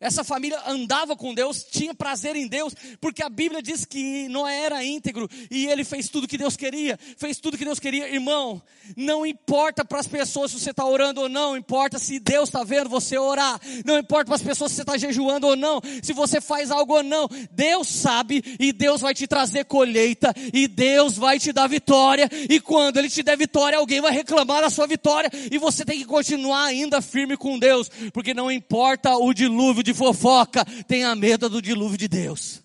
Essa 0.02 0.24
família 0.24 0.60
andava 0.66 1.14
com 1.14 1.32
Deus, 1.32 1.62
tinha 1.62 1.94
prazer 1.94 2.34
em 2.34 2.48
Deus, 2.48 2.74
porque 3.00 3.22
a 3.22 3.28
Bíblia 3.28 3.62
diz 3.62 3.84
que 3.84 4.28
Noé 4.28 4.64
era 4.64 4.84
íntegro 4.84 5.28
e 5.48 5.66
ele 5.68 5.84
fez 5.84 6.08
tudo 6.08 6.26
que 6.26 6.36
Deus 6.36 6.56
queria, 6.56 6.98
fez 7.16 7.38
tudo 7.38 7.56
que 7.56 7.64
Deus 7.64 7.78
queria. 7.78 8.08
Irmão, 8.08 8.60
não 8.96 9.24
importa 9.24 9.84
para 9.84 10.00
as 10.00 10.08
pessoas 10.08 10.50
se 10.50 10.58
você 10.58 10.70
está 10.70 10.84
orando 10.84 11.20
ou 11.20 11.28
não, 11.28 11.56
importa 11.56 12.00
se 12.00 12.18
Deus 12.18 12.48
está 12.48 12.64
vendo 12.64 12.90
você 12.90 13.16
orar, 13.16 13.60
não 13.84 13.96
importa 13.96 14.24
para 14.24 14.34
as 14.34 14.42
pessoas 14.42 14.72
se 14.72 14.76
você 14.78 14.82
está 14.82 14.96
jejuando 14.96 15.46
ou 15.46 15.54
não, 15.54 15.80
se 16.02 16.12
você 16.12 16.40
faz 16.40 16.72
algo 16.72 16.94
ou 16.94 17.02
não, 17.04 17.28
Deus 17.52 17.86
sabe 17.86 18.42
e 18.58 18.72
Deus 18.72 19.00
vai 19.00 19.14
te 19.14 19.28
trazer 19.28 19.66
colheita 19.66 20.34
e 20.52 20.66
Deus 20.66 21.16
vai 21.16 21.38
te 21.38 21.52
dar 21.52 21.68
vitória. 21.68 22.28
E 22.50 22.58
quando 22.58 22.96
Ele 22.96 23.08
te 23.08 23.22
der 23.22 23.36
vitória, 23.36 23.78
alguém 23.78 24.00
vai 24.00 24.10
reclamar 24.10 24.62
da 24.62 24.70
sua 24.70 24.88
vitória 24.88 25.30
e 25.48 25.58
você 25.58 25.84
tem 25.84 25.98
que 25.98 26.04
continuar 26.04 26.64
ainda 26.64 27.00
firme 27.00 27.36
com 27.36 27.56
Deus, 27.56 27.88
porque 28.12 28.34
não 28.34 28.50
importa 28.50 29.16
o 29.16 29.32
dilúvio 29.32 29.82
de 29.82 29.91
de 29.92 29.98
fofoca, 29.98 30.64
tenha 30.86 31.14
medo 31.14 31.48
do 31.48 31.60
dilúvio 31.60 31.98
de 31.98 32.08
Deus. 32.08 32.62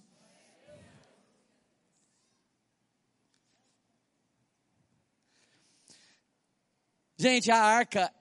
Gente, 7.17 7.51
a 7.51 7.57
arca, 7.57 8.13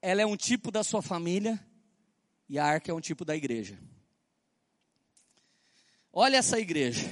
ela 0.00 0.22
é 0.22 0.26
um 0.26 0.36
tipo 0.36 0.70
da 0.70 0.82
sua 0.82 1.02
família 1.02 1.60
e 2.48 2.58
a 2.58 2.64
arca 2.64 2.90
é 2.90 2.94
um 2.94 3.00
tipo 3.00 3.24
da 3.24 3.36
igreja. 3.36 3.78
Olha 6.12 6.38
essa 6.38 6.58
igreja. 6.58 7.06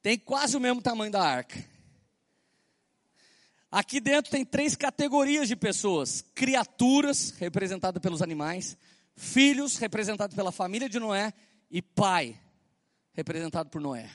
Tem 0.00 0.16
quase 0.16 0.56
o 0.56 0.60
mesmo 0.60 0.80
tamanho 0.80 1.10
da 1.10 1.22
arca. 1.22 1.62
Aqui 3.70 4.00
dentro 4.00 4.30
tem 4.30 4.44
três 4.44 4.76
categorias 4.76 5.48
de 5.48 5.56
pessoas: 5.56 6.24
criaturas, 6.34 7.30
representadas 7.38 8.00
pelos 8.00 8.22
animais, 8.22 8.78
filhos, 9.18 9.76
representado 9.76 10.34
pela 10.34 10.52
família 10.52 10.88
de 10.88 10.98
Noé, 10.98 11.34
e 11.70 11.82
pai, 11.82 12.40
representado 13.12 13.68
por 13.68 13.80
Noé. 13.80 14.08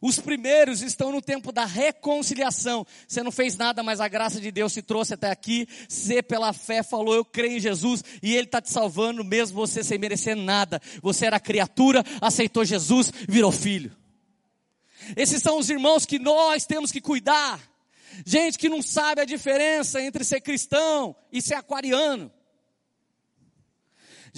Os 0.00 0.20
primeiros 0.20 0.80
estão 0.80 1.10
no 1.10 1.20
tempo 1.20 1.50
da 1.50 1.64
reconciliação. 1.64 2.86
Você 3.06 3.22
não 3.22 3.32
fez 3.32 3.56
nada, 3.56 3.82
mas 3.82 4.00
a 4.00 4.06
graça 4.06 4.40
de 4.40 4.50
Deus 4.52 4.72
te 4.72 4.82
trouxe 4.82 5.14
até 5.14 5.30
aqui. 5.30 5.66
Você, 5.88 6.22
pela 6.22 6.52
fé, 6.52 6.82
falou: 6.82 7.14
Eu 7.14 7.24
creio 7.24 7.56
em 7.56 7.60
Jesus 7.60 8.04
e 8.22 8.34
Ele 8.34 8.44
está 8.44 8.60
te 8.60 8.70
salvando, 8.70 9.24
mesmo 9.24 9.56
você 9.56 9.82
sem 9.82 9.98
merecer 9.98 10.36
nada. 10.36 10.80
Você 11.02 11.26
era 11.26 11.40
criatura, 11.40 12.04
aceitou 12.20 12.64
Jesus, 12.64 13.10
virou 13.28 13.50
filho. 13.50 13.96
Esses 15.16 15.42
são 15.42 15.58
os 15.58 15.68
irmãos 15.68 16.06
que 16.06 16.18
nós 16.18 16.64
temos 16.64 16.92
que 16.92 17.00
cuidar. 17.00 17.60
Gente 18.24 18.58
que 18.58 18.68
não 18.68 18.82
sabe 18.82 19.20
a 19.20 19.24
diferença 19.24 20.00
entre 20.00 20.24
ser 20.24 20.40
cristão 20.40 21.14
e 21.32 21.42
ser 21.42 21.54
aquariano. 21.54 22.30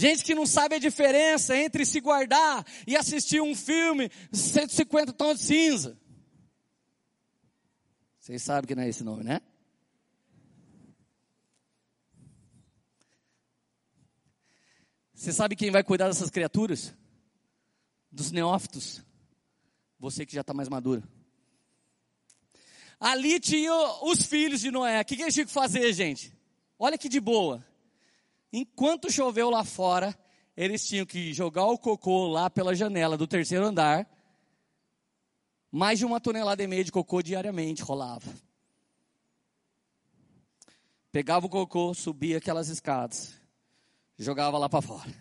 Gente 0.01 0.25
que 0.25 0.35
não 0.35 0.47
sabe 0.47 0.77
a 0.77 0.79
diferença 0.79 1.55
entre 1.55 1.85
se 1.85 2.01
guardar 2.01 2.67
e 2.87 2.97
assistir 2.97 3.43
um 3.43 3.55
filme 3.55 4.11
150 4.33 5.13
tons 5.13 5.41
de 5.41 5.45
cinza. 5.45 6.01
Vocês 8.19 8.43
sabem 8.43 8.67
que 8.67 8.75
não 8.75 8.83
é 8.83 8.89
esse 8.89 9.05
nome, 9.05 9.25
né? 9.25 9.43
Você 15.13 15.35
sabe 15.35 15.55
quem 15.55 15.71
vai 15.71 15.85
cuidar 15.85 16.09
dessas 16.09 16.31
criaturas? 16.31 16.95
Dos 18.11 18.31
neófitos. 18.31 19.03
Você 19.99 20.25
que 20.25 20.33
já 20.33 20.41
está 20.41 20.55
mais 20.55 20.71
madura. 20.71 21.03
Ali 22.99 23.39
tinha 23.39 23.75
os 24.03 24.25
filhos 24.25 24.63
de 24.63 24.71
Noé. 24.71 25.03
O 25.03 25.05
que, 25.05 25.15
que 25.15 25.23
eles 25.25 25.35
tinham 25.35 25.47
que 25.47 25.53
fazer, 25.53 25.93
gente? 25.93 26.33
Olha 26.79 26.97
que 26.97 27.07
de 27.07 27.21
boa. 27.21 27.63
Enquanto 28.53 29.11
choveu 29.11 29.49
lá 29.49 29.65
fora, 29.65 30.17
eles 30.57 30.87
tinham 30.87 31.07
que 31.07 31.33
jogar 31.33 31.67
o 31.67 31.79
cocô 31.79 32.27
lá 32.27 32.51
pela 32.51 32.75
janela 32.75 33.17
do 33.17 33.27
terceiro 33.27 33.65
andar. 33.65 34.09
Mais 35.71 35.99
de 35.99 36.05
uma 36.05 36.21
tonelada 36.21 36.63
e 36.63 36.67
meia 36.67 36.83
de 36.83 36.91
cocô 36.91 37.23
diariamente 37.23 37.83
rolava. 37.83 38.31
Pegava 41.13 41.47
o 41.47 41.49
cocô, 41.49 41.95
subia 41.95 42.39
aquelas 42.39 42.69
escadas, 42.69 43.35
jogava 44.17 44.59
lá 44.59 44.69
para 44.69 44.83
fora. 44.83 45.13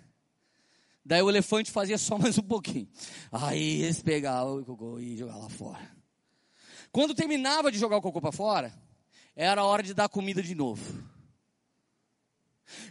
Daí 1.04 1.22
o 1.22 1.30
elefante 1.30 1.72
fazia 1.72 1.98
só 1.98 2.18
mais 2.18 2.38
um 2.38 2.44
pouquinho. 2.44 2.88
Aí 3.32 3.82
eles 3.82 4.02
pegavam 4.02 4.60
o 4.60 4.66
cocô 4.66 5.00
e 5.00 5.18
jogavam 5.18 5.42
lá 5.44 5.50
fora. 5.50 6.00
Quando 6.92 7.16
terminava 7.16 7.72
de 7.72 7.78
jogar 7.78 7.98
o 7.98 8.02
cocô 8.02 8.20
para 8.20 8.32
fora, 8.32 8.74
era 9.36 9.64
hora 9.64 9.82
de 9.82 9.94
dar 9.94 10.10
comida 10.10 10.42
de 10.44 10.54
novo. 10.54 11.04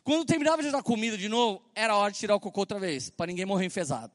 Quando 0.03 0.25
terminava 0.25 0.63
de 0.63 0.71
dar 0.71 0.83
comida 0.83 1.17
de 1.17 1.29
novo, 1.29 1.63
era 1.75 1.97
hora 1.97 2.13
de 2.13 2.19
tirar 2.19 2.35
o 2.35 2.41
cocô 2.41 2.61
outra 2.61 2.79
vez, 2.79 3.11
para 3.11 3.27
ninguém 3.27 3.47
morrer 3.47 3.67
enfesado. 3.67 4.13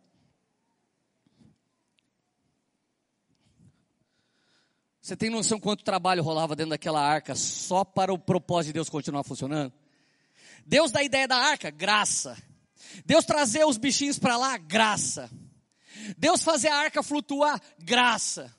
Você 5.01 5.17
tem 5.17 5.29
noção 5.29 5.59
quanto 5.59 5.83
trabalho 5.83 6.23
rolava 6.23 6.55
dentro 6.55 6.69
daquela 6.69 7.01
arca 7.01 7.35
só 7.35 7.83
para 7.83 8.13
o 8.13 8.17
propósito 8.17 8.67
de 8.67 8.73
Deus 8.73 8.89
continuar 8.89 9.23
funcionando? 9.23 9.73
Deus 10.65 10.91
dá 10.91 11.01
a 11.01 11.03
ideia 11.03 11.27
da 11.27 11.37
arca, 11.37 11.69
graça. 11.69 12.41
Deus 13.05 13.25
trazer 13.25 13.65
os 13.65 13.77
bichinhos 13.77 14.17
para 14.17 14.37
lá, 14.37 14.57
graça. 14.57 15.29
Deus 16.17 16.41
fazer 16.41 16.69
a 16.69 16.77
arca 16.77 17.03
flutuar, 17.03 17.61
graça 17.79 18.53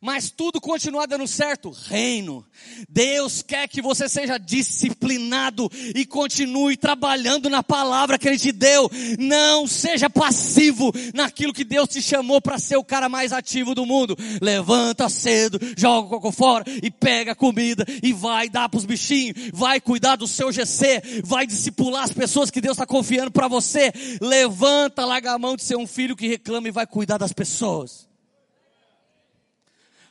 mas 0.00 0.30
tudo 0.30 0.60
continua 0.60 1.06
dando 1.06 1.26
certo, 1.26 1.70
reino. 1.70 2.44
Deus 2.88 3.42
quer 3.42 3.68
que 3.68 3.82
você 3.82 4.08
seja 4.08 4.38
disciplinado 4.38 5.70
e 5.94 6.04
continue 6.04 6.76
trabalhando 6.76 7.48
na 7.48 7.62
palavra 7.62 8.18
que 8.18 8.28
Ele 8.28 8.38
te 8.38 8.52
deu. 8.52 8.90
Não 9.18 9.66
seja 9.66 10.10
passivo 10.10 10.92
naquilo 11.14 11.52
que 11.52 11.64
Deus 11.64 11.88
te 11.88 12.02
chamou 12.02 12.40
para 12.40 12.58
ser 12.58 12.76
o 12.76 12.84
cara 12.84 13.08
mais 13.08 13.32
ativo 13.32 13.74
do 13.74 13.86
mundo. 13.86 14.16
Levanta 14.40 15.08
cedo, 15.08 15.58
joga 15.76 16.06
o 16.06 16.10
coco 16.10 16.32
fora 16.32 16.64
e 16.82 16.90
pega 16.90 17.32
a 17.32 17.36
comida 17.36 17.84
e 18.02 18.12
vai 18.12 18.48
dar 18.48 18.68
para 18.68 18.78
os 18.78 18.84
bichinhos. 18.84 19.50
Vai 19.52 19.80
cuidar 19.80 20.16
do 20.16 20.26
seu 20.26 20.52
GC, 20.52 21.22
vai 21.24 21.46
discipular 21.46 22.04
as 22.04 22.12
pessoas 22.12 22.50
que 22.50 22.60
Deus 22.60 22.76
está 22.76 22.86
confiando 22.86 23.30
para 23.30 23.48
você. 23.48 23.92
Levanta, 24.20 25.04
larga 25.04 25.32
a 25.32 25.38
mão 25.38 25.56
de 25.56 25.62
ser 25.62 25.76
um 25.76 25.86
filho 25.86 26.16
que 26.16 26.28
reclama 26.28 26.68
e 26.68 26.72
vai 26.72 26.86
cuidar 26.86 27.18
das 27.18 27.32
pessoas. 27.32 28.07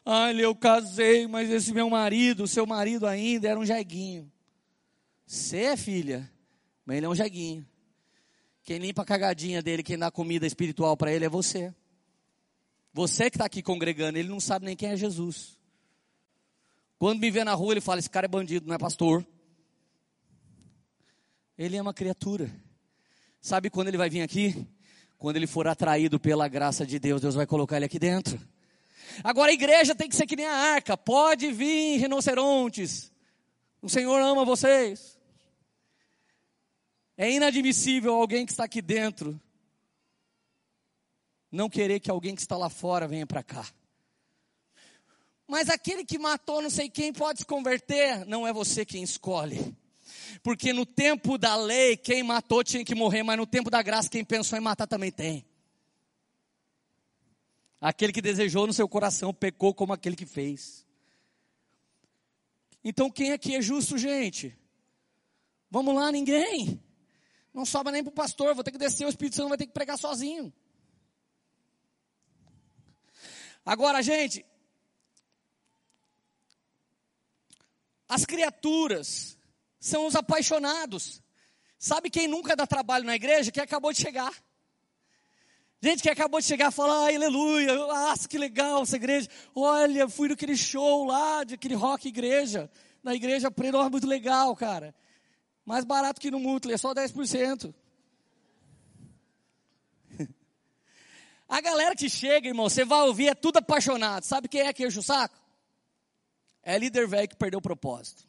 Olha, 0.09 0.43
eu 0.43 0.55
casei, 0.55 1.27
mas 1.27 1.49
esse 1.49 1.73
meu 1.73 1.89
marido, 1.89 2.47
seu 2.47 2.65
marido 2.65 3.05
ainda, 3.05 3.49
era 3.49 3.59
um 3.59 3.65
jeguinho. 3.65 4.31
Você 5.25 5.63
é 5.63 5.75
filha, 5.75 6.31
mas 6.85 6.95
ele 6.95 7.05
é 7.05 7.09
um 7.09 7.13
jeguinho. 7.13 7.67
Quem 8.63 8.77
limpa 8.77 9.01
a 9.01 9.05
cagadinha 9.05 9.61
dele, 9.61 9.83
quem 9.83 9.97
dá 9.97 10.09
comida 10.09 10.47
espiritual 10.47 10.95
para 10.95 11.11
ele 11.11 11.25
é 11.25 11.29
você. 11.29 11.75
Você 12.93 13.29
que 13.29 13.35
está 13.35 13.43
aqui 13.43 13.61
congregando, 13.61 14.17
ele 14.17 14.29
não 14.29 14.39
sabe 14.39 14.65
nem 14.65 14.77
quem 14.77 14.91
é 14.91 14.95
Jesus. 14.95 15.59
Quando 16.97 17.19
me 17.19 17.29
vê 17.29 17.43
na 17.43 17.53
rua, 17.53 17.73
ele 17.73 17.81
fala: 17.81 17.99
Esse 17.99 18.09
cara 18.09 18.27
é 18.27 18.29
bandido, 18.29 18.65
não 18.65 18.75
é 18.75 18.77
pastor. 18.77 19.27
Ele 21.57 21.75
é 21.75 21.81
uma 21.81 21.93
criatura. 21.93 22.49
Sabe 23.41 23.69
quando 23.69 23.89
ele 23.89 23.97
vai 23.97 24.09
vir 24.09 24.21
aqui? 24.21 24.65
Quando 25.17 25.35
ele 25.35 25.47
for 25.47 25.67
atraído 25.67 26.17
pela 26.17 26.47
graça 26.47 26.85
de 26.85 26.97
Deus, 26.97 27.19
Deus 27.19 27.35
vai 27.35 27.45
colocar 27.45 27.75
ele 27.75 27.85
aqui 27.85 27.99
dentro. 27.99 28.39
Agora 29.23 29.51
a 29.51 29.53
igreja 29.53 29.95
tem 29.95 30.09
que 30.09 30.15
ser 30.15 30.25
que 30.25 30.35
nem 30.35 30.45
a 30.45 30.53
arca. 30.53 30.97
Pode 30.97 31.51
vir 31.51 31.97
rinocerontes. 31.97 33.11
O 33.81 33.89
Senhor 33.89 34.19
ama 34.21 34.45
vocês. 34.45 35.17
É 37.17 37.31
inadmissível 37.31 38.13
alguém 38.13 38.45
que 38.45 38.51
está 38.51 38.63
aqui 38.63 38.81
dentro 38.81 39.39
não 41.51 41.69
querer 41.69 41.99
que 41.99 42.11
alguém 42.11 42.35
que 42.35 42.41
está 42.41 42.57
lá 42.57 42.69
fora 42.69 43.07
venha 43.07 43.25
para 43.25 43.43
cá. 43.43 43.65
Mas 45.47 45.69
aquele 45.69 46.03
que 46.03 46.19
matou 46.19 46.61
não 46.61 46.69
sei 46.69 46.89
quem 46.89 47.13
pode 47.13 47.39
se 47.39 47.45
converter, 47.45 48.25
não 48.25 48.45
é 48.45 48.51
você 48.51 48.85
quem 48.85 49.01
escolhe. 49.01 49.75
Porque 50.43 50.73
no 50.73 50.85
tempo 50.85 51.37
da 51.37 51.55
lei, 51.55 51.95
quem 51.95 52.21
matou 52.21 52.63
tinha 52.63 52.83
que 52.83 52.93
morrer, 52.93 53.23
mas 53.23 53.37
no 53.37 53.47
tempo 53.47 53.69
da 53.69 53.81
graça, 53.81 54.09
quem 54.09 54.25
pensou 54.25 54.57
em 54.57 54.61
matar 54.61 54.87
também 54.87 55.11
tem. 55.11 55.45
Aquele 57.79 58.11
que 58.11 58.21
desejou 58.21 58.65
no 58.65 58.73
seu 58.73 58.87
coração 58.89 59.33
pecou 59.33 59.73
como 59.73 59.93
aquele 59.93 60.15
que 60.15 60.25
fez. 60.25 60.85
Então 62.83 63.11
quem 63.11 63.31
aqui 63.31 63.55
é 63.55 63.61
justo, 63.61 63.97
gente? 63.97 64.57
Vamos 65.69 65.93
lá, 65.93 66.11
ninguém. 66.11 66.81
Não 67.53 67.65
sobra 67.65 67.91
nem 67.91 68.03
para 68.03 68.11
o 68.11 68.13
pastor, 68.13 68.55
vou 68.55 68.63
ter 68.63 68.71
que 68.71 68.77
descer, 68.77 69.05
o 69.05 69.09
Espírito 69.09 69.35
Santo 69.35 69.49
vai 69.49 69.57
ter 69.57 69.67
que 69.67 69.73
pregar 69.73 69.97
sozinho. 69.97 70.53
Agora, 73.65 74.01
gente, 74.01 74.45
as 78.07 78.25
criaturas 78.25 79.37
são 79.79 80.05
os 80.05 80.15
apaixonados. 80.15 81.21
Sabe 81.77 82.09
quem 82.09 82.27
nunca 82.27 82.55
dá 82.55 82.65
trabalho 82.65 83.05
na 83.05 83.15
igreja? 83.15 83.51
Quem 83.51 83.61
acabou 83.61 83.91
de 83.91 84.01
chegar. 84.01 84.31
Gente 85.79 86.01
que 86.01 86.09
acabou 86.09 86.39
de 86.39 86.45
chegar 86.47 86.71
fala, 86.71 87.05
ai, 87.05 87.15
aleluia, 87.15 87.75
nossa, 87.75 88.27
que 88.27 88.37
legal 88.37 88.81
essa 88.81 88.95
igreja. 88.95 89.29
Olha, 89.53 90.09
fui 90.09 90.27
naquele 90.27 90.57
show 90.57 91.05
lá, 91.05 91.43
de 91.43 91.53
aquele 91.53 91.75
rock 91.75 92.07
igreja, 92.07 92.69
na 93.03 93.13
igreja 93.13 93.51
preta, 93.51 93.87
muito 93.89 94.07
legal, 94.07 94.55
cara. 94.55 94.95
Mais 95.63 95.85
barato 95.85 96.19
que 96.19 96.31
no 96.31 96.39
Multi, 96.39 96.71
é 96.71 96.77
só 96.77 96.95
10%. 96.95 97.75
A 101.47 101.61
galera 101.61 101.95
que 101.95 102.09
chega, 102.09 102.47
irmão, 102.47 102.67
você 102.67 102.83
vai 102.83 103.01
ouvir, 103.01 103.27
é 103.27 103.35
tudo 103.35 103.57
apaixonado. 103.57 104.23
Sabe 104.23 104.47
quem 104.47 104.61
é 104.61 104.73
que 104.73 104.83
enche 104.85 104.97
o 104.97 105.03
saco? 105.03 105.39
É 106.63 106.75
líder 106.79 107.07
velho 107.07 107.29
que 107.29 107.35
perdeu 107.35 107.59
o 107.59 107.61
propósito. 107.61 108.27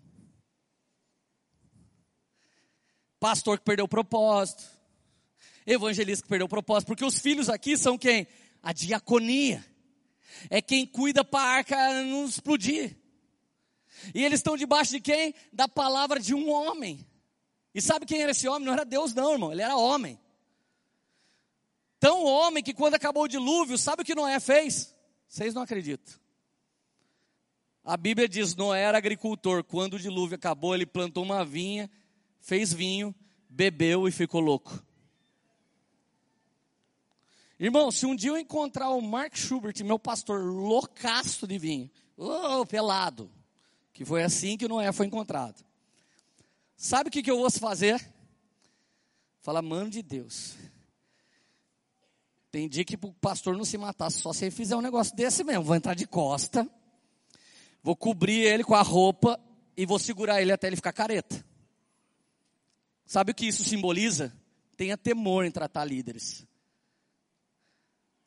Pastor 3.18 3.58
que 3.58 3.64
perdeu 3.64 3.86
o 3.86 3.88
propósito 3.88 4.77
evangelista 5.68 6.22
que 6.22 6.28
perdeu 6.28 6.46
o 6.46 6.48
propósito, 6.48 6.88
porque 6.88 7.04
os 7.04 7.18
filhos 7.18 7.48
aqui 7.48 7.76
são 7.76 7.98
quem? 7.98 8.26
A 8.62 8.72
diaconia. 8.72 9.64
É 10.48 10.62
quem 10.62 10.86
cuida 10.86 11.24
para 11.24 11.40
a 11.40 11.52
arca 11.56 12.02
não 12.04 12.24
explodir. 12.24 12.96
E 14.14 14.24
eles 14.24 14.40
estão 14.40 14.56
debaixo 14.56 14.92
de 14.92 15.00
quem? 15.00 15.34
Da 15.52 15.68
palavra 15.68 16.18
de 16.18 16.34
um 16.34 16.50
homem. 16.50 17.06
E 17.74 17.82
sabe 17.82 18.06
quem 18.06 18.22
era 18.22 18.30
esse 18.30 18.48
homem? 18.48 18.64
Não 18.64 18.72
era 18.72 18.84
Deus, 18.84 19.12
não, 19.14 19.32
irmão. 19.32 19.52
Ele 19.52 19.62
era 19.62 19.76
homem. 19.76 20.18
Tão 22.00 22.24
homem 22.24 22.62
que 22.62 22.72
quando 22.72 22.94
acabou 22.94 23.24
o 23.24 23.28
dilúvio, 23.28 23.76
sabe 23.76 24.02
o 24.02 24.04
que 24.04 24.14
Noé 24.14 24.38
fez? 24.40 24.94
Vocês 25.28 25.52
não 25.52 25.62
acreditam. 25.62 26.14
A 27.84 27.96
Bíblia 27.96 28.28
diz: 28.28 28.54
Noé 28.54 28.82
era 28.82 28.98
agricultor. 28.98 29.64
Quando 29.64 29.94
o 29.94 29.98
dilúvio 29.98 30.36
acabou, 30.36 30.74
ele 30.74 30.86
plantou 30.86 31.24
uma 31.24 31.44
vinha, 31.44 31.90
fez 32.40 32.72
vinho, 32.72 33.14
bebeu 33.48 34.06
e 34.06 34.12
ficou 34.12 34.40
louco. 34.40 34.87
Irmão, 37.58 37.90
se 37.90 38.06
um 38.06 38.14
dia 38.14 38.30
eu 38.30 38.38
encontrar 38.38 38.90
o 38.90 39.00
Mark 39.00 39.36
Schubert, 39.36 39.74
meu 39.84 39.98
pastor, 39.98 40.40
loucaço 40.40 41.46
de 41.46 41.58
vinho, 41.58 41.90
oh, 42.16 42.64
pelado, 42.64 43.30
que 43.92 44.04
foi 44.04 44.22
assim 44.22 44.56
que 44.56 44.68
Noé 44.68 44.92
foi 44.92 45.06
encontrado. 45.06 45.64
Sabe 46.76 47.08
o 47.08 47.10
que, 47.10 47.22
que 47.22 47.30
eu 47.30 47.38
vou 47.38 47.50
fazer? 47.50 48.00
Fala, 49.40 49.60
mano 49.60 49.90
de 49.90 50.02
Deus. 50.02 50.54
Tem 52.50 52.68
dia 52.68 52.84
que 52.84 52.94
o 52.94 53.12
pastor 53.14 53.56
não 53.56 53.64
se 53.64 53.76
matar, 53.76 54.10
só 54.10 54.32
se 54.32 54.44
ele 54.44 54.50
fizer 54.52 54.76
um 54.76 54.80
negócio 54.80 55.14
desse 55.14 55.44
mesmo. 55.44 55.64
Vou 55.64 55.76
entrar 55.76 55.94
de 55.94 56.06
costa, 56.06 56.68
vou 57.82 57.96
cobrir 57.96 58.40
ele 58.40 58.64
com 58.64 58.74
a 58.74 58.82
roupa 58.82 59.38
e 59.76 59.84
vou 59.84 59.98
segurar 59.98 60.40
ele 60.40 60.52
até 60.52 60.68
ele 60.68 60.76
ficar 60.76 60.92
careta. 60.92 61.44
Sabe 63.04 63.32
o 63.32 63.34
que 63.34 63.46
isso 63.46 63.64
simboliza? 63.64 64.32
Tenha 64.76 64.96
temor 64.96 65.44
em 65.44 65.50
tratar 65.50 65.84
líderes. 65.84 66.47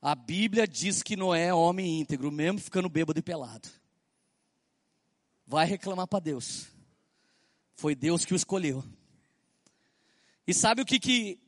A 0.02 0.16
Bíblia 0.16 0.68
diz 0.68 1.04
que 1.04 1.16
Noé 1.16 1.48
é 1.48 1.54
homem 1.54 2.00
íntegro, 2.00 2.32
mesmo 2.32 2.60
ficando 2.60 2.90
bêbado 2.90 3.20
e 3.20 3.22
pelado. 3.22 3.70
Vai 5.46 5.68
reclamar 5.68 6.08
para 6.08 6.20
Deus. 6.20 6.66
Foi 7.76 7.94
Deus 7.94 8.26
que 8.26 8.34
o 8.34 8.36
escolheu. 8.36 8.84
E 10.48 10.56
sabe 10.56 10.82
o 10.82 10.86
que 10.86 11.00
que 11.00 11.40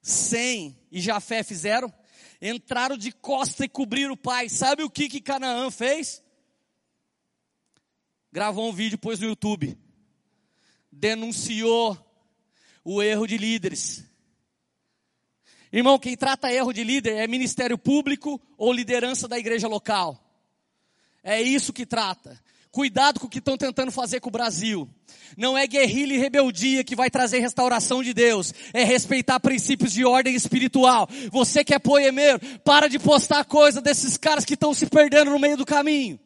Sem 0.00 0.80
e 0.90 0.98
Jafé 0.98 1.42
fizeram? 1.42 1.92
Entraram 2.40 2.96
de 2.96 3.12
costa 3.12 3.66
e 3.66 3.68
cobriram 3.68 4.14
o 4.14 4.16
pai. 4.16 4.48
Sabe 4.48 4.82
o 4.82 4.90
que 4.90 5.08
que 5.08 5.20
Canaã 5.20 5.70
fez? 5.70 6.22
Gravou 8.32 8.70
um 8.70 8.72
vídeo, 8.72 8.98
pôs 8.98 9.20
no 9.20 9.26
YouTube. 9.26 9.78
Denunciou 10.90 11.98
o 12.82 13.02
erro 13.02 13.26
de 13.26 13.36
líderes 13.36 14.15
Irmão, 15.72 15.98
quem 15.98 16.16
trata 16.16 16.52
erro 16.52 16.72
de 16.72 16.84
líder 16.84 17.16
é 17.16 17.26
ministério 17.26 17.76
público 17.76 18.40
ou 18.56 18.72
liderança 18.72 19.26
da 19.26 19.38
igreja 19.38 19.66
local. 19.66 20.22
É 21.22 21.42
isso 21.42 21.72
que 21.72 21.84
trata. 21.84 22.40
Cuidado 22.70 23.18
com 23.18 23.26
o 23.26 23.30
que 23.30 23.38
estão 23.38 23.56
tentando 23.56 23.90
fazer 23.90 24.20
com 24.20 24.28
o 24.28 24.32
Brasil. 24.32 24.88
Não 25.36 25.56
é 25.56 25.66
guerrilha 25.66 26.14
e 26.14 26.18
rebeldia 26.18 26.84
que 26.84 26.94
vai 26.94 27.10
trazer 27.10 27.40
restauração 27.40 28.02
de 28.02 28.12
Deus. 28.12 28.52
É 28.72 28.84
respeitar 28.84 29.40
princípios 29.40 29.92
de 29.92 30.04
ordem 30.04 30.34
espiritual. 30.34 31.08
Você 31.32 31.64
que 31.64 31.74
é 31.74 31.78
poemeiro, 31.78 32.38
para 32.58 32.86
de 32.86 32.98
postar 32.98 33.44
coisa 33.44 33.80
desses 33.80 34.16
caras 34.16 34.44
que 34.44 34.54
estão 34.54 34.74
se 34.74 34.86
perdendo 34.86 35.30
no 35.30 35.38
meio 35.38 35.56
do 35.56 35.64
caminho. 35.64 36.20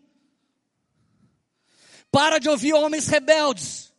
Para 2.10 2.38
de 2.38 2.48
ouvir 2.48 2.74
homens 2.74 3.06
rebeldes 3.06 3.89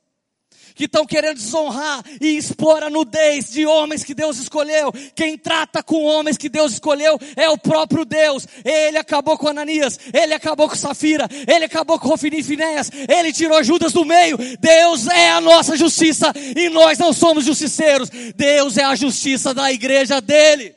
que 0.81 0.85
estão 0.85 1.05
querendo 1.05 1.35
desonrar 1.35 2.03
e 2.19 2.35
expor 2.35 2.81
a 2.81 2.89
nudez 2.89 3.51
de 3.51 3.67
homens 3.67 4.03
que 4.03 4.15
Deus 4.15 4.39
escolheu. 4.39 4.91
Quem 5.13 5.37
trata 5.37 5.83
com 5.83 6.03
homens 6.03 6.37
que 6.39 6.49
Deus 6.49 6.73
escolheu 6.73 7.19
é 7.35 7.47
o 7.49 7.57
próprio 7.57 8.03
Deus. 8.03 8.47
Ele 8.65 8.97
acabou 8.97 9.37
com 9.37 9.47
Ananias, 9.47 9.99
ele 10.11 10.33
acabou 10.33 10.67
com 10.67 10.75
Safira, 10.75 11.29
ele 11.47 11.65
acabou 11.65 11.99
com 11.99 12.07
Rofini 12.07 12.39
e 12.39 12.43
Finéas, 12.43 12.89
ele 13.07 13.31
tirou 13.31 13.63
Judas 13.63 13.93
do 13.93 14.03
meio. 14.03 14.39
Deus 14.59 15.05
é 15.05 15.29
a 15.29 15.39
nossa 15.39 15.77
justiça 15.77 16.33
e 16.35 16.67
nós 16.69 16.97
não 16.97 17.13
somos 17.13 17.45
justiceiros. 17.45 18.09
Deus 18.35 18.75
é 18.75 18.83
a 18.83 18.95
justiça 18.95 19.53
da 19.53 19.71
igreja 19.71 20.19
dele. 20.19 20.73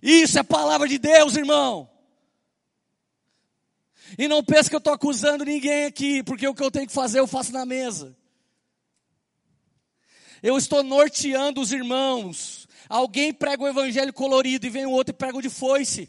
Isso 0.00 0.38
é 0.38 0.44
palavra 0.44 0.86
de 0.86 0.98
Deus, 0.98 1.36
irmão. 1.36 1.91
E 4.22 4.28
não 4.28 4.40
pense 4.40 4.70
que 4.70 4.76
eu 4.76 4.78
estou 4.78 4.92
acusando 4.92 5.44
ninguém 5.44 5.86
aqui, 5.86 6.22
porque 6.22 6.46
o 6.46 6.54
que 6.54 6.62
eu 6.62 6.70
tenho 6.70 6.86
que 6.86 6.92
fazer 6.92 7.18
eu 7.18 7.26
faço 7.26 7.52
na 7.52 7.66
mesa. 7.66 8.16
Eu 10.40 10.56
estou 10.56 10.84
norteando 10.84 11.60
os 11.60 11.72
irmãos. 11.72 12.68
Alguém 12.88 13.32
prega 13.32 13.64
o 13.64 13.66
evangelho 13.66 14.12
colorido 14.12 14.64
e 14.64 14.70
vem 14.70 14.86
o 14.86 14.92
outro 14.92 15.12
e 15.12 15.18
prega 15.18 15.38
o 15.38 15.42
de 15.42 15.50
foice. 15.50 16.08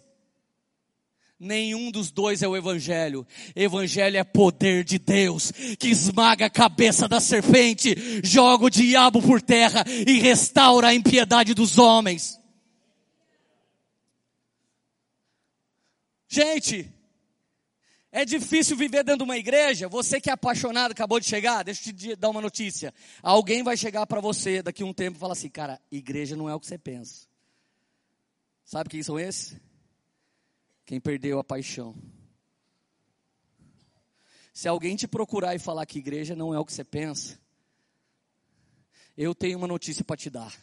Nenhum 1.40 1.90
dos 1.90 2.12
dois 2.12 2.44
é 2.44 2.48
o 2.48 2.56
evangelho. 2.56 3.26
Evangelho 3.56 4.16
é 4.16 4.24
poder 4.24 4.84
de 4.84 5.00
Deus 5.00 5.52
que 5.80 5.88
esmaga 5.88 6.46
a 6.46 6.52
cabeça 6.52 7.08
da 7.08 7.20
serpente, 7.20 7.96
joga 8.24 8.66
o 8.66 8.70
diabo 8.70 9.24
por 9.24 9.42
terra 9.42 9.84
e 9.88 10.20
restaura 10.20 10.90
a 10.90 10.94
impiedade 10.94 11.56
dos 11.56 11.80
homens. 11.80 12.40
Gente, 16.30 16.93
é 18.16 18.24
difícil 18.24 18.78
viver 18.78 19.04
dentro 19.04 19.18
de 19.18 19.24
uma 19.24 19.38
igreja. 19.38 19.90
Você 19.90 20.22
que 20.22 20.30
é 20.30 20.34
apaixonado, 20.34 20.92
acabou 20.92 21.20
de 21.20 21.26
chegar, 21.26 21.64
deixa 21.64 21.90
eu 21.90 21.94
te 21.96 22.16
dar 22.16 22.30
uma 22.30 22.40
notícia. 22.40 22.94
Alguém 23.24 23.64
vai 23.64 23.76
chegar 23.76 24.06
para 24.06 24.22
você 24.22 24.62
daqui 24.62 24.84
a 24.84 24.86
um 24.86 24.94
tempo 24.94 25.18
e 25.18 25.20
falar 25.20 25.34
assim: 25.34 25.50
cara, 25.50 25.82
igreja 25.92 26.36
não 26.36 26.48
é 26.48 26.54
o 26.54 26.60
que 26.60 26.68
você 26.68 26.78
pensa. 26.78 27.28
Sabe 28.64 28.88
quem 28.88 29.02
são 29.02 29.20
esses? 29.20 29.58
Quem 30.86 31.00
perdeu 31.00 31.40
a 31.40 31.44
paixão. 31.44 31.96
Se 34.54 34.68
alguém 34.68 34.96
te 34.96 35.08
procurar 35.08 35.56
e 35.56 35.60
falar 35.60 35.84
que 35.88 35.98
igreja 35.98 36.36
não 36.36 36.54
é 36.54 36.60
o 36.60 36.66
que 36.66 36.72
você 36.72 36.84
pensa, 36.84 37.40
eu 39.18 39.34
tenho 39.34 39.58
uma 39.58 39.68
notícia 39.68 40.06
para 40.06 40.16
te 40.16 40.30
dar. 40.30 40.54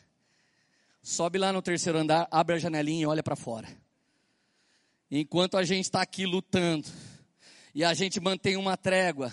Sobe 1.02 1.36
lá 1.36 1.52
no 1.52 1.60
terceiro 1.60 1.98
andar, 1.98 2.28
abre 2.30 2.54
a 2.54 2.58
janelinha 2.60 3.02
e 3.02 3.06
olha 3.06 3.24
para 3.24 3.34
fora. 3.34 3.66
Enquanto 5.10 5.56
a 5.56 5.64
gente 5.64 5.86
está 5.86 6.00
aqui 6.00 6.24
lutando, 6.24 6.88
e 7.74 7.84
a 7.84 7.94
gente 7.94 8.20
mantém 8.20 8.56
uma 8.56 8.76
trégua. 8.76 9.32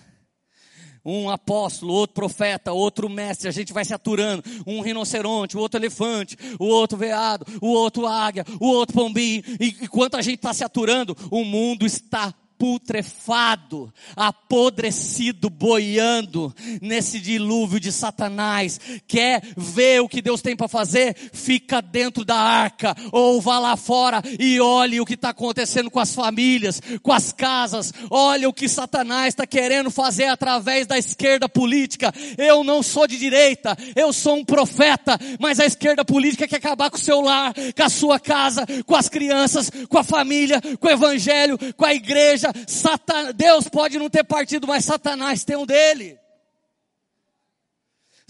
Um 1.03 1.29
apóstolo, 1.29 1.93
outro 1.93 2.15
profeta, 2.15 2.73
outro 2.73 3.09
mestre, 3.09 3.47
a 3.47 3.51
gente 3.51 3.71
vai 3.71 3.85
se 3.85 3.93
aturando. 3.93 4.43
Um 4.65 4.81
rinoceronte, 4.81 5.55
o 5.55 5.59
outro 5.59 5.79
elefante, 5.79 6.35
o 6.59 6.65
outro 6.65 6.97
veado, 6.97 7.45
o 7.61 7.67
outro 7.67 8.05
águia, 8.05 8.43
o 8.59 8.67
outro 8.67 8.93
pombinho. 8.93 9.41
E 9.59 9.67
enquanto 9.83 10.15
a 10.15 10.21
gente 10.21 10.35
está 10.35 10.53
se 10.53 10.65
aturando, 10.65 11.15
o 11.31 11.45
mundo 11.45 11.85
está 11.85 12.33
putrefado, 12.57 13.93
apodrecido, 14.15 15.49
boiando 15.49 16.53
nesse 16.81 17.19
dilúvio 17.19 17.79
de 17.79 17.91
Satanás, 17.91 18.79
quer 19.07 19.41
ver 19.55 20.01
o 20.01 20.09
que 20.09 20.21
Deus 20.21 20.41
tem 20.41 20.55
para 20.55 20.67
fazer? 20.67 21.15
Fica 21.31 21.81
dentro 21.81 22.25
da 22.25 22.37
arca, 22.37 22.95
ou 23.11 23.39
vá 23.39 23.59
lá 23.59 23.77
fora 23.77 24.21
e 24.39 24.59
olhe 24.59 24.99
o 24.99 25.05
que 25.05 25.13
está 25.13 25.29
acontecendo 25.29 25.91
com 25.91 25.99
as 25.99 26.13
famílias, 26.13 26.81
com 27.01 27.13
as 27.13 27.31
casas, 27.31 27.93
olha 28.09 28.49
o 28.49 28.53
que 28.53 28.67
Satanás 28.67 29.29
está 29.29 29.45
querendo 29.45 29.91
fazer 29.91 30.25
através 30.25 30.87
da 30.87 30.97
esquerda 30.97 31.47
política. 31.47 32.13
Eu 32.37 32.63
não 32.63 32.81
sou 32.81 33.07
de 33.07 33.17
direita, 33.17 33.77
eu 33.95 34.11
sou 34.11 34.37
um 34.37 34.45
profeta, 34.45 35.19
mas 35.39 35.59
a 35.59 35.65
esquerda 35.65 36.03
política 36.03 36.47
quer 36.47 36.57
acabar 36.57 36.89
com 36.89 36.97
o 36.97 36.99
seu 36.99 37.21
lar, 37.21 37.53
com 37.53 37.83
a 37.83 37.89
sua 37.89 38.19
casa, 38.19 38.65
com 38.85 38.95
as 38.95 39.07
crianças, 39.07 39.69
com 39.87 39.97
a 39.97 40.03
família, 40.03 40.61
com 40.79 40.87
o 40.87 40.91
evangelho, 40.91 41.57
com 41.75 41.85
a 41.85 41.93
igreja 41.93 42.46
Satan... 42.67 43.33
Deus 43.33 43.67
pode 43.67 43.97
não 43.97 44.09
ter 44.09 44.23
partido, 44.23 44.67
mas 44.67 44.85
Satanás 44.85 45.43
tem 45.43 45.55
um 45.55 45.65
dele. 45.65 46.17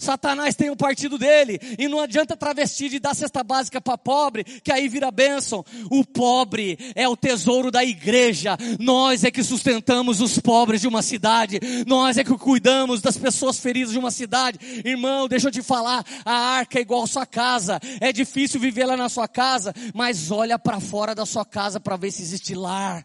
Satanás 0.00 0.54
tem 0.54 0.70
um 0.70 0.76
partido 0.76 1.18
dele, 1.18 1.58
e 1.76 1.88
não 1.88 1.98
adianta 1.98 2.36
travestir 2.36 2.88
de 2.88 3.00
dar 3.00 3.16
cesta 3.16 3.42
básica 3.42 3.80
para 3.80 3.98
pobre, 3.98 4.44
que 4.44 4.70
aí 4.70 4.88
vira 4.88 5.10
bênção. 5.10 5.64
O 5.90 6.04
pobre 6.04 6.78
é 6.94 7.08
o 7.08 7.16
tesouro 7.16 7.72
da 7.72 7.84
igreja, 7.84 8.56
nós 8.78 9.24
é 9.24 9.30
que 9.30 9.42
sustentamos 9.42 10.20
os 10.20 10.38
pobres 10.38 10.82
de 10.82 10.86
uma 10.86 11.02
cidade, 11.02 11.58
nós 11.84 12.16
é 12.16 12.22
que 12.22 12.38
cuidamos 12.38 13.00
das 13.00 13.16
pessoas 13.16 13.58
feridas 13.58 13.90
de 13.90 13.98
uma 13.98 14.12
cidade. 14.12 14.60
Irmão, 14.84 15.26
deixa 15.26 15.48
eu 15.48 15.52
te 15.52 15.62
falar, 15.62 16.04
a 16.24 16.32
arca 16.32 16.78
é 16.78 16.82
igual 16.82 17.02
a 17.02 17.08
sua 17.08 17.26
casa, 17.26 17.80
é 18.00 18.12
difícil 18.12 18.60
viver 18.60 18.86
lá 18.86 18.96
na 18.96 19.08
sua 19.08 19.26
casa, 19.26 19.74
mas 19.92 20.30
olha 20.30 20.60
para 20.60 20.78
fora 20.78 21.12
da 21.12 21.26
sua 21.26 21.44
casa 21.44 21.80
para 21.80 21.96
ver 21.96 22.12
se 22.12 22.22
existe 22.22 22.54
lar. 22.54 23.04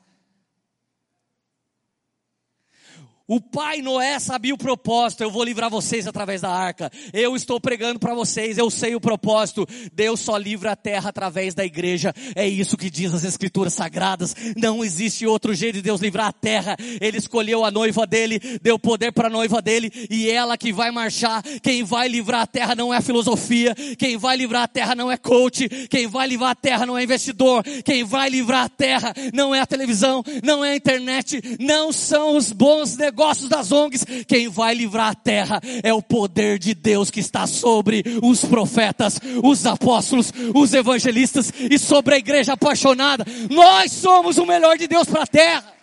O 3.25 3.39
pai 3.39 3.81
Noé 3.81 4.19
sabia 4.19 4.53
o 4.53 4.57
propósito, 4.57 5.23
eu 5.23 5.31
vou 5.31 5.45
livrar 5.45 5.69
vocês 5.69 6.05
através 6.05 6.41
da 6.41 6.49
arca. 6.49 6.91
Eu 7.13 7.37
estou 7.37 7.57
pregando 7.57 7.97
para 7.97 8.13
vocês, 8.13 8.57
eu 8.57 8.69
sei 8.69 8.95
o 8.95 8.99
propósito. 8.99 9.65
Deus 9.93 10.19
só 10.19 10.35
livra 10.35 10.73
a 10.73 10.75
terra 10.75 11.09
através 11.09 11.55
da 11.55 11.63
igreja. 11.63 12.13
É 12.35 12.45
isso 12.45 12.75
que 12.75 12.89
diz 12.89 13.13
as 13.13 13.23
escrituras 13.23 13.73
sagradas. 13.73 14.35
Não 14.57 14.83
existe 14.83 15.25
outro 15.25 15.53
jeito 15.53 15.75
de 15.75 15.81
Deus 15.81 16.01
livrar 16.01 16.27
a 16.27 16.33
terra. 16.33 16.75
Ele 16.99 17.17
escolheu 17.17 17.63
a 17.63 17.71
noiva 17.71 18.05
dele, 18.05 18.41
deu 18.61 18.77
poder 18.77 19.13
para 19.13 19.27
a 19.29 19.31
noiva 19.31 19.61
dele 19.61 19.89
e 20.09 20.29
ela 20.29 20.57
que 20.57 20.73
vai 20.73 20.91
marchar. 20.91 21.41
Quem 21.61 21.81
vai 21.81 22.09
livrar 22.09 22.41
a 22.41 22.47
terra 22.47 22.75
não 22.75 22.93
é 22.93 22.99
filosofia, 22.99 23.73
quem 23.97 24.17
vai 24.17 24.35
livrar 24.35 24.63
a 24.63 24.67
terra 24.67 24.95
não 24.95 25.09
é 25.09 25.15
coach, 25.15 25.69
quem 25.87 26.07
vai 26.07 26.27
livrar 26.27 26.51
a 26.51 26.55
terra 26.55 26.85
não 26.85 26.97
é 26.97 27.03
investidor, 27.03 27.63
quem 27.85 28.03
vai 28.03 28.29
livrar 28.29 28.65
a 28.65 28.69
terra 28.69 29.13
não 29.33 29.55
é 29.55 29.61
a 29.61 29.65
televisão, 29.65 30.21
não 30.43 30.65
é 30.65 30.71
a 30.71 30.75
internet, 30.75 31.41
não 31.57 31.93
são 31.93 32.35
os 32.35 32.51
bons 32.51 32.97
negócios 32.97 33.12
negócios 33.13 33.47
das 33.47 33.71
ONGs, 33.71 34.03
quem 34.27 34.49
vai 34.49 34.73
livrar 34.73 35.11
a 35.11 35.15
terra 35.15 35.61
é 35.83 35.93
o 35.93 36.01
poder 36.01 36.57
de 36.57 36.73
Deus 36.73 37.11
que 37.11 37.19
está 37.19 37.45
sobre 37.45 38.03
os 38.23 38.43
profetas, 38.43 39.19
os 39.43 39.67
apóstolos, 39.67 40.33
os 40.55 40.73
evangelistas 40.73 41.53
e 41.55 41.77
sobre 41.77 42.15
a 42.15 42.17
igreja 42.17 42.53
apaixonada. 42.53 43.23
Nós 43.51 43.91
somos 43.91 44.39
o 44.39 44.45
melhor 44.47 44.79
de 44.79 44.87
Deus 44.87 45.07
para 45.07 45.23
a 45.23 45.27
terra. 45.27 45.73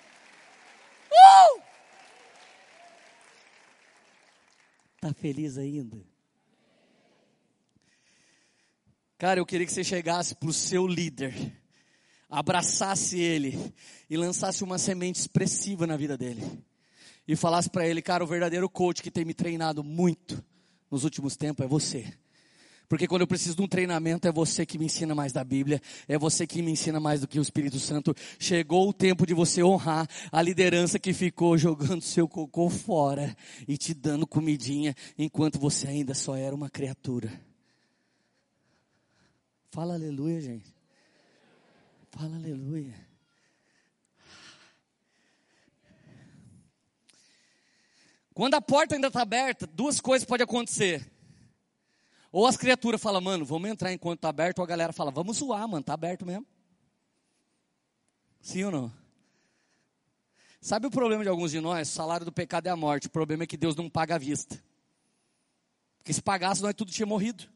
Uh! 1.12 1.60
Tá 5.00 5.14
feliz 5.14 5.56
ainda? 5.56 5.96
Cara, 9.16 9.38
eu 9.38 9.46
queria 9.46 9.66
que 9.66 9.72
você 9.72 9.84
chegasse 9.84 10.34
para 10.34 10.48
o 10.48 10.52
seu 10.52 10.84
líder, 10.84 11.32
abraçasse 12.28 13.20
ele 13.20 13.72
e 14.08 14.16
lançasse 14.16 14.64
uma 14.64 14.78
semente 14.78 15.20
expressiva 15.20 15.86
na 15.86 15.96
vida 15.96 16.18
dele 16.18 16.60
e 17.32 17.36
falasse 17.36 17.70
para 17.70 17.86
ele, 17.86 18.02
cara, 18.02 18.24
o 18.24 18.26
verdadeiro 18.26 18.68
coach 18.68 19.00
que 19.00 19.10
tem 19.10 19.24
me 19.24 19.32
treinado 19.32 19.84
muito 19.84 20.44
nos 20.90 21.04
últimos 21.04 21.36
tempos 21.36 21.64
é 21.64 21.68
você. 21.68 22.12
Porque 22.88 23.06
quando 23.06 23.20
eu 23.20 23.26
preciso 23.28 23.54
de 23.54 23.62
um 23.62 23.68
treinamento, 23.68 24.26
é 24.26 24.32
você 24.32 24.66
que 24.66 24.76
me 24.76 24.86
ensina 24.86 25.14
mais 25.14 25.32
da 25.32 25.44
Bíblia, 25.44 25.80
é 26.08 26.18
você 26.18 26.44
que 26.44 26.60
me 26.60 26.72
ensina 26.72 26.98
mais 26.98 27.20
do 27.20 27.28
que 27.28 27.38
o 27.38 27.42
Espírito 27.42 27.78
Santo. 27.78 28.16
Chegou 28.36 28.88
o 28.88 28.92
tempo 28.92 29.24
de 29.24 29.32
você 29.32 29.62
honrar 29.62 30.08
a 30.32 30.42
liderança 30.42 30.98
que 30.98 31.12
ficou 31.12 31.56
jogando 31.56 32.02
seu 32.02 32.26
cocô 32.26 32.68
fora 32.68 33.36
e 33.68 33.78
te 33.78 33.94
dando 33.94 34.26
comidinha 34.26 34.92
enquanto 35.16 35.56
você 35.56 35.86
ainda 35.86 36.14
só 36.14 36.34
era 36.34 36.52
uma 36.52 36.68
criatura. 36.68 37.30
Fala 39.70 39.94
aleluia, 39.94 40.40
gente. 40.40 40.74
Fala 42.10 42.34
aleluia. 42.34 43.09
Quando 48.34 48.54
a 48.54 48.60
porta 48.60 48.94
ainda 48.94 49.08
está 49.08 49.22
aberta, 49.22 49.66
duas 49.66 50.00
coisas 50.00 50.26
podem 50.26 50.44
acontecer. 50.44 51.10
Ou 52.32 52.46
as 52.46 52.56
criaturas 52.56 53.00
falam, 53.00 53.20
mano, 53.20 53.44
vamos 53.44 53.68
entrar 53.68 53.92
enquanto 53.92 54.18
está 54.18 54.28
aberto, 54.28 54.58
ou 54.58 54.64
a 54.64 54.68
galera 54.68 54.92
fala, 54.92 55.10
vamos 55.10 55.38
zoar, 55.38 55.66
mano, 55.66 55.80
está 55.80 55.94
aberto 55.94 56.24
mesmo. 56.24 56.46
Sim 58.40 58.64
ou 58.64 58.70
não? 58.70 59.00
Sabe 60.60 60.86
o 60.86 60.90
problema 60.90 61.22
de 61.22 61.28
alguns 61.28 61.50
de 61.50 61.60
nós? 61.60 61.88
O 61.88 61.92
salário 61.92 62.24
do 62.24 62.32
pecado 62.32 62.66
é 62.66 62.70
a 62.70 62.76
morte. 62.76 63.06
O 63.06 63.10
problema 63.10 63.44
é 63.44 63.46
que 63.46 63.56
Deus 63.56 63.74
não 63.74 63.88
paga 63.88 64.14
à 64.14 64.18
vista. 64.18 64.62
Porque 65.98 66.12
se 66.12 66.22
pagasse, 66.22 66.62
nós 66.62 66.74
tudo 66.74 66.92
tinha 66.92 67.06
morrido. 67.06 67.48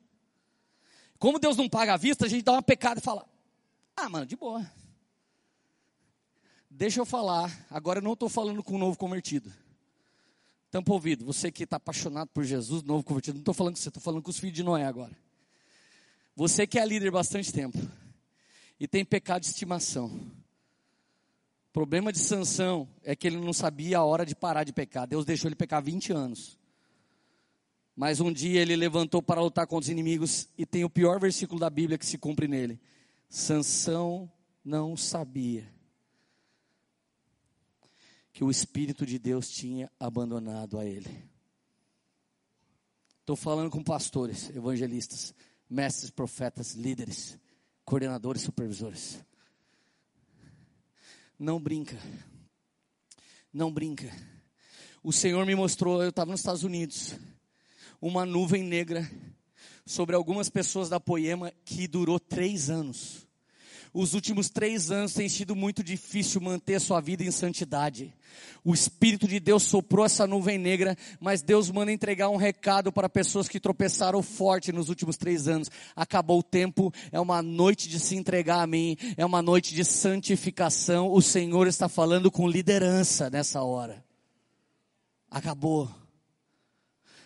Como 1.18 1.38
Deus 1.38 1.56
não 1.56 1.68
paga 1.68 1.94
à 1.94 1.96
vista, 1.96 2.24
a 2.24 2.28
gente 2.28 2.42
dá 2.42 2.52
uma 2.52 2.62
pecada 2.62 3.00
e 3.00 3.02
fala: 3.02 3.26
Ah, 3.96 4.08
mano, 4.08 4.26
de 4.26 4.36
boa. 4.36 4.64
Deixa 6.70 6.98
eu 6.98 7.06
falar. 7.06 7.66
Agora 7.70 7.98
eu 7.98 8.02
não 8.02 8.14
estou 8.14 8.28
falando 8.28 8.62
com 8.62 8.74
um 8.74 8.78
novo 8.78 8.98
convertido. 8.98 9.52
Tampa 10.74 10.90
o 10.90 10.94
ouvido, 10.94 11.24
você 11.24 11.52
que 11.52 11.62
está 11.62 11.76
apaixonado 11.76 12.30
por 12.34 12.42
Jesus, 12.42 12.82
novo 12.82 13.04
convertido, 13.04 13.36
não 13.36 13.42
estou 13.42 13.54
falando 13.54 13.74
com 13.74 13.80
você, 13.80 13.90
estou 13.90 14.02
falando 14.02 14.22
com 14.24 14.30
os 14.30 14.40
filhos 14.40 14.56
de 14.56 14.64
Noé 14.64 14.84
agora. 14.84 15.16
Você 16.34 16.66
que 16.66 16.80
é 16.80 16.84
líder 16.84 17.12
bastante 17.12 17.52
tempo 17.52 17.78
e 18.80 18.88
tem 18.88 19.04
pecado 19.04 19.42
de 19.42 19.46
estimação. 19.46 20.06
O 20.06 21.72
problema 21.72 22.12
de 22.12 22.18
Sansão 22.18 22.88
é 23.04 23.14
que 23.14 23.24
ele 23.24 23.36
não 23.36 23.52
sabia 23.52 23.98
a 23.98 24.04
hora 24.04 24.26
de 24.26 24.34
parar 24.34 24.64
de 24.64 24.72
pecar. 24.72 25.06
Deus 25.06 25.24
deixou 25.24 25.48
ele 25.48 25.54
pecar 25.54 25.80
20 25.80 26.12
anos. 26.12 26.58
Mas 27.94 28.18
um 28.18 28.32
dia 28.32 28.60
ele 28.60 28.74
levantou 28.74 29.22
para 29.22 29.40
lutar 29.40 29.68
contra 29.68 29.84
os 29.84 29.88
inimigos 29.88 30.48
e 30.58 30.66
tem 30.66 30.82
o 30.82 30.90
pior 30.90 31.20
versículo 31.20 31.60
da 31.60 31.70
Bíblia 31.70 31.96
que 31.96 32.04
se 32.04 32.18
cumpre 32.18 32.48
nele. 32.48 32.80
Sansão 33.28 34.28
não 34.64 34.96
sabia 34.96 35.72
que 38.34 38.42
o 38.42 38.50
Espírito 38.50 39.06
de 39.06 39.16
Deus 39.16 39.48
tinha 39.48 39.88
abandonado 39.98 40.76
a 40.76 40.84
ele. 40.84 41.24
Estou 43.20 43.36
falando 43.36 43.70
com 43.70 43.82
pastores, 43.82 44.50
evangelistas, 44.50 45.32
mestres, 45.70 46.10
profetas, 46.10 46.72
líderes, 46.72 47.38
coordenadores, 47.84 48.42
supervisores. 48.42 49.24
Não 51.38 51.60
brinca. 51.60 51.96
Não 53.52 53.72
brinca. 53.72 54.12
O 55.00 55.12
Senhor 55.12 55.46
me 55.46 55.54
mostrou, 55.54 56.02
eu 56.02 56.08
estava 56.08 56.32
nos 56.32 56.40
Estados 56.40 56.64
Unidos, 56.64 57.14
uma 58.00 58.26
nuvem 58.26 58.64
negra 58.64 59.08
sobre 59.86 60.16
algumas 60.16 60.50
pessoas 60.50 60.88
da 60.88 60.98
Poema 60.98 61.52
que 61.64 61.86
durou 61.86 62.18
três 62.18 62.68
anos. 62.68 63.23
Os 63.96 64.12
últimos 64.12 64.50
três 64.50 64.90
anos 64.90 65.12
tem 65.12 65.28
sido 65.28 65.54
muito 65.54 65.80
difícil 65.80 66.40
manter 66.40 66.80
sua 66.80 67.00
vida 67.00 67.22
em 67.22 67.30
santidade. 67.30 68.12
O 68.64 68.74
Espírito 68.74 69.28
de 69.28 69.38
Deus 69.38 69.62
soprou 69.62 70.04
essa 70.04 70.26
nuvem 70.26 70.58
negra, 70.58 70.96
mas 71.20 71.42
Deus 71.42 71.70
manda 71.70 71.92
entregar 71.92 72.28
um 72.28 72.36
recado 72.36 72.90
para 72.90 73.08
pessoas 73.08 73.48
que 73.48 73.60
tropeçaram 73.60 74.20
forte 74.20 74.72
nos 74.72 74.88
últimos 74.88 75.16
três 75.16 75.46
anos. 75.46 75.70
Acabou 75.94 76.40
o 76.40 76.42
tempo, 76.42 76.92
é 77.12 77.20
uma 77.20 77.40
noite 77.40 77.88
de 77.88 78.00
se 78.00 78.16
entregar 78.16 78.62
a 78.62 78.66
mim, 78.66 78.96
é 79.16 79.24
uma 79.24 79.40
noite 79.40 79.72
de 79.72 79.84
santificação. 79.84 81.12
O 81.12 81.22
Senhor 81.22 81.68
está 81.68 81.88
falando 81.88 82.32
com 82.32 82.48
liderança 82.48 83.30
nessa 83.30 83.62
hora. 83.62 84.04
Acabou. 85.30 85.88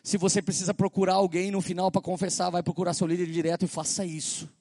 Se 0.03 0.19
você 0.19 0.43
precisa 0.43 0.75
procurar 0.75 1.15
alguém 1.15 1.51
no 1.51 1.63
final 1.63 1.91
para 1.91 2.03
confessar, 2.03 2.51
vai 2.51 2.63
procurar 2.63 2.93
seu 2.93 3.07
líder 3.07 3.27
direto 3.29 3.65
e 3.65 3.69
faça 3.69 4.05
isso 4.05 4.58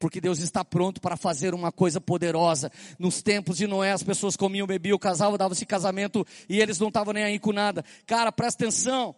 porque 0.00 0.18
Deus 0.18 0.38
está 0.38 0.64
pronto 0.64 0.98
para 0.98 1.14
fazer 1.14 1.52
uma 1.52 1.70
coisa 1.70 2.00
poderosa. 2.00 2.72
Nos 2.98 3.20
tempos 3.20 3.58
de 3.58 3.66
Noé, 3.66 3.92
as 3.92 4.02
pessoas 4.02 4.34
comiam, 4.34 4.66
bebiam, 4.66 4.98
casavam, 4.98 5.36
davam-se 5.36 5.66
casamento 5.66 6.26
e 6.48 6.58
eles 6.58 6.78
não 6.78 6.88
estavam 6.88 7.12
nem 7.12 7.22
aí 7.22 7.38
com 7.38 7.52
nada. 7.52 7.84
Cara, 8.06 8.32
presta 8.32 8.64
atenção. 8.64 9.14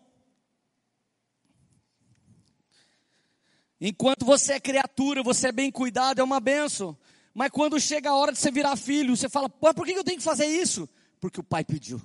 Enquanto 3.81 4.27
você 4.27 4.55
é 4.55 4.61
criatura, 4.61 5.23
você 5.23 5.49
é 5.49 5.53
bem 5.53 5.71
cuidado, 5.71 6.21
é 6.21 6.25
uma 6.25 6.41
benção. 6.41 6.99
Mas 7.33 7.51
quando 7.51 7.81
chega 7.81 8.11
a 8.11 8.17
hora 8.17 8.33
de 8.33 8.39
você 8.39 8.51
virar 8.51 8.77
filho, 8.77 9.17
você 9.17 9.29
fala, 9.29 9.49
por 9.49 9.87
que 9.87 9.93
eu 9.93 10.05
tenho 10.05 10.19
que 10.19 10.25
fazer 10.25 10.47
isso? 10.47 10.89
Porque 11.21 11.39
o 11.39 11.45
pai 11.45 11.65
pediu. 11.65 12.03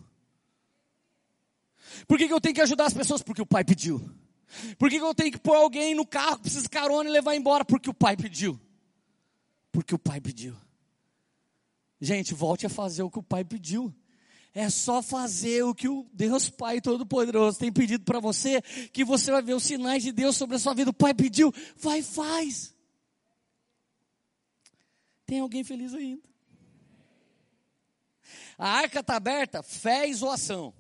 Por 2.07 2.19
que 2.19 2.32
eu 2.32 2.39
tenho 2.39 2.53
que 2.53 2.61
ajudar 2.61 2.86
as 2.86 2.93
pessoas? 2.93 3.23
Porque 3.23 3.41
o 3.41 3.45
pai 3.45 3.63
pediu. 3.63 4.07
Por 4.78 4.89
que 4.89 4.97
eu 4.97 5.15
tenho 5.15 5.32
que 5.32 5.39
pôr 5.39 5.55
alguém 5.55 5.95
no 5.95 6.05
carro, 6.05 6.39
precisa 6.39 6.69
carona 6.69 7.09
e 7.09 7.11
levar 7.11 7.36
embora? 7.36 7.65
Porque 7.65 7.89
o 7.89 7.93
pai 7.93 8.15
pediu 8.15 8.59
porque 9.72 9.93
o 9.93 9.99
pai 9.99 10.20
pediu. 10.20 10.55
Gente, 11.99 12.34
volte 12.34 12.65
a 12.65 12.70
fazer 12.70 13.03
o 13.03 13.09
que 13.09 13.20
o 13.20 13.24
pai 13.24 13.43
pediu. 13.43 13.93
É 14.53 14.70
só 14.70 15.03
fazer 15.03 15.63
o 15.63 15.76
que 15.76 15.88
o 15.88 16.07
Deus 16.11 16.49
Pai 16.49 16.82
Todo-Poderoso 16.82 17.59
tem 17.59 17.72
pedido 17.72 18.03
para 18.03 18.20
você, 18.20 18.59
que 18.91 19.05
você 19.05 19.32
vai 19.32 19.41
ver 19.41 19.53
os 19.53 19.63
sinais 19.63 20.01
de 20.01 20.11
Deus 20.11 20.36
sobre 20.36 20.55
a 20.55 20.59
sua 20.59 20.74
vida. 20.74 20.89
O 20.89 20.93
pai 20.93 21.13
pediu, 21.13 21.53
vai, 21.76 22.01
faz. 22.01 22.76
Tem 25.28 25.41
alguém 25.41 25.63
feliz 25.63 25.93
ainda? 25.93 26.28
A 28.57 28.68
arca 28.68 29.01
está 29.01 29.15
aberta, 29.15 29.61
fé 29.61 30.07
e 30.07 30.13
zoação. 30.15 30.74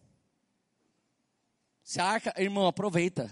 Se 1.83 2.01
a 2.01 2.05
arca, 2.05 2.33
irmão, 2.41 2.65
aproveita. 2.65 3.29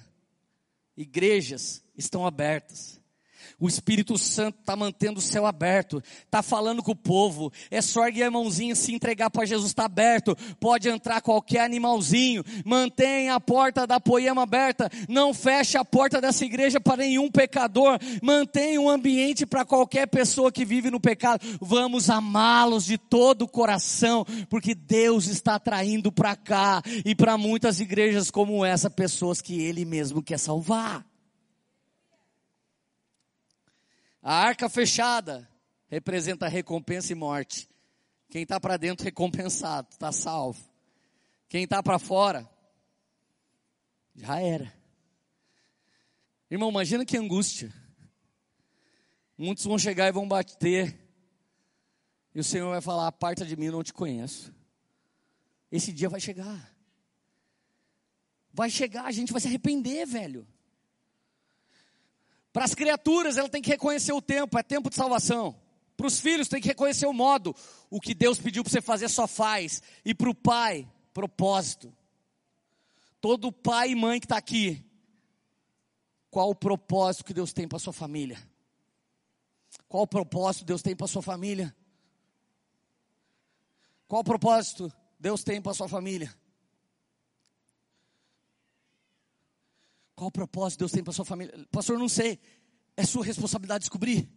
Igrejas 0.95 1.83
estão 1.97 2.25
abertas. 2.25 3.01
O 3.59 3.67
Espírito 3.67 4.17
Santo 4.17 4.59
está 4.59 4.75
mantendo 4.75 5.19
o 5.19 5.21
céu 5.21 5.45
aberto, 5.45 6.03
está 6.25 6.43
falando 6.43 6.83
com 6.83 6.91
o 6.91 6.95
povo. 6.95 7.51
É 7.71 7.81
só 7.81 8.05
erguer 8.05 8.23
a 8.23 8.31
mãozinha, 8.31 8.75
se 8.75 8.93
entregar 8.93 9.29
para 9.29 9.45
Jesus, 9.45 9.67
está 9.67 9.85
aberto. 9.85 10.35
Pode 10.59 10.89
entrar 10.89 11.21
qualquer 11.21 11.61
animalzinho. 11.61 12.43
Mantenha 12.65 13.35
a 13.35 13.39
porta 13.39 13.87
da 13.87 13.99
poema 13.99 14.43
aberta. 14.43 14.89
Não 15.07 15.33
feche 15.33 15.77
a 15.77 15.85
porta 15.85 16.19
dessa 16.19 16.43
igreja 16.43 16.79
para 16.79 16.97
nenhum 16.97 17.31
pecador. 17.31 17.97
Mantenha 18.21 18.81
um 18.81 18.89
ambiente 18.89 19.45
para 19.45 19.63
qualquer 19.63 20.07
pessoa 20.07 20.51
que 20.51 20.65
vive 20.65 20.91
no 20.91 20.99
pecado. 20.99 21.45
Vamos 21.61 22.09
amá-los 22.09 22.85
de 22.85 22.97
todo 22.97 23.43
o 23.43 23.47
coração, 23.47 24.25
porque 24.49 24.75
Deus 24.75 25.27
está 25.27 25.55
atraindo 25.55 26.11
para 26.11 26.35
cá 26.35 26.81
e 27.05 27.15
para 27.15 27.37
muitas 27.37 27.79
igrejas 27.79 28.29
como 28.29 28.65
essa 28.65 28.89
pessoas 28.89 29.41
que 29.41 29.61
Ele 29.61 29.85
mesmo 29.85 30.21
quer 30.21 30.37
salvar. 30.37 31.05
A 34.27 34.33
arca 34.33 34.67
fechada 34.67 35.47
representa 35.87 36.47
recompensa 36.47 37.11
e 37.11 37.15
morte. 37.15 37.69
Quem 38.27 38.41
está 38.41 38.59
para 38.59 38.75
dentro 38.75 39.05
recompensado, 39.05 39.87
está 39.91 40.11
salvo. 40.11 40.67
Quem 41.47 41.65
está 41.65 41.83
para 41.83 41.99
fora, 41.99 42.49
já 44.15 44.39
era. 44.39 44.73
Irmão, 46.49 46.71
imagina 46.71 47.05
que 47.05 47.15
angústia. 47.15 47.71
Muitos 49.37 49.63
vão 49.63 49.77
chegar 49.77 50.07
e 50.07 50.11
vão 50.11 50.27
bater. 50.27 50.99
E 52.33 52.39
o 52.39 52.43
Senhor 52.43 52.71
vai 52.71 52.81
falar: 52.81 53.05
aparta 53.05 53.45
de 53.45 53.55
mim, 53.55 53.69
não 53.69 53.83
te 53.83 53.93
conheço. 53.93 54.51
Esse 55.71 55.93
dia 55.93 56.09
vai 56.09 56.19
chegar. 56.19 56.75
Vai 58.51 58.71
chegar, 58.71 59.05
a 59.05 59.11
gente 59.11 59.31
vai 59.31 59.39
se 59.39 59.47
arrepender, 59.47 60.07
velho. 60.07 60.47
Para 62.55 62.63
as 62.63 62.73
criaturas, 62.73 63.35
ela 63.35 63.49
tem 63.49 63.61
que 63.61 63.69
reconhecer 63.69 64.13
o 64.13 64.21
tempo, 64.21 64.57
é 64.57 64.63
tempo 64.63 64.89
de 64.89 64.95
salvação. 64.95 65.59
Para 65.97 66.07
os 66.07 66.21
filhos, 66.21 66.47
tem 66.47 66.61
que 66.61 66.69
reconhecer 66.69 67.05
o 67.05 67.11
modo. 67.11 67.53
O 67.89 67.99
que 67.99 68.13
Deus 68.13 68.39
pediu 68.39 68.63
para 68.63 68.71
você 68.71 68.81
fazer, 68.81 69.09
só 69.09 69.27
faz. 69.27 69.83
E 70.05 70.15
para 70.15 70.29
o 70.29 70.33
pai, 70.33 70.89
propósito. 71.13 71.93
Todo 73.19 73.51
pai 73.51 73.89
e 73.89 73.95
mãe 73.95 74.21
que 74.21 74.25
está 74.25 74.37
aqui, 74.37 74.89
qual 76.29 76.49
o 76.49 76.55
propósito 76.55 77.25
que 77.25 77.33
Deus 77.33 77.51
tem 77.51 77.67
para 77.67 77.77
sua 77.77 77.91
família? 77.91 78.41
Qual 79.89 80.03
o 80.03 80.07
propósito 80.07 80.63
Deus 80.63 80.81
tem 80.81 80.95
para 80.95 81.07
sua 81.07 81.21
família? 81.21 81.75
Qual 84.07 84.21
o 84.21 84.23
propósito 84.23 84.89
Deus 85.19 85.43
tem 85.43 85.61
para 85.61 85.73
sua 85.73 85.89
família? 85.89 86.33
Qual 90.15 90.29
o 90.29 90.31
propósito 90.31 90.79
Deus 90.79 90.91
tem 90.91 91.03
para 91.03 91.11
sua 91.11 91.25
família? 91.25 91.53
Pastor, 91.71 91.99
não 91.99 92.07
sei. 92.07 92.39
É 92.95 93.05
sua 93.05 93.25
responsabilidade 93.25 93.81
descobrir. 93.81 94.29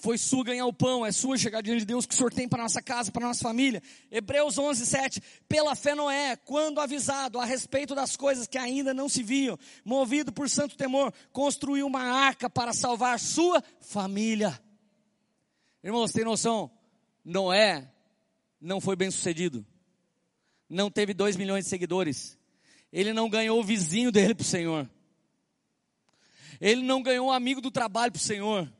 Foi 0.00 0.16
sua 0.16 0.44
ganhar 0.44 0.66
o 0.66 0.72
pão, 0.72 1.04
é 1.04 1.10
sua 1.10 1.36
chegar 1.36 1.60
diante 1.60 1.80
de 1.80 1.86
Deus 1.86 2.06
que 2.06 2.14
o 2.14 2.16
Senhor 2.16 2.32
tem 2.32 2.48
para 2.48 2.62
nossa 2.62 2.80
casa, 2.80 3.10
para 3.10 3.26
nossa 3.26 3.42
família. 3.42 3.82
Hebreus 4.10 4.56
11, 4.56 4.86
7. 4.86 5.20
Pela 5.48 5.74
fé 5.74 5.92
Noé, 5.92 6.36
quando 6.36 6.80
avisado 6.80 7.40
a 7.40 7.44
respeito 7.44 7.96
das 7.96 8.16
coisas 8.16 8.46
que 8.46 8.56
ainda 8.56 8.94
não 8.94 9.08
se 9.08 9.24
viam, 9.24 9.58
movido 9.84 10.32
por 10.32 10.48
santo 10.48 10.76
temor, 10.76 11.12
construiu 11.32 11.84
uma 11.84 12.02
arca 12.02 12.48
para 12.48 12.72
salvar 12.72 13.18
sua 13.18 13.60
família. 13.80 14.60
Irmãos, 15.82 16.12
tem 16.12 16.24
noção? 16.24 16.70
Noé 17.24 17.92
não 18.60 18.80
foi 18.80 18.94
bem 18.94 19.10
sucedido. 19.10 19.66
Não 20.68 20.90
teve 20.90 21.12
dois 21.12 21.36
milhões 21.36 21.64
de 21.64 21.70
seguidores 21.70 22.37
ele 22.92 23.12
não 23.12 23.28
ganhou 23.28 23.60
o 23.60 23.64
vizinho 23.64 24.10
dele 24.10 24.34
para 24.34 24.42
o 24.42 24.46
Senhor. 24.46 24.88
Ele 26.60 26.82
não 26.82 27.02
ganhou 27.02 27.28
um 27.28 27.32
amigo 27.32 27.60
do 27.60 27.70
trabalho 27.70 28.12
para 28.12 28.18
o 28.18 28.22
Senhor. 28.22 28.72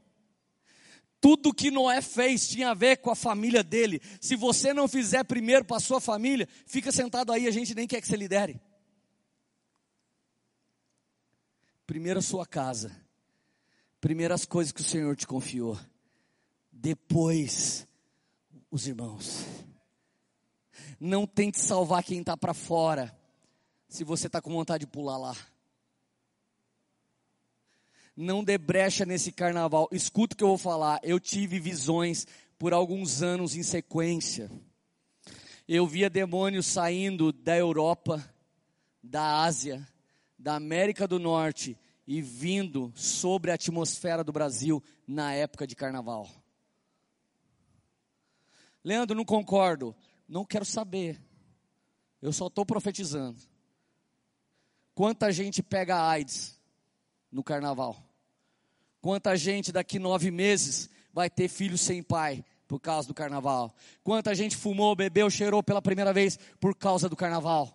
Tudo 1.21 1.53
que 1.53 1.71
Noé 1.71 2.01
fez 2.01 2.49
tinha 2.49 2.71
a 2.71 2.75
ver 2.75 2.99
com 2.99 3.11
a 3.11 3.17
família 3.17 3.63
dele. 3.63 4.01
Se 4.21 4.37
você 4.37 4.73
não 4.73 4.89
fizer 4.89 5.25
primeiro 5.25 5.65
para 5.65 5.77
a 5.77 5.81
sua 5.81 6.01
família, 6.01 6.49
fica 6.67 6.93
sentado 6.93 7.33
aí, 7.33 7.47
a 7.47 7.51
gente 7.51 7.75
nem 7.75 7.87
quer 7.87 8.01
que 8.01 8.07
você 8.07 8.17
lidere. 8.17 8.61
Primeiro 11.87 12.21
a 12.21 12.23
sua 12.23 12.47
casa. 12.47 12.95
Primeiro 14.01 14.33
as 14.33 14.45
coisas 14.45 14.73
que 14.73 14.81
o 14.81 14.85
Senhor 14.85 15.15
te 15.17 15.27
confiou. 15.27 15.79
Depois 16.71 17.87
os 18.71 18.87
irmãos. 18.87 19.45
Não 21.01 21.27
tente 21.27 21.59
salvar 21.59 22.05
quem 22.05 22.21
está 22.21 22.37
para 22.37 22.55
fora 22.55 23.18
se 23.89 24.05
você 24.05 24.27
está 24.27 24.41
com 24.41 24.51
vontade 24.51 24.85
de 24.85 24.91
pular 24.91 25.17
lá. 25.17 25.37
Não 28.15 28.45
dê 28.45 28.59
brecha 28.59 29.07
nesse 29.07 29.33
carnaval. 29.33 29.89
Escuta 29.93 30.35
o 30.35 30.37
que 30.37 30.45
eu 30.45 30.49
vou 30.49 30.59
falar. 30.59 31.01
Eu 31.03 31.19
tive 31.19 31.59
visões 31.59 32.27
por 32.59 32.73
alguns 32.73 33.23
anos 33.23 33.55
em 33.57 33.63
sequência. 33.63 34.51
Eu 35.67 35.87
via 35.87 36.11
demônios 36.11 36.67
saindo 36.67 37.33
da 37.33 37.57
Europa, 37.57 38.23
da 39.03 39.43
Ásia, 39.43 39.87
da 40.39 40.57
América 40.57 41.07
do 41.07 41.19
Norte 41.19 41.79
e 42.07 42.21
vindo 42.21 42.93
sobre 42.97 43.51
a 43.51 43.55
atmosfera 43.55 44.25
do 44.25 44.33
Brasil 44.33 44.83
na 45.07 45.33
época 45.33 45.67
de 45.67 45.77
carnaval. 45.77 46.29
Leandro, 48.83 49.17
não 49.17 49.25
concordo. 49.25 49.95
Não 50.27 50.45
quero 50.45 50.65
saber. 50.65 51.21
Eu 52.21 52.33
só 52.33 52.49
estou 52.49 52.67
profetizando. 52.67 53.39
Quanta 54.99 55.31
gente 55.31 55.63
pega 55.63 56.09
AIDS 56.09 56.59
no 57.31 57.45
carnaval? 57.45 58.03
Quanta 59.01 59.37
gente 59.37 59.71
daqui 59.71 59.97
nove 59.97 60.29
meses 60.29 60.91
vai 61.15 61.31
ter 61.31 61.47
filho 61.47 61.79
sem 61.79 62.03
pai 62.03 62.45
por 62.67 62.81
causa 62.81 63.07
do 63.07 63.15
carnaval? 63.15 63.73
Quanta 64.03 64.35
gente 64.35 64.57
fumou, 64.57 64.97
bebeu, 64.97 65.31
cheirou 65.31 65.63
pela 65.63 65.81
primeira 65.81 66.13
vez 66.13 66.37
por 66.59 66.75
causa 66.75 67.09
do 67.09 67.15
carnaval? 67.15 67.73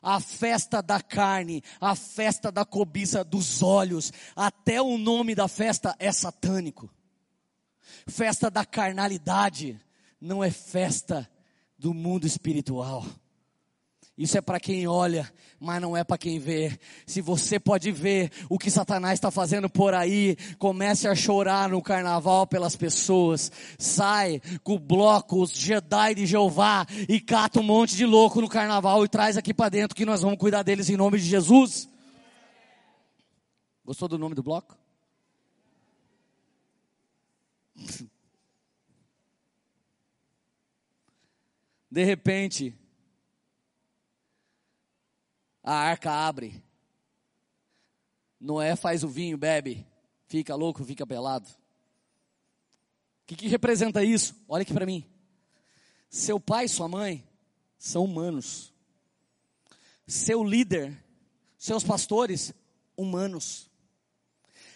A 0.00 0.18
festa 0.18 0.80
da 0.80 0.98
carne, 0.98 1.62
a 1.78 1.94
festa 1.94 2.50
da 2.50 2.64
cobiça 2.64 3.22
dos 3.22 3.62
olhos, 3.62 4.10
até 4.34 4.80
o 4.80 4.96
nome 4.96 5.34
da 5.34 5.46
festa 5.46 5.94
é 5.98 6.10
satânico. 6.10 6.88
Festa 8.06 8.50
da 8.50 8.64
carnalidade, 8.64 9.78
não 10.18 10.42
é 10.42 10.50
festa 10.50 11.30
do 11.78 11.92
mundo 11.92 12.26
espiritual. 12.26 13.04
Isso 14.18 14.36
é 14.36 14.40
para 14.40 14.58
quem 14.58 14.88
olha, 14.88 15.32
mas 15.60 15.80
não 15.80 15.96
é 15.96 16.02
para 16.02 16.18
quem 16.18 16.40
vê. 16.40 16.76
Se 17.06 17.20
você 17.20 17.60
pode 17.60 17.92
ver 17.92 18.32
o 18.50 18.58
que 18.58 18.68
Satanás 18.68 19.14
está 19.14 19.30
fazendo 19.30 19.70
por 19.70 19.94
aí, 19.94 20.36
comece 20.58 21.06
a 21.06 21.14
chorar 21.14 21.68
no 21.68 21.80
carnaval 21.80 22.44
pelas 22.44 22.74
pessoas. 22.74 23.52
Sai 23.78 24.42
com 24.64 24.74
o 24.74 24.78
bloco, 24.78 25.40
os 25.40 25.52
Jedi 25.52 26.16
de 26.16 26.26
Jeová 26.26 26.84
e 27.08 27.20
cata 27.20 27.60
um 27.60 27.62
monte 27.62 27.94
de 27.94 28.04
louco 28.04 28.40
no 28.40 28.48
carnaval 28.48 29.04
e 29.04 29.08
traz 29.08 29.36
aqui 29.36 29.54
para 29.54 29.68
dentro 29.68 29.94
que 29.94 30.04
nós 30.04 30.20
vamos 30.20 30.38
cuidar 30.38 30.64
deles 30.64 30.90
em 30.90 30.96
nome 30.96 31.18
de 31.18 31.24
Jesus. 31.24 31.88
Gostou 33.84 34.08
do 34.08 34.18
nome 34.18 34.34
do 34.34 34.42
bloco? 34.42 34.76
De 41.90 42.04
repente, 42.04 42.74
a 45.68 45.74
arca 45.74 46.10
abre. 46.10 46.64
Noé 48.40 48.74
faz 48.74 49.04
o 49.04 49.08
vinho, 49.08 49.36
bebe, 49.36 49.86
fica 50.26 50.54
louco, 50.54 50.82
fica 50.82 51.06
pelado. 51.06 51.46
O 51.46 53.26
que, 53.26 53.36
que 53.36 53.48
representa 53.48 54.02
isso? 54.02 54.34
Olha 54.48 54.62
aqui 54.62 54.72
para 54.72 54.86
mim. 54.86 55.04
Seu 56.08 56.40
pai 56.40 56.64
e 56.64 56.68
sua 56.70 56.88
mãe 56.88 57.22
são 57.78 58.04
humanos. 58.04 58.72
Seu 60.06 60.42
líder, 60.42 60.96
seus 61.58 61.84
pastores, 61.84 62.54
humanos. 62.96 63.70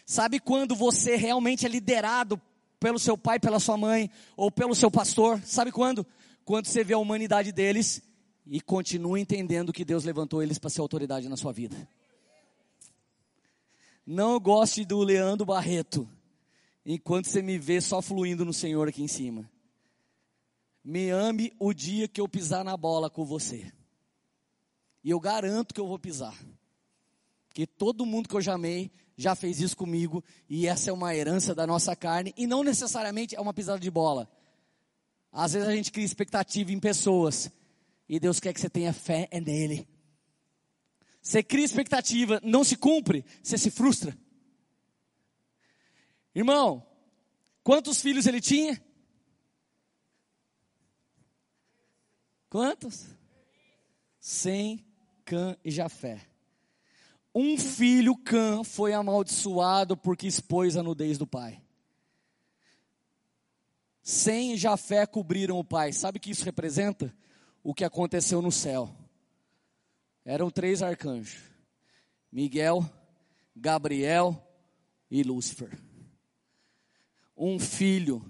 Sabe 0.04 0.38
quando 0.38 0.74
você 0.74 1.16
realmente 1.16 1.64
é 1.64 1.70
liderado 1.70 2.38
pelo 2.78 2.98
seu 2.98 3.16
pai, 3.16 3.40
pela 3.40 3.58
sua 3.58 3.78
mãe, 3.78 4.10
ou 4.36 4.50
pelo 4.50 4.74
seu 4.74 4.90
pastor? 4.90 5.40
Sabe 5.42 5.72
quando? 5.72 6.06
Quando 6.44 6.66
você 6.66 6.84
vê 6.84 6.92
a 6.92 6.98
humanidade 6.98 7.50
deles 7.50 8.02
e 8.46 8.60
continue 8.60 9.20
entendendo 9.20 9.72
que 9.72 9.84
Deus 9.84 10.04
levantou 10.04 10.42
eles 10.42 10.58
para 10.58 10.70
ser 10.70 10.80
autoridade 10.80 11.28
na 11.28 11.36
sua 11.36 11.52
vida. 11.52 11.88
Não 14.06 14.38
goste 14.40 14.84
do 14.84 14.98
Leandro 15.00 15.46
Barreto, 15.46 16.08
enquanto 16.84 17.26
você 17.26 17.40
me 17.40 17.58
vê 17.58 17.80
só 17.80 18.02
fluindo 18.02 18.44
no 18.44 18.52
Senhor 18.52 18.88
aqui 18.88 19.02
em 19.02 19.08
cima. 19.08 19.48
Me 20.84 21.10
ame 21.10 21.52
o 21.58 21.72
dia 21.72 22.08
que 22.08 22.20
eu 22.20 22.28
pisar 22.28 22.64
na 22.64 22.76
bola 22.76 23.08
com 23.08 23.24
você. 23.24 23.72
E 25.04 25.10
eu 25.10 25.20
garanto 25.20 25.72
que 25.72 25.80
eu 25.80 25.86
vou 25.86 25.98
pisar. 25.98 26.36
Porque 27.48 27.66
todo 27.66 28.06
mundo 28.06 28.28
que 28.28 28.34
eu 28.34 28.40
já 28.40 28.54
amei 28.54 28.90
já 29.16 29.34
fez 29.36 29.60
isso 29.60 29.76
comigo. 29.76 30.24
E 30.48 30.66
essa 30.66 30.90
é 30.90 30.92
uma 30.92 31.14
herança 31.14 31.54
da 31.54 31.66
nossa 31.66 31.94
carne. 31.94 32.34
E 32.36 32.46
não 32.46 32.64
necessariamente 32.64 33.36
é 33.36 33.40
uma 33.40 33.54
pisada 33.54 33.78
de 33.78 33.90
bola. 33.90 34.28
Às 35.30 35.52
vezes 35.52 35.68
a 35.68 35.74
gente 35.74 35.92
cria 35.92 36.04
expectativa 36.04 36.72
em 36.72 36.80
pessoas. 36.80 37.50
E 38.12 38.20
Deus 38.20 38.38
quer 38.38 38.52
que 38.52 38.60
você 38.60 38.68
tenha 38.68 38.92
fé 38.92 39.26
nele. 39.42 39.88
Você 41.22 41.42
cria 41.42 41.64
expectativa, 41.64 42.38
não 42.44 42.62
se 42.62 42.76
cumpre, 42.76 43.24
você 43.42 43.56
se 43.56 43.70
frustra. 43.70 44.14
Irmão, 46.34 46.86
quantos 47.64 48.02
filhos 48.02 48.26
ele 48.26 48.38
tinha? 48.38 48.78
Quantos? 52.50 53.06
Sem 54.20 54.84
Cã 55.24 55.56
e 55.64 55.70
Jafé. 55.70 56.20
Um 57.34 57.56
filho, 57.56 58.14
Cã, 58.14 58.62
foi 58.62 58.92
amaldiçoado 58.92 59.96
porque 59.96 60.26
expôs 60.26 60.76
a 60.76 60.82
nudez 60.82 61.16
do 61.16 61.26
pai. 61.26 61.62
Sem 64.02 64.54
Jafé 64.54 65.06
cobriram 65.06 65.58
o 65.58 65.64
pai. 65.64 65.94
Sabe 65.94 66.18
o 66.18 66.20
que 66.20 66.30
isso 66.30 66.44
representa? 66.44 67.10
O 67.62 67.74
que 67.74 67.84
aconteceu 67.84 68.42
no 68.42 68.50
céu. 68.52 68.94
Eram 70.24 70.50
três 70.50 70.82
arcanjos: 70.82 71.38
Miguel, 72.30 72.88
Gabriel 73.54 74.40
e 75.10 75.22
Lúcifer. 75.22 75.78
Um 77.36 77.58
filho. 77.58 78.24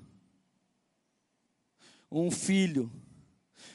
Um 2.10 2.30
filho 2.30 2.90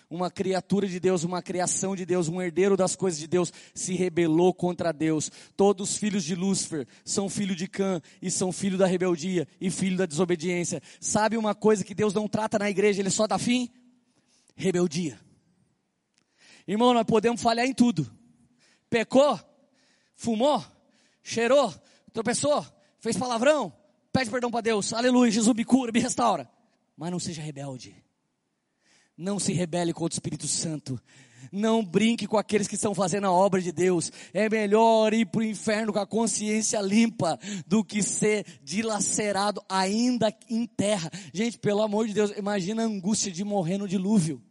uma 0.10 0.32
criatura 0.32 0.88
de 0.88 0.99
Deus, 0.99 1.24
uma 1.24 1.41
criação 1.41 1.95
de 1.95 2.05
Deus, 2.05 2.30
um 2.30 2.41
herdeiro 2.41 2.78
das 2.78 2.95
coisas 2.95 3.20
de 3.20 3.28
Deus, 3.28 3.51
se 3.74 3.93
rebelou 3.93 4.53
contra 4.53 4.93
Deus. 4.93 5.30
Todos 5.55 5.91
os 5.91 5.97
filhos 5.97 6.24
de 6.24 6.34
Lúcifer 6.34 6.88
são 7.03 7.30
filho 7.30 7.55
de 7.55 7.68
Cã 7.68 8.01
e 8.22 8.32
são 8.32 8.51
filho 8.51 8.78
da 8.78 8.86
rebeldia 8.86 9.47
e 9.60 9.70
filho 9.70 9.97
da 9.97 10.05
desobediência. 10.05 10.82
Sabe 10.99 11.38
uma 11.38 11.53
coisa 11.53 11.84
que 11.84 11.93
Deus 11.93 12.14
não 12.14 12.28
trata 12.28 12.58
na 12.58 12.70
igreja, 12.70 13.01
ele 13.01 13.10
só 13.10 13.28
dá 13.28 13.38
fim? 13.38 13.70
Rebeldia. 14.55 15.20
Irmão, 16.68 16.93
nós 16.93 17.05
podemos 17.05 17.41
falhar 17.41 17.65
em 17.65 17.74
tudo. 17.74 18.11
Pecou, 18.89 19.39
fumou, 20.15 20.63
cheirou, 21.24 21.74
tropeçou, 22.11 22.65
fez 22.99 23.15
palavrão, 23.15 23.72
pede 24.11 24.30
perdão 24.30 24.51
para 24.51 24.61
Deus. 24.61 24.91
Aleluia, 24.91 25.32
Jesus 25.32 25.55
me 25.55 25.63
cura, 25.63 25.91
me 25.91 25.99
restaura. 25.99 26.49
Mas 26.95 27.11
não 27.11 27.20
seja 27.20 27.41
rebelde. 27.41 27.95
Não 29.15 29.39
se 29.39 29.53
rebele 29.53 29.93
contra 29.93 30.15
o 30.15 30.18
Espírito 30.18 30.47
Santo. 30.47 31.01
Não 31.51 31.84
brinque 31.84 32.28
com 32.28 32.38
aqueles 32.38 32.68
que 32.68 32.76
estão 32.76 32.93
fazendo 32.93 33.28
a 33.28 33.32
obra 33.32 33.61
de 33.61 33.72
Deus. 33.72 34.11
É 34.34 34.49
melhor 34.49 35.13
ir 35.13 35.26
para 35.26 35.39
o 35.39 35.43
inferno 35.43 35.93
com 35.93 35.99
a 35.99 36.05
consciência 36.05 36.82
limpa 36.82 37.39
do 37.65 37.84
que 37.84 38.03
ser 38.03 38.45
dilacerado 38.63 39.61
ainda 39.70 40.36
em 40.49 40.65
terra. 40.65 41.09
Gente, 41.34 41.57
pelo 41.57 41.82
amor 41.82 42.07
de 42.07 42.13
Deus, 42.13 42.32
imagina 42.38 42.84
a 42.84 42.86
angústia 42.86 43.32
de 43.32 43.43
morrer 43.43 43.78
no 43.78 43.88
dilúvio. 43.88 44.41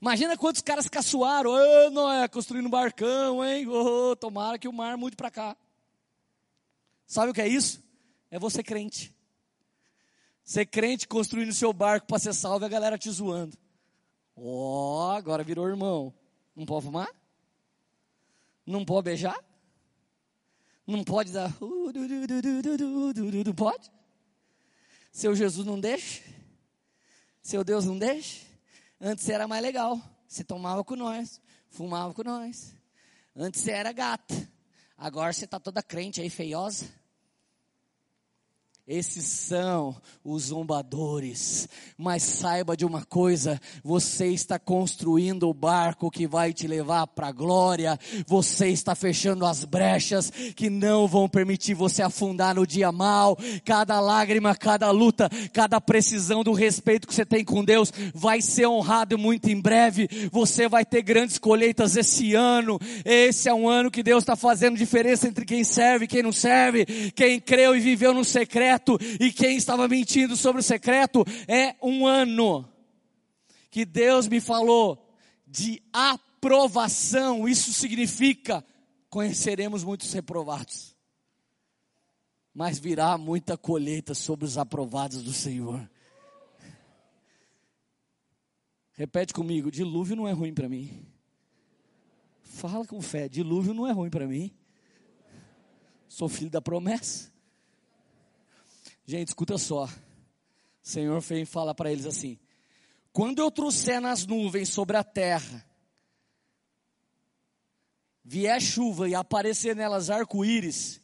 Imagina 0.00 0.36
quantos 0.36 0.62
caras 0.62 0.88
caçoaram. 0.88 1.50
Ô, 1.50 1.86
oh, 1.86 1.90
Noé, 1.90 2.28
construindo 2.28 2.66
um 2.66 2.70
barcão, 2.70 3.44
hein? 3.44 3.66
Oh, 3.68 4.14
tomara 4.16 4.58
que 4.58 4.68
o 4.68 4.72
mar 4.72 4.96
mude 4.96 5.16
para 5.16 5.30
cá. 5.30 5.56
Sabe 7.06 7.30
o 7.30 7.34
que 7.34 7.40
é 7.40 7.48
isso? 7.48 7.82
É 8.30 8.38
você 8.38 8.62
crente. 8.62 9.14
Ser 10.44 10.66
crente 10.66 11.08
construindo 11.08 11.52
seu 11.52 11.72
barco 11.72 12.06
para 12.06 12.18
ser 12.18 12.34
salvo 12.34 12.64
e 12.64 12.66
a 12.66 12.68
galera 12.68 12.98
te 12.98 13.10
zoando. 13.10 13.56
Ó, 14.36 15.08
oh, 15.08 15.10
agora 15.12 15.42
virou 15.42 15.68
irmão. 15.68 16.12
Não 16.54 16.66
pode 16.66 16.84
fumar? 16.84 17.08
Não 18.66 18.84
pode 18.84 19.04
beijar? 19.04 19.38
Não 20.86 21.02
pode 21.02 21.32
dar. 21.32 21.52
Não 23.44 23.54
pode? 23.54 23.90
Seu 25.10 25.34
Jesus 25.34 25.66
não 25.66 25.80
deixa? 25.80 26.22
Seu 27.40 27.64
Deus 27.64 27.84
não 27.84 27.98
deixa? 27.98 28.53
Antes 29.00 29.28
era 29.28 29.46
mais 29.46 29.62
legal. 29.62 30.00
Você 30.26 30.42
tomava 30.42 30.82
com 30.84 30.96
nós, 30.96 31.40
fumava 31.68 32.12
com 32.14 32.22
nós. 32.22 32.74
Antes 33.36 33.60
você 33.60 33.72
era 33.72 33.92
gata. 33.92 34.34
Agora 34.96 35.32
você 35.32 35.44
está 35.44 35.58
toda 35.60 35.82
crente 35.82 36.20
aí, 36.20 36.30
feiosa. 36.30 36.86
Esses 38.86 39.24
são 39.24 39.96
os 40.22 40.44
zombadores. 40.44 41.66
Mas 41.96 42.22
saiba 42.22 42.76
de 42.76 42.84
uma 42.84 43.02
coisa: 43.02 43.58
você 43.82 44.26
está 44.26 44.58
construindo 44.58 45.48
o 45.48 45.54
barco 45.54 46.10
que 46.10 46.26
vai 46.26 46.52
te 46.52 46.66
levar 46.66 47.06
para 47.06 47.28
a 47.28 47.32
glória. 47.32 47.98
Você 48.26 48.68
está 48.68 48.94
fechando 48.94 49.46
as 49.46 49.64
brechas 49.64 50.30
que 50.54 50.68
não 50.68 51.08
vão 51.08 51.26
permitir 51.26 51.72
você 51.72 52.02
afundar 52.02 52.54
no 52.54 52.66
dia 52.66 52.92
mal. 52.92 53.38
Cada 53.64 53.98
lágrima, 54.00 54.54
cada 54.54 54.90
luta, 54.90 55.30
cada 55.54 55.80
precisão 55.80 56.44
do 56.44 56.52
respeito 56.52 57.08
que 57.08 57.14
você 57.14 57.24
tem 57.24 57.42
com 57.42 57.64
Deus 57.64 57.90
vai 58.14 58.42
ser 58.42 58.66
honrado 58.66 59.16
muito 59.16 59.48
em 59.48 59.58
breve. 59.58 60.28
Você 60.30 60.68
vai 60.68 60.84
ter 60.84 61.00
grandes 61.00 61.38
colheitas 61.38 61.96
esse 61.96 62.34
ano. 62.34 62.78
Esse 63.02 63.48
é 63.48 63.54
um 63.54 63.66
ano 63.66 63.90
que 63.90 64.02
Deus 64.02 64.24
está 64.24 64.36
fazendo 64.36 64.76
diferença 64.76 65.26
entre 65.26 65.46
quem 65.46 65.64
serve 65.64 66.04
e 66.04 66.08
quem 66.08 66.22
não 66.22 66.32
serve, 66.32 66.84
quem 67.14 67.40
creu 67.40 67.74
e 67.74 67.80
viveu 67.80 68.12
no 68.12 68.26
secreto 68.26 68.73
secreto 68.74 68.98
e 69.20 69.32
quem 69.32 69.56
estava 69.56 69.88
mentindo 69.88 70.36
sobre 70.36 70.60
o 70.60 70.64
secreto 70.64 71.24
é 71.46 71.76
um 71.82 72.06
ano 72.06 72.68
que 73.70 73.84
Deus 73.84 74.28
me 74.28 74.40
falou 74.40 75.14
de 75.46 75.82
aprovação. 75.92 77.48
Isso 77.48 77.72
significa 77.72 78.64
conheceremos 79.08 79.84
muitos 79.84 80.12
reprovados, 80.12 80.96
mas 82.52 82.78
virá 82.78 83.16
muita 83.16 83.56
colheita 83.56 84.14
sobre 84.14 84.44
os 84.44 84.58
aprovados 84.58 85.22
do 85.22 85.32
Senhor. 85.32 85.88
Repete 88.92 89.32
comigo: 89.32 89.70
dilúvio 89.70 90.16
não 90.16 90.28
é 90.28 90.32
ruim 90.32 90.54
para 90.54 90.68
mim. 90.68 91.04
Fala 92.42 92.86
com 92.86 93.00
fé: 93.00 93.28
dilúvio 93.28 93.74
não 93.74 93.86
é 93.86 93.92
ruim 93.92 94.10
para 94.10 94.26
mim. 94.26 94.52
Sou 96.08 96.28
filho 96.28 96.50
da 96.50 96.62
promessa. 96.62 97.33
Gente, 99.06 99.28
escuta 99.28 99.58
só. 99.58 99.84
O 99.84 99.90
Senhor 100.82 101.20
vem 101.20 101.44
fala 101.44 101.74
para 101.74 101.92
eles 101.92 102.06
assim: 102.06 102.38
Quando 103.12 103.40
eu 103.40 103.50
trouxer 103.50 104.00
nas 104.00 104.26
nuvens 104.26 104.70
sobre 104.70 104.96
a 104.96 105.04
terra, 105.04 105.64
vier 108.24 108.60
chuva 108.60 109.08
e 109.08 109.14
aparecer 109.14 109.76
nelas 109.76 110.08
arco-íris, 110.08 111.00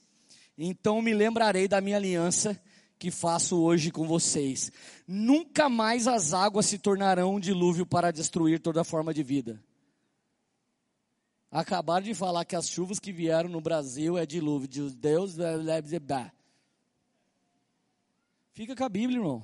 então 0.56 1.02
me 1.02 1.12
lembrarei 1.12 1.68
da 1.68 1.80
minha 1.80 1.96
aliança 1.96 2.60
que 2.98 3.10
faço 3.10 3.58
hoje 3.58 3.90
com 3.90 4.06
vocês. 4.06 4.70
Nunca 5.06 5.68
mais 5.68 6.06
as 6.06 6.34
águas 6.34 6.66
se 6.66 6.78
tornarão 6.78 7.34
um 7.34 7.40
dilúvio 7.40 7.86
para 7.86 8.10
destruir 8.10 8.60
toda 8.60 8.84
forma 8.84 9.12
de 9.12 9.22
vida. 9.22 9.62
Acabaram 11.50 12.04
de 12.04 12.14
falar 12.14 12.44
que 12.44 12.54
as 12.54 12.68
chuvas 12.68 12.98
que 12.98 13.12
vieram 13.12 13.48
no 13.48 13.60
Brasil 13.60 14.16
é 14.16 14.24
dilúvio. 14.24 14.68
De 14.68 14.90
Deus, 14.90 15.36
Fica 18.60 18.76
com 18.76 18.84
a 18.84 18.90
Bíblia, 18.90 19.18
irmão. 19.18 19.42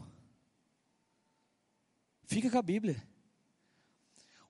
Fica 2.27 2.51
com 2.51 2.59
a 2.59 2.63
Bíblia. 2.63 3.03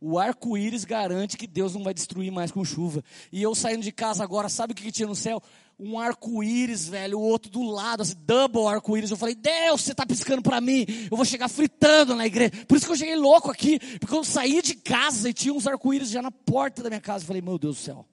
O 0.01 0.19
arco-íris 0.19 0.85
garante 0.85 1.37
que 1.37 1.47
Deus 1.47 1.73
não 1.73 1.85
vai 1.85 1.95
destruir 1.95 2.33
mais 2.33 2.51
com 2.51 2.65
chuva. 2.65 3.01
E 3.31 3.41
eu 3.41 3.55
saindo 3.55 3.85
de 3.85 3.93
casa 3.93 4.25
agora, 4.25 4.49
sabe 4.49 4.73
o 4.73 4.75
que, 4.75 4.83
que 4.83 4.91
tinha 4.91 5.07
no 5.07 5.15
céu? 5.15 5.41
Um 5.79 6.01
arco-íris, 6.01 6.89
velho, 6.89 7.17
o 7.17 7.23
outro 7.23 7.49
do 7.49 7.63
lado, 7.63 8.03
assim, 8.03 8.17
double 8.19 8.67
arco-íris. 8.67 9.13
Eu 9.13 9.17
falei, 9.17 9.37
Deus, 9.37 9.83
você 9.83 9.93
está 9.93 10.05
piscando 10.05 10.43
para 10.43 10.61
mim. 10.61 10.85
Eu 11.09 11.17
vou 11.17 11.25
chegar 11.25 11.49
fritando 11.49 12.17
na 12.17 12.27
igreja. 12.27 12.51
Por 12.67 12.77
isso 12.77 12.87
que 12.87 12.93
eu 12.93 12.97
cheguei 12.97 13.15
louco 13.15 13.53
aqui. 13.53 13.79
Porque 14.01 14.17
eu 14.17 14.25
saí 14.25 14.61
de 14.63 14.75
casa 14.75 15.31
e 15.31 15.33
tinha 15.33 15.55
uns 15.55 15.69
arco-íris 15.69 16.11
já 16.11 16.21
na 16.21 16.33
porta 16.33 16.83
da 16.83 16.91
minha 16.91 17.01
casa. 17.01 17.23
Eu 17.23 17.29
falei, 17.29 17.41
meu 17.41 17.57
Deus 17.57 17.77
do 17.77 17.83
céu. 17.83 18.05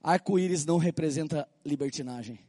Arco-íris 0.00 0.64
não 0.64 0.78
representa 0.78 1.48
libertinagem. 1.64 2.45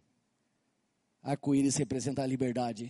Arco-íris 1.28 1.76
representa 1.76 2.24
a 2.24 2.26
liberdade. 2.26 2.90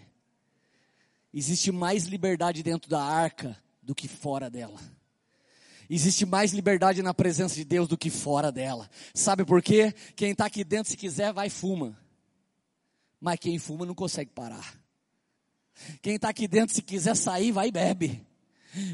Existe 1.33 1.71
mais 1.71 2.03
liberdade 2.03 2.61
dentro 2.61 2.87
da 2.87 3.01
arca 3.01 3.57
do 3.81 3.95
que 3.95 4.07
fora 4.07 4.47
dela. 4.47 4.79
Existe 5.89 6.23
mais 6.23 6.53
liberdade 6.53 7.01
na 7.01 7.15
presença 7.15 7.55
de 7.55 7.65
Deus 7.65 7.87
do 7.87 7.97
que 7.97 8.11
fora 8.11 8.51
dela. 8.51 8.87
Sabe 9.11 9.43
por 9.43 9.59
quê? 9.59 9.91
Quem 10.15 10.33
está 10.33 10.45
aqui 10.45 10.63
dentro, 10.63 10.91
se 10.91 10.95
quiser, 10.95 11.33
vai 11.33 11.49
fuma. 11.49 11.97
Mas 13.19 13.39
quem 13.39 13.57
fuma 13.57 13.87
não 13.87 13.95
consegue 13.95 14.29
parar. 14.29 14.79
Quem 15.99 16.13
está 16.13 16.29
aqui 16.29 16.47
dentro, 16.47 16.75
se 16.75 16.83
quiser 16.83 17.15
sair, 17.15 17.51
vai 17.51 17.69
e 17.69 17.71
bebe. 17.71 18.26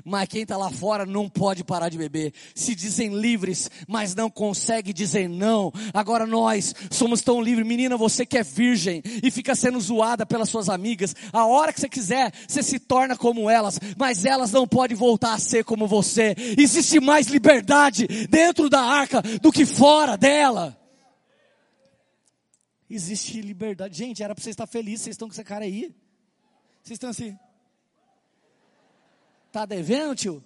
Mas 0.05 0.30
quem 0.30 0.43
está 0.43 0.57
lá 0.57 0.69
fora 0.69 1.05
não 1.05 1.28
pode 1.30 1.63
parar 1.63 1.89
de 1.89 1.97
beber. 1.97 2.34
Se 2.55 2.76
dizem 2.76 3.19
livres, 3.19 3.69
mas 3.88 4.15
não 4.15 4.30
consegue 4.30 4.93
dizer 4.93 5.28
não. 5.28 5.71
Agora 5.93 6.26
nós 6.26 6.74
somos 6.91 7.21
tão 7.21 7.41
livres. 7.41 7.67
Menina, 7.67 7.97
você 7.97 8.26
que 8.26 8.38
é 8.38 8.43
virgem 8.43 9.01
e 9.21 9.30
fica 9.32 9.55
sendo 9.55 9.80
zoada 9.80 10.26
pelas 10.26 10.49
suas 10.49 10.69
amigas, 10.69 11.15
a 11.32 11.45
hora 11.45 11.74
que 11.74 11.82
você 11.82 11.89
quiser, 11.89 12.32
você 12.47 12.63
se 12.63 12.80
torna 12.80 13.15
como 13.15 13.49
elas, 13.49 13.80
mas 13.97 14.26
elas 14.26 14.51
não 14.51 14.67
podem 14.67 14.95
voltar 14.95 15.34
a 15.34 15.39
ser 15.39 15.63
como 15.63 15.88
você. 15.88 16.36
Existe 16.57 16.99
mais 16.99 17.28
liberdade 17.28 18.07
dentro 18.30 18.69
da 18.69 18.82
arca 18.82 19.21
do 19.41 19.51
que 19.51 19.65
fora 19.65 20.17
dela. 20.17 20.78
Existe 22.89 23.41
liberdade. 23.41 23.97
Gente, 23.97 24.21
era 24.21 24.36
para 24.36 24.43
vocês 24.43 24.53
estar 24.53 24.67
felizes, 24.67 25.01
vocês 25.01 25.13
estão 25.15 25.28
com 25.28 25.34
essa 25.34 25.43
cara 25.43 25.65
aí. 25.65 25.93
Vocês 26.84 26.95
estão 26.95 27.09
assim. 27.09 27.36
Tá 29.53 29.67
devendo, 29.67 30.15
tio? 30.15 30.43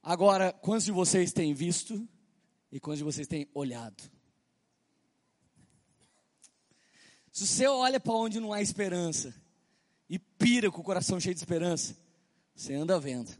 Agora, 0.00 0.52
quantos 0.52 0.84
de 0.84 0.92
vocês 0.92 1.32
têm 1.32 1.52
visto 1.52 2.08
e 2.70 2.78
quantos 2.78 2.98
de 2.98 3.04
vocês 3.04 3.26
têm 3.26 3.48
olhado? 3.54 4.04
Se 7.32 7.44
você 7.44 7.66
olha 7.66 7.98
para 7.98 8.12
onde 8.14 8.38
não 8.38 8.52
há 8.52 8.62
esperança 8.62 9.34
e 10.08 10.16
pira 10.16 10.70
com 10.70 10.80
o 10.80 10.84
coração 10.84 11.18
cheio 11.18 11.34
de 11.34 11.40
esperança, 11.40 11.96
você 12.54 12.72
anda 12.72 13.00
vendo. 13.00 13.36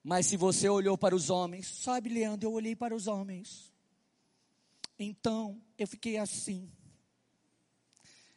Mas 0.00 0.26
se 0.26 0.36
você 0.36 0.68
olhou 0.68 0.96
para 0.96 1.16
os 1.16 1.28
homens, 1.28 1.66
sabe, 1.66 2.08
Leandro, 2.08 2.50
eu 2.50 2.52
olhei 2.52 2.76
para 2.76 2.94
os 2.94 3.08
homens. 3.08 3.74
Então, 4.96 5.60
eu 5.76 5.88
fiquei 5.88 6.18
assim. 6.18 6.70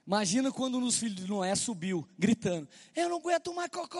Imagina 0.06 0.52
quando 0.52 0.78
um 0.78 0.82
dos 0.82 0.98
filhos 0.98 1.16
de 1.16 1.28
Noé 1.28 1.56
subiu, 1.56 2.08
gritando: 2.20 2.68
Eu 2.94 3.08
não 3.08 3.18
aguento 3.18 3.54
mais 3.54 3.70
cocô! 3.70 4.00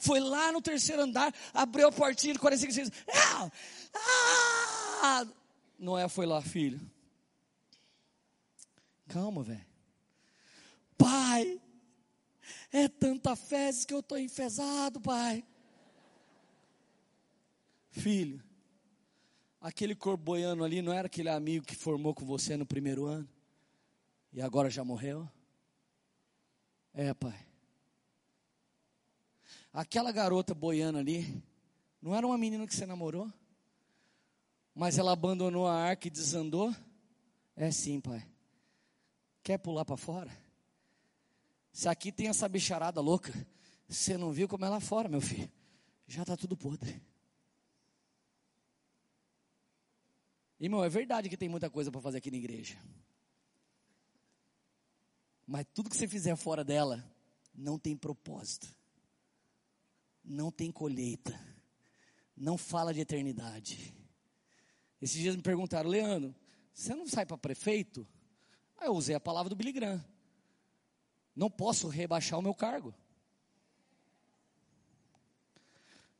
Foi 0.00 0.18
lá 0.18 0.50
no 0.50 0.60
terceiro 0.60 1.02
andar, 1.02 1.32
abriu 1.54 1.86
a 1.86 1.92
portinha 1.92 2.32
de 2.32 2.40
45 2.40 2.72
dias. 2.72 2.90
Ah! 3.12 3.50
Ah! 5.02 5.26
Noé 5.78 6.08
foi 6.08 6.26
lá, 6.26 6.42
filho. 6.42 6.80
Calma, 9.06 9.44
velho. 9.44 9.64
Pai, 10.98 11.60
é 12.72 12.88
tanta 12.88 13.36
fezes 13.36 13.84
que 13.84 13.94
eu 13.94 14.00
estou 14.00 14.18
enfesado, 14.18 15.00
pai. 15.00 15.44
Filho, 17.90 18.42
aquele 19.60 19.94
corpo 19.94 20.24
boiano 20.24 20.64
ali 20.64 20.82
não 20.82 20.92
era 20.92 21.06
aquele 21.06 21.28
amigo 21.28 21.64
que 21.64 21.76
formou 21.76 22.14
com 22.14 22.26
você 22.26 22.56
no 22.56 22.66
primeiro 22.66 23.06
ano? 23.06 23.28
E 24.36 24.42
agora 24.42 24.68
já 24.68 24.84
morreu? 24.84 25.26
É, 26.92 27.14
pai. 27.14 27.34
Aquela 29.72 30.12
garota 30.12 30.54
boiana 30.54 30.98
ali, 30.98 31.42
não 32.02 32.14
era 32.14 32.26
uma 32.26 32.36
menina 32.36 32.66
que 32.66 32.74
você 32.74 32.84
namorou? 32.84 33.32
Mas 34.74 34.98
ela 34.98 35.12
abandonou 35.12 35.66
a 35.66 35.74
arca 35.74 36.08
e 36.08 36.10
desandou? 36.10 36.70
É 37.56 37.70
sim, 37.70 37.98
pai. 37.98 38.28
Quer 39.42 39.56
pular 39.56 39.86
para 39.86 39.96
fora? 39.96 40.30
Se 41.72 41.88
aqui 41.88 42.12
tem 42.12 42.28
essa 42.28 42.46
bicharada 42.46 43.00
louca, 43.00 43.32
você 43.88 44.18
não 44.18 44.32
viu 44.32 44.46
como 44.46 44.66
é 44.66 44.68
lá 44.68 44.80
fora, 44.80 45.08
meu 45.08 45.22
filho? 45.22 45.50
Já 46.06 46.20
está 46.20 46.36
tudo 46.36 46.58
podre. 46.58 47.02
Irmão, 50.60 50.84
é 50.84 50.90
verdade 50.90 51.30
que 51.30 51.38
tem 51.38 51.48
muita 51.48 51.70
coisa 51.70 51.90
para 51.90 52.02
fazer 52.02 52.18
aqui 52.18 52.30
na 52.30 52.36
igreja. 52.36 52.78
Mas 55.46 55.64
tudo 55.72 55.88
que 55.88 55.96
você 55.96 56.08
fizer 56.08 56.34
fora 56.36 56.64
dela 56.64 57.04
não 57.54 57.78
tem 57.78 57.96
propósito. 57.96 58.74
Não 60.24 60.50
tem 60.50 60.72
colheita. 60.72 61.38
Não 62.36 62.58
fala 62.58 62.92
de 62.92 63.00
eternidade. 63.00 63.94
Esses 65.00 65.20
dias 65.20 65.36
me 65.36 65.42
perguntaram, 65.42 65.88
Leandro, 65.88 66.34
você 66.74 66.94
não 66.94 67.06
sai 67.06 67.24
para 67.24 67.38
prefeito? 67.38 68.06
Aí 68.76 68.88
eu 68.88 68.94
usei 68.94 69.14
a 69.14 69.20
palavra 69.20 69.48
do 69.48 69.56
Billy 69.56 69.72
Graham. 69.72 70.04
Não 71.34 71.50
posso 71.50 71.88
rebaixar 71.88 72.38
o 72.38 72.42
meu 72.42 72.54
cargo. 72.54 72.94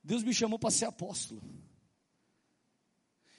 Deus 0.03 0.22
me 0.22 0.33
chamou 0.33 0.59
para 0.59 0.70
ser 0.70 0.85
apóstolo. 0.85 1.43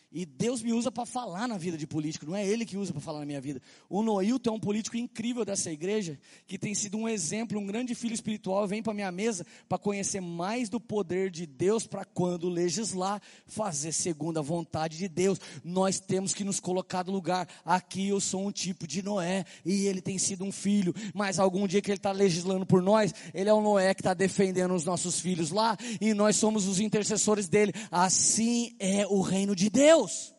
E 0.10 0.26
Deus 0.26 0.62
me 0.64 0.72
usa 0.72 0.90
para 0.90 1.06
falar 1.06 1.50
na 1.50 1.58
vida 1.58 1.78
de 1.78 1.86
político, 1.86 2.26
não 2.26 2.36
é 2.36 2.46
Ele 2.46 2.66
que 2.66 2.78
usa 2.78 2.94
para 2.94 3.02
falar 3.02 3.20
na 3.20 3.26
minha 3.26 3.42
vida. 3.42 3.62
O 3.90 4.02
Noilton 4.02 4.52
é 4.52 4.54
um 4.54 4.60
político 4.60 4.96
incrível 4.96 5.44
dessa 5.44 5.70
igreja, 5.70 6.18
que 6.48 6.58
tem 6.58 6.74
sido 6.74 6.98
um 6.98 7.10
exemplo, 7.10 7.60
um 7.60 7.66
grande 7.66 7.94
filho 7.94 8.14
espiritual. 8.14 8.66
Vem 8.66 8.82
para 8.82 8.94
minha 8.94 9.12
mesa 9.12 9.46
para 9.68 9.78
conhecer 9.78 10.22
mais 10.22 10.70
do 10.70 10.80
poder 10.80 11.30
de 11.30 11.46
Deus 11.46 11.86
para 11.86 12.06
quando 12.06 12.48
legislar, 12.48 13.22
fazer 13.46 13.92
segundo 13.92 14.40
a 14.40 14.42
vontade 14.42 14.98
de 14.98 15.10
Deus. 15.10 15.42
Nós 15.62 16.00
temos 16.00 16.34
que 16.34 16.46
nos 16.46 16.60
colocar 16.60 17.04
no 17.04 17.12
lugar. 17.12 17.46
Aqui 17.66 18.08
eu 18.08 18.22
sou 18.22 18.48
um 18.48 18.52
tipo 18.52 18.88
de 18.88 19.02
Noé 19.02 19.44
e 19.66 19.88
ele 19.88 20.02
tem 20.02 20.18
sido 20.18 20.46
um 20.46 20.54
filho, 20.54 20.94
mas 21.14 21.38
algum 21.38 21.68
dia 21.68 21.82
que 21.82 21.92
ele 21.92 21.98
está 21.98 22.14
legislando 22.14 22.66
por 22.66 22.82
nós, 22.82 23.14
ele 23.34 23.50
é 23.50 23.54
o 23.54 23.62
Noé 23.62 23.94
que 23.94 24.02
está 24.02 24.14
defendendo 24.14 24.74
os 24.74 24.86
nossos 24.86 25.20
filhos 25.20 25.52
lá 25.52 25.76
e 26.00 26.14
nós 26.14 26.38
somos 26.38 26.66
os 26.66 26.80
intercessores 26.80 27.50
dele. 27.50 27.74
Assim 27.92 28.74
é 28.80 29.06
o 29.06 29.20
reino 29.20 29.54
de 29.54 29.70
Deus. 29.70 29.97
Deus. 29.98 30.34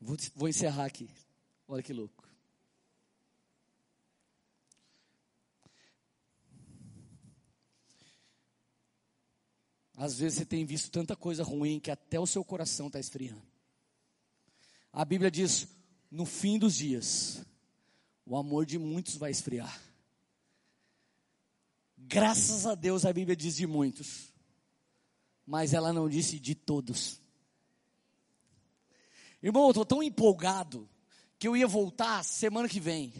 Vou, 0.00 0.16
vou 0.34 0.48
encerrar 0.48 0.84
aqui. 0.84 1.10
Olha 1.66 1.82
que 1.82 1.92
louco. 1.92 2.22
Às 9.96 10.18
vezes 10.18 10.38
você 10.38 10.44
tem 10.44 10.64
visto 10.64 10.90
tanta 10.90 11.14
coisa 11.14 11.44
ruim 11.44 11.78
que 11.78 11.90
até 11.90 12.18
o 12.18 12.26
seu 12.26 12.44
coração 12.44 12.86
está 12.88 12.98
esfriando. 12.98 13.42
A 14.92 15.04
Bíblia 15.04 15.30
diz: 15.30 15.68
no 16.10 16.26
fim 16.26 16.58
dos 16.58 16.76
dias, 16.76 17.44
o 18.26 18.36
amor 18.36 18.66
de 18.66 18.78
muitos 18.78 19.16
vai 19.16 19.30
esfriar. 19.30 19.80
Graças 21.96 22.66
a 22.66 22.74
Deus 22.74 23.04
a 23.04 23.12
Bíblia 23.12 23.36
diz 23.36 23.54
de 23.56 23.66
muitos 23.66 24.31
mas 25.46 25.72
ela 25.72 25.92
não 25.92 26.08
disse 26.08 26.38
de 26.38 26.54
todos. 26.54 27.20
Irmão, 29.42 29.64
eu 29.64 29.70
estou 29.70 29.84
tão 29.84 30.02
empolgado 30.02 30.88
que 31.38 31.48
eu 31.48 31.56
ia 31.56 31.66
voltar 31.66 32.22
semana 32.22 32.68
que 32.68 32.78
vem. 32.78 33.12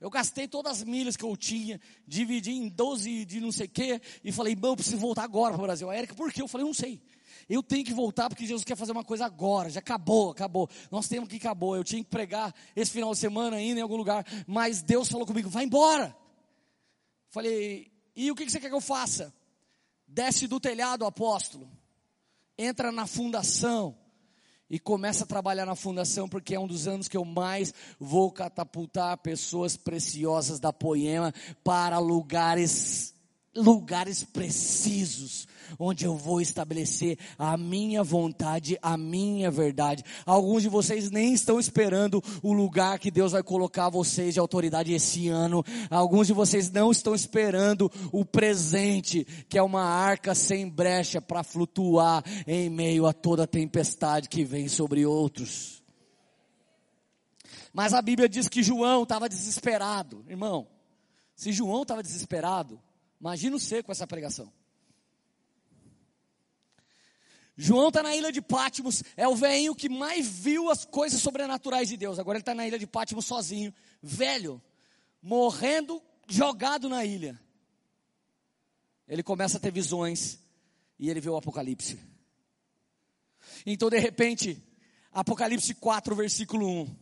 Eu 0.00 0.10
gastei 0.10 0.46
todas 0.46 0.78
as 0.78 0.84
milhas 0.84 1.16
que 1.16 1.24
eu 1.24 1.36
tinha, 1.36 1.80
dividi 2.06 2.52
em 2.52 2.68
12 2.68 3.24
de 3.24 3.40
não 3.40 3.50
sei 3.50 3.66
o 3.66 3.70
quê, 3.70 4.00
e 4.22 4.30
falei, 4.30 4.52
irmão, 4.52 4.72
eu 4.72 4.76
preciso 4.76 4.98
voltar 4.98 5.24
agora 5.24 5.54
para 5.54 5.62
o 5.62 5.66
Brasil. 5.66 5.90
A 5.90 5.96
Erika, 5.96 6.14
por 6.14 6.32
quê? 6.32 6.40
Eu 6.40 6.46
falei, 6.46 6.66
não 6.66 6.74
sei. 6.74 7.00
Eu 7.48 7.62
tenho 7.62 7.84
que 7.84 7.94
voltar 7.94 8.28
porque 8.28 8.46
Jesus 8.46 8.62
quer 8.62 8.76
fazer 8.76 8.92
uma 8.92 9.02
coisa 9.02 9.24
agora. 9.24 9.70
Já 9.70 9.80
acabou, 9.80 10.30
acabou. 10.30 10.68
Nós 10.90 11.08
temos 11.08 11.28
que 11.28 11.36
acabou. 11.36 11.74
Eu 11.74 11.82
tinha 11.82 12.04
que 12.04 12.10
pregar 12.10 12.54
esse 12.76 12.90
final 12.90 13.12
de 13.12 13.18
semana 13.18 13.56
ainda 13.56 13.80
em 13.80 13.82
algum 13.82 13.96
lugar, 13.96 14.24
mas 14.46 14.82
Deus 14.82 15.08
falou 15.08 15.26
comigo, 15.26 15.48
vai 15.48 15.64
embora. 15.64 16.14
Falei, 17.30 17.90
e 18.14 18.30
o 18.30 18.34
que 18.34 18.48
você 18.48 18.60
quer 18.60 18.68
que 18.68 18.74
eu 18.74 18.80
faça? 18.80 19.34
Desce 20.08 20.46
do 20.46 20.58
telhado, 20.58 21.04
apóstolo, 21.04 21.70
entra 22.56 22.90
na 22.90 23.06
fundação 23.06 23.96
e 24.70 24.78
começa 24.78 25.24
a 25.24 25.26
trabalhar 25.26 25.64
na 25.64 25.74
fundação, 25.74 26.28
porque 26.28 26.54
é 26.54 26.60
um 26.60 26.66
dos 26.66 26.88
anos 26.88 27.08
que 27.08 27.16
eu 27.16 27.24
mais 27.24 27.72
vou 27.98 28.32
catapultar 28.32 29.16
pessoas 29.18 29.76
preciosas 29.76 30.58
da 30.58 30.72
Poema 30.72 31.32
para 31.62 31.98
lugares 31.98 33.14
lugares 33.58 34.24
precisos, 34.24 35.46
onde 35.78 36.04
eu 36.04 36.16
vou 36.16 36.40
estabelecer 36.40 37.18
a 37.38 37.56
minha 37.56 38.02
vontade, 38.02 38.78
a 38.80 38.96
minha 38.96 39.50
verdade. 39.50 40.04
Alguns 40.24 40.62
de 40.62 40.68
vocês 40.68 41.10
nem 41.10 41.34
estão 41.34 41.58
esperando 41.58 42.22
o 42.42 42.52
lugar 42.52 42.98
que 42.98 43.10
Deus 43.10 43.32
vai 43.32 43.42
colocar 43.42 43.88
vocês 43.88 44.34
de 44.34 44.40
autoridade 44.40 44.92
esse 44.92 45.28
ano. 45.28 45.64
Alguns 45.90 46.28
de 46.28 46.32
vocês 46.32 46.70
não 46.70 46.90
estão 46.90 47.14
esperando 47.14 47.90
o 48.12 48.24
presente, 48.24 49.26
que 49.48 49.58
é 49.58 49.62
uma 49.62 49.82
arca 49.82 50.34
sem 50.34 50.68
brecha 50.68 51.20
para 51.20 51.42
flutuar 51.42 52.24
em 52.46 52.70
meio 52.70 53.06
a 53.06 53.12
toda 53.12 53.44
a 53.44 53.46
tempestade 53.46 54.28
que 54.28 54.44
vem 54.44 54.68
sobre 54.68 55.04
outros. 55.04 55.82
Mas 57.72 57.92
a 57.92 58.02
Bíblia 58.02 58.28
diz 58.28 58.48
que 58.48 58.62
João 58.62 59.02
estava 59.02 59.28
desesperado, 59.28 60.24
irmão. 60.28 60.66
Se 61.36 61.52
João 61.52 61.82
estava 61.82 62.02
desesperado, 62.02 62.80
Imagina 63.20 63.58
você 63.58 63.82
com 63.82 63.92
essa 63.92 64.06
pregação. 64.06 64.52
João 67.60 67.88
está 67.88 68.04
na 68.04 68.14
ilha 68.14 68.30
de 68.30 68.40
Pátimos, 68.40 69.02
é 69.16 69.26
o 69.26 69.34
velhinho 69.34 69.74
que 69.74 69.88
mais 69.88 70.24
viu 70.24 70.70
as 70.70 70.84
coisas 70.84 71.20
sobrenaturais 71.20 71.88
de 71.88 71.96
Deus. 71.96 72.20
Agora 72.20 72.36
ele 72.36 72.42
está 72.42 72.54
na 72.54 72.64
ilha 72.66 72.78
de 72.78 72.86
Pátimos 72.86 73.26
sozinho, 73.26 73.74
velho, 74.00 74.62
morrendo, 75.20 76.00
jogado 76.28 76.88
na 76.88 77.04
ilha. 77.04 77.40
Ele 79.08 79.24
começa 79.24 79.56
a 79.56 79.60
ter 79.60 79.72
visões 79.72 80.38
e 80.98 81.10
ele 81.10 81.20
vê 81.20 81.28
o 81.28 81.36
Apocalipse. 81.36 81.98
Então, 83.66 83.90
de 83.90 83.98
repente, 83.98 84.62
Apocalipse 85.10 85.74
4, 85.74 86.14
versículo 86.14 86.64
1. 86.82 86.96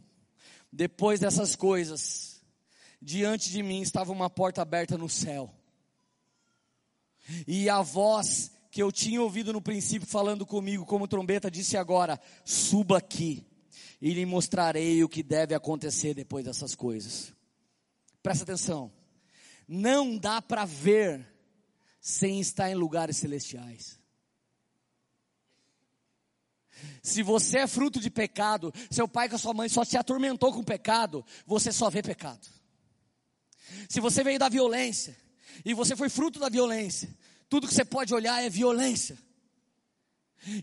Depois 0.73 1.21
dessas 1.21 1.55
coisas, 1.55 2.43
diante 3.01 3.51
de 3.51 3.63
mim 3.63 3.83
estava 3.83 4.11
uma 4.11 4.31
porta 4.31 4.63
aberta 4.63 4.97
no 4.97 5.09
céu. 5.09 5.55
E 7.47 7.69
a 7.69 7.83
voz 7.83 8.51
que 8.71 8.83
eu 8.83 8.93
tinha 8.93 9.23
ouvido 9.23 9.53
no 9.53 9.61
princípio 9.61 10.07
falando 10.07 10.45
comigo 10.45 10.85
como 10.85 11.09
trombeta 11.09 11.51
disse 11.51 11.77
agora: 11.77 12.21
suba 12.45 12.99
aqui 12.99 13.47
e 14.01 14.13
lhe 14.13 14.27
mostrarei 14.27 15.03
o 15.03 15.09
que 15.09 15.23
deve 15.23 15.55
acontecer 15.55 16.15
depois 16.15 16.45
dessas 16.45 16.75
coisas. 16.75 17.33
Presta 18.23 18.45
atenção. 18.45 18.93
Não 19.67 20.17
dá 20.17 20.41
para 20.41 20.65
ver 20.65 21.27
sem 22.01 22.39
estar 22.41 22.71
em 22.71 22.75
lugares 22.75 23.17
celestiais. 23.17 23.99
Se 27.03 27.23
você 27.23 27.61
é 27.61 27.67
fruto 27.67 27.99
de 27.99 28.11
pecado, 28.11 28.73
seu 28.91 29.09
pai 29.09 29.29
com 29.29 29.37
a 29.37 29.39
sua 29.39 29.55
mãe 29.55 29.69
só 29.69 29.85
te 29.85 29.97
atormentou 29.97 30.53
com 30.53 30.63
pecado, 30.63 31.25
você 31.47 31.73
só 31.73 31.89
vê 31.89 32.03
pecado. 32.03 32.47
Se 33.89 34.01
você 34.01 34.23
veio 34.23 34.39
da 34.39 34.49
violência 34.49 35.17
e 35.65 35.75
você 35.75 35.97
foi 35.97 36.09
fruto 36.09 36.39
da 36.39 36.49
violência, 36.49 37.09
tudo 37.49 37.67
que 37.67 37.75
você 37.75 37.85
pode 37.85 38.15
olhar 38.15 38.43
é 38.43 38.49
violência. 38.49 39.19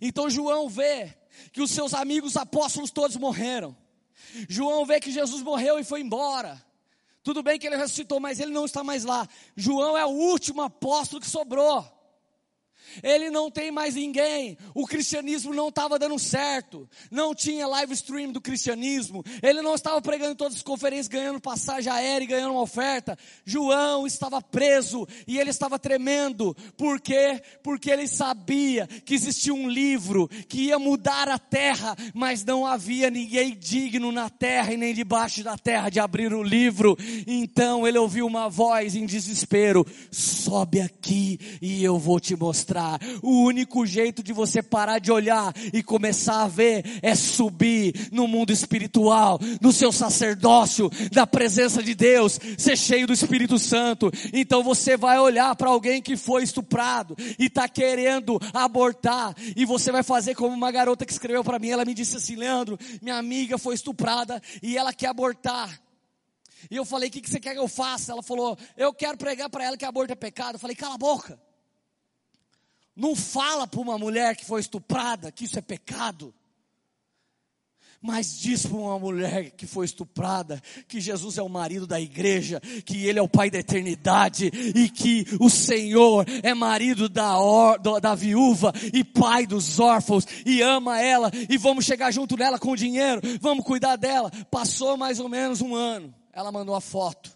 Então 0.01 0.29
João 0.29 0.69
vê 0.69 1.13
que 1.51 1.61
os 1.61 1.71
seus 1.71 1.93
amigos 1.93 2.37
apóstolos 2.37 2.91
todos 2.91 3.17
morreram. 3.17 3.75
João 4.47 4.85
vê 4.85 4.99
que 4.99 5.11
Jesus 5.11 5.41
morreu 5.41 5.79
e 5.79 5.83
foi 5.83 6.01
embora. 6.01 6.63
Tudo 7.23 7.41
bem 7.41 7.57
que 7.57 7.65
ele 7.65 7.77
ressuscitou, 7.77 8.19
mas 8.19 8.39
ele 8.39 8.51
não 8.51 8.65
está 8.65 8.83
mais 8.83 9.03
lá. 9.03 9.27
João 9.55 9.97
é 9.97 10.05
o 10.05 10.09
último 10.09 10.61
apóstolo 10.61 11.21
que 11.21 11.27
sobrou. 11.27 11.85
Ele 13.01 13.29
não 13.29 13.49
tem 13.49 13.71
mais 13.71 13.95
ninguém. 13.95 14.57
O 14.73 14.85
cristianismo 14.85 15.53
não 15.53 15.69
estava 15.69 15.97
dando 15.97 16.19
certo. 16.19 16.87
Não 17.09 17.33
tinha 17.33 17.67
live 17.67 17.93
stream 17.93 18.31
do 18.31 18.41
cristianismo. 18.41 19.23
Ele 19.41 19.61
não 19.61 19.75
estava 19.75 20.01
pregando 20.01 20.33
em 20.33 20.35
todas 20.35 20.57
as 20.57 20.61
conferências, 20.61 21.07
ganhando 21.07 21.39
passagem 21.39 21.91
aérea 21.91 22.23
e 22.23 22.27
ganhando 22.27 22.51
uma 22.51 22.61
oferta. 22.61 23.17
João 23.45 24.05
estava 24.05 24.41
preso 24.41 25.07
e 25.27 25.39
ele 25.39 25.49
estava 25.49 25.79
tremendo. 25.79 26.55
Por 26.77 26.99
quê? 26.99 27.41
Porque 27.63 27.89
ele 27.89 28.07
sabia 28.07 28.87
que 28.87 29.13
existia 29.13 29.53
um 29.53 29.69
livro 29.69 30.27
que 30.47 30.63
ia 30.63 30.77
mudar 30.77 31.29
a 31.29 31.39
terra, 31.39 31.95
mas 32.13 32.43
não 32.43 32.65
havia 32.65 33.09
ninguém 33.09 33.55
digno 33.57 34.11
na 34.11 34.29
terra 34.29 34.73
e 34.73 34.77
nem 34.77 34.93
debaixo 34.93 35.43
da 35.43 35.57
terra 35.57 35.89
de 35.89 35.99
abrir 35.99 36.33
o 36.33 36.43
livro. 36.43 36.97
Então 37.25 37.87
ele 37.87 37.97
ouviu 37.97 38.27
uma 38.27 38.49
voz 38.49 38.95
em 38.95 39.05
desespero: 39.05 39.85
sobe 40.11 40.81
aqui 40.81 41.39
e 41.61 41.83
eu 41.83 41.97
vou 41.97 42.19
te 42.19 42.35
mostrar 42.35 42.72
olhar. 42.73 42.99
O 43.21 43.43
único 43.43 43.85
jeito 43.85 44.23
de 44.23 44.33
você 44.33 44.61
parar 44.61 44.99
de 44.99 45.11
olhar 45.11 45.53
e 45.71 45.81
começar 45.81 46.43
a 46.43 46.47
ver 46.47 46.83
é 47.01 47.15
subir 47.15 48.09
no 48.11 48.27
mundo 48.27 48.51
espiritual, 48.51 49.39
no 49.61 49.71
seu 49.71 49.91
sacerdócio, 49.91 50.89
da 51.11 51.25
presença 51.25 51.81
de 51.81 51.93
Deus, 51.93 52.39
ser 52.57 52.77
cheio 52.77 53.07
do 53.07 53.13
Espírito 53.13 53.57
Santo. 53.57 54.11
Então 54.33 54.63
você 54.63 54.97
vai 54.97 55.19
olhar 55.19 55.55
para 55.55 55.69
alguém 55.69 56.01
que 56.01 56.15
foi 56.17 56.43
estuprado 56.43 57.15
e 57.39 57.45
está 57.45 57.67
querendo 57.67 58.39
abortar, 58.53 59.35
e 59.55 59.65
você 59.65 59.91
vai 59.91 60.03
fazer 60.03 60.35
como 60.35 60.53
uma 60.53 60.71
garota 60.71 61.05
que 61.05 61.11
escreveu 61.11 61.43
para 61.43 61.59
mim. 61.59 61.69
Ela 61.69 61.85
me 61.85 61.93
disse 61.93 62.17
assim: 62.17 62.35
Leandro, 62.35 62.77
minha 63.01 63.17
amiga 63.17 63.57
foi 63.57 63.75
estuprada 63.75 64.41
e 64.61 64.77
ela 64.77 64.93
quer 64.93 65.07
abortar. 65.07 65.79
E 66.69 66.75
eu 66.75 66.85
falei: 66.85 67.09
O 67.09 67.11
que, 67.11 67.21
que 67.21 67.29
você 67.29 67.39
quer 67.39 67.53
que 67.53 67.59
eu 67.59 67.67
faça? 67.67 68.11
Ela 68.11 68.23
falou: 68.23 68.57
Eu 68.77 68.93
quero 68.93 69.17
pregar 69.17 69.49
para 69.49 69.63
ela 69.63 69.77
que 69.77 69.85
aborto 69.85 70.13
é 70.13 70.15
pecado. 70.15 70.55
Eu 70.55 70.59
falei: 70.59 70.75
Cala 70.75 70.95
a 70.95 70.97
boca. 70.97 71.39
Não 72.95 73.15
fala 73.15 73.65
para 73.65 73.79
uma 73.79 73.97
mulher 73.97 74.35
que 74.35 74.45
foi 74.45 74.61
estuprada 74.61 75.31
que 75.31 75.45
isso 75.45 75.57
é 75.57 75.61
pecado. 75.61 76.33
Mas 78.05 78.37
diz 78.37 78.65
para 78.65 78.75
uma 78.75 78.99
mulher 78.99 79.51
que 79.51 79.65
foi 79.65 79.85
estuprada 79.85 80.61
que 80.89 80.99
Jesus 80.99 81.37
é 81.37 81.41
o 81.41 81.47
marido 81.47 81.87
da 81.87 82.01
igreja, 82.01 82.59
que 82.85 83.05
Ele 83.05 83.17
é 83.17 83.21
o 83.21 83.29
Pai 83.29 83.49
da 83.49 83.59
eternidade 83.59 84.47
e 84.47 84.89
que 84.89 85.25
o 85.39 85.49
Senhor 85.49 86.25
é 86.43 86.53
marido 86.53 87.07
da, 87.07 87.39
or, 87.39 87.79
da 87.79 88.13
viúva 88.13 88.73
e 88.93 89.05
pai 89.05 89.47
dos 89.47 89.79
órfãos 89.79 90.27
e 90.45 90.61
ama 90.61 90.99
ela 90.99 91.31
e 91.49 91.57
vamos 91.57 91.85
chegar 91.85 92.11
junto 92.11 92.35
nela 92.35 92.59
com 92.59 92.75
dinheiro, 92.75 93.21
vamos 93.39 93.63
cuidar 93.63 93.95
dela. 93.95 94.29
Passou 94.51 94.97
mais 94.97 95.21
ou 95.21 95.29
menos 95.29 95.61
um 95.61 95.73
ano, 95.73 96.13
ela 96.33 96.51
mandou 96.51 96.75
a 96.75 96.81
foto 96.81 97.32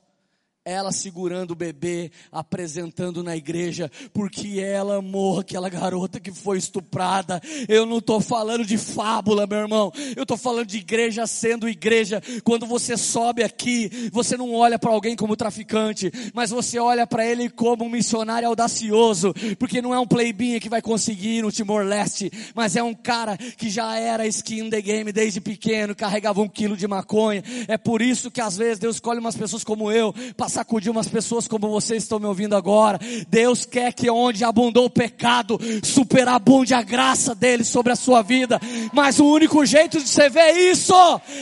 ela 0.68 0.91
segurando 0.91 1.52
o 1.52 1.56
bebê, 1.56 2.11
apresentando 2.30 3.23
na 3.23 3.38
igreja, 3.38 3.89
porque 4.14 4.60
ela 4.60 4.98
amou 4.98 5.39
aquela 5.39 5.69
garota 5.69 6.19
que 6.19 6.31
foi 6.31 6.57
estuprada. 6.57 7.41
Eu 7.69 7.85
não 7.85 7.99
estou 7.99 8.19
falando 8.19 8.65
de 8.65 8.77
fábula, 8.77 9.48
meu 9.48 9.60
irmão. 9.60 9.94
Eu 10.14 10.23
estou 10.23 10.35
falando 10.35 10.68
de 10.68 10.77
igreja 10.77 11.26
sendo 11.26 11.69
igreja. 11.69 12.22
Quando 12.44 12.65
você 12.65 12.98
sobe 12.98 13.44
aqui, 13.44 14.10
você 14.11 14.35
não 14.35 14.53
olha 14.53 14.77
para 14.77 14.91
alguém 14.91 15.15
como 15.15 15.38
traficante, 15.38 16.11
mas 16.34 16.49
você 16.49 16.77
olha 16.80 17.07
para 17.07 17.26
ele 17.26 17.49
como 17.49 17.85
um 17.85 17.89
missionário 17.89 18.49
audacioso, 18.49 19.34
porque 19.57 19.81
não 19.81 19.94
é 19.94 19.99
um 19.99 20.07
playbinha 20.07 20.60
que 20.60 20.69
vai 20.69 20.81
conseguir 20.81 21.44
no 21.44 21.52
Timor-Leste, 21.52 22.30
mas 22.53 22.76
é 22.76 22.84
um 22.84 22.94
cara 22.94 23.38
que 23.38 23.69
já 23.69 23.98
era 23.98 24.27
skin 24.27 24.69
the 24.69 24.81
game 24.81 25.14
desde 25.14 25.39
pequeno, 25.39 25.95
carregava 25.95 26.41
um 26.41 26.49
quilo 26.49 26.76
de 26.76 26.88
maconha. 26.88 27.41
É 27.69 27.77
por 27.77 28.02
isso 28.02 28.30
que 28.30 28.41
às 28.41 28.57
vezes 28.57 28.80
Deus 28.80 28.98
escolhe 28.98 29.19
umas 29.19 29.38
pessoas 29.38 29.64
como 29.64 29.89
eu, 29.89 30.14
sacudir 30.57 30.91
umas 30.91 31.07
pessoas 31.07 31.47
como 31.47 31.69
vocês 31.69 32.01
estão 32.01 32.19
me 32.19 32.25
ouvindo 32.25 32.55
agora. 32.55 32.99
Deus 33.27 33.63
quer 33.63 33.93
que 33.93 34.09
onde 34.09 34.43
abundou 34.43 34.85
o 34.85 34.89
pecado, 34.89 35.59
superabunde 35.84 36.73
a 36.73 36.81
graça 36.81 37.35
dele 37.35 37.63
sobre 37.63 37.93
a 37.93 37.95
sua 37.95 38.23
vida. 38.23 38.59
Mas 38.91 39.19
o 39.19 39.25
único 39.25 39.63
jeito 39.65 40.01
de 40.01 40.09
você 40.09 40.29
ver 40.29 40.53
isso 40.71 40.93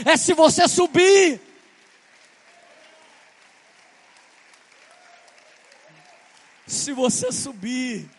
é 0.03 0.17
se 0.17 0.33
você 0.33 0.67
subir. 0.67 1.39
Se 6.67 6.91
você 6.91 7.31
subir, 7.31 8.09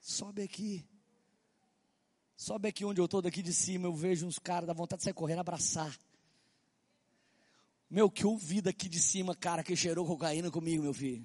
sobe 0.00 0.42
aqui. 0.42 0.84
Sobe 2.36 2.68
aqui 2.68 2.84
onde 2.84 3.00
eu 3.00 3.06
estou, 3.06 3.20
daqui 3.20 3.42
de 3.42 3.52
cima, 3.52 3.88
eu 3.88 3.94
vejo 3.94 4.26
uns 4.26 4.38
caras, 4.38 4.66
dá 4.66 4.72
vontade 4.72 5.00
de 5.00 5.04
sair 5.04 5.14
correndo, 5.14 5.40
abraçar. 5.40 5.92
Meu, 7.88 8.10
que 8.10 8.26
ouvi 8.26 8.60
daqui 8.60 8.88
de 8.88 9.00
cima, 9.00 9.34
cara, 9.34 9.62
que 9.62 9.76
cheirou 9.76 10.04
cocaína 10.04 10.50
comigo, 10.50 10.82
meu 10.82 10.92
filho. 10.94 11.24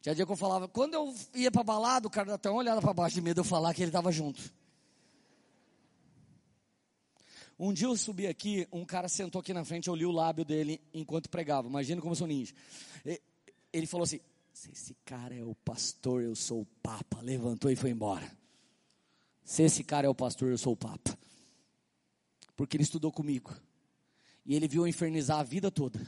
Tinha 0.00 0.14
dia 0.14 0.26
que 0.26 0.32
eu 0.32 0.36
falava, 0.36 0.68
quando 0.68 0.94
eu 0.94 1.14
ia 1.34 1.50
pra 1.50 1.62
balada, 1.62 2.06
o 2.06 2.10
cara 2.10 2.34
até 2.34 2.48
uma 2.48 2.58
olhada 2.58 2.80
para 2.80 2.92
baixo 2.92 3.14
de 3.14 3.20
medo 3.20 3.34
de 3.34 3.40
eu 3.40 3.44
falar 3.44 3.74
que 3.74 3.82
ele 3.82 3.90
estava 3.90 4.10
junto. 4.12 4.40
Um 7.58 7.72
dia 7.72 7.88
eu 7.88 7.96
subi 7.96 8.26
aqui, 8.26 8.68
um 8.72 8.84
cara 8.84 9.08
sentou 9.08 9.40
aqui 9.40 9.52
na 9.52 9.64
frente, 9.64 9.88
eu 9.88 9.94
li 9.94 10.06
o 10.06 10.12
lábio 10.12 10.44
dele 10.44 10.80
enquanto 10.94 11.28
pregava. 11.28 11.68
Imagina 11.68 12.00
como 12.00 12.12
eu 12.12 12.16
sou 12.16 12.26
ninja. 12.26 12.54
Ele 13.72 13.86
falou 13.86 14.04
assim: 14.04 14.20
se 14.52 14.70
esse 14.70 14.94
cara 15.04 15.34
é 15.34 15.42
o 15.42 15.54
pastor, 15.56 16.22
eu 16.22 16.36
sou 16.36 16.60
o 16.60 16.66
papa. 16.80 17.20
Levantou 17.20 17.70
e 17.70 17.76
foi 17.76 17.90
embora. 17.90 18.30
Se 19.42 19.62
esse 19.62 19.82
cara 19.82 20.06
é 20.06 20.10
o 20.10 20.14
pastor, 20.14 20.50
eu 20.50 20.58
sou 20.58 20.74
o 20.74 20.76
papa. 20.76 21.18
Porque 22.54 22.76
ele 22.76 22.84
estudou 22.84 23.10
comigo. 23.10 23.52
E 24.48 24.54
ele 24.56 24.66
viu 24.66 24.88
infernizar 24.88 25.40
a 25.40 25.42
vida 25.42 25.70
toda. 25.70 26.00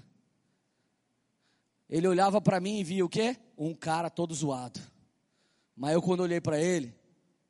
Ele 1.91 2.09
olhava 2.09 2.41
para 2.41 2.59
mim 2.59 2.81
e 2.81 2.85
via 2.85 3.05
o 3.05 3.09
quê? 3.09 3.37
Um 3.59 3.75
cara 3.75 4.09
todo 4.09 4.35
zoado. 4.35 4.81
Mas 5.77 5.93
eu 5.93 6.01
quando 6.01 6.21
olhei 6.21 6.41
para 6.41 6.59
ele, 6.59 6.95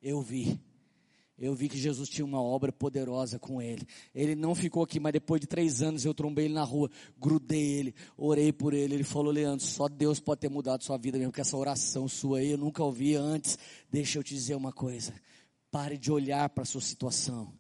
eu 0.03 0.21
vi. 0.21 0.61
Eu 1.39 1.55
vi 1.55 1.69
que 1.69 1.79
Jesus 1.79 2.09
tinha 2.09 2.25
uma 2.25 2.43
obra 2.43 2.73
poderosa 2.73 3.39
com 3.39 3.63
ele. 3.63 3.87
Ele 4.13 4.35
não 4.35 4.53
ficou 4.53 4.83
aqui, 4.83 4.99
mas 4.99 5.13
depois 5.13 5.41
de 5.41 5.47
três 5.47 5.81
anos 5.81 6.05
eu 6.05 6.13
trombei 6.13 6.47
ele 6.47 6.55
na 6.55 6.65
rua, 6.65 6.91
grudei 7.17 7.79
ele, 7.79 7.95
orei 8.17 8.53
por 8.53 8.75
ele. 8.75 8.95
Ele 8.95 9.05
falou: 9.05 9.33
Leandro, 9.33 9.65
só 9.65 9.89
Deus 9.89 10.19
pode 10.19 10.41
ter 10.41 10.51
mudado 10.51 10.83
sua 10.83 10.99
vida 10.99 11.17
mesmo, 11.17 11.33
que 11.33 11.41
essa 11.41 11.57
oração 11.57 12.09
sua 12.09 12.41
aí 12.41 12.51
eu 12.51 12.59
nunca 12.59 12.83
ouvi 12.83 13.15
antes. 13.15 13.57
Deixa 13.89 14.19
eu 14.19 14.25
te 14.25 14.35
dizer 14.35 14.57
uma 14.57 14.73
coisa: 14.73 15.15
pare 15.71 15.97
de 15.97 16.11
olhar 16.11 16.51
para 16.51 16.63
a 16.63 16.67
sua 16.67 16.81
situação 16.81 17.55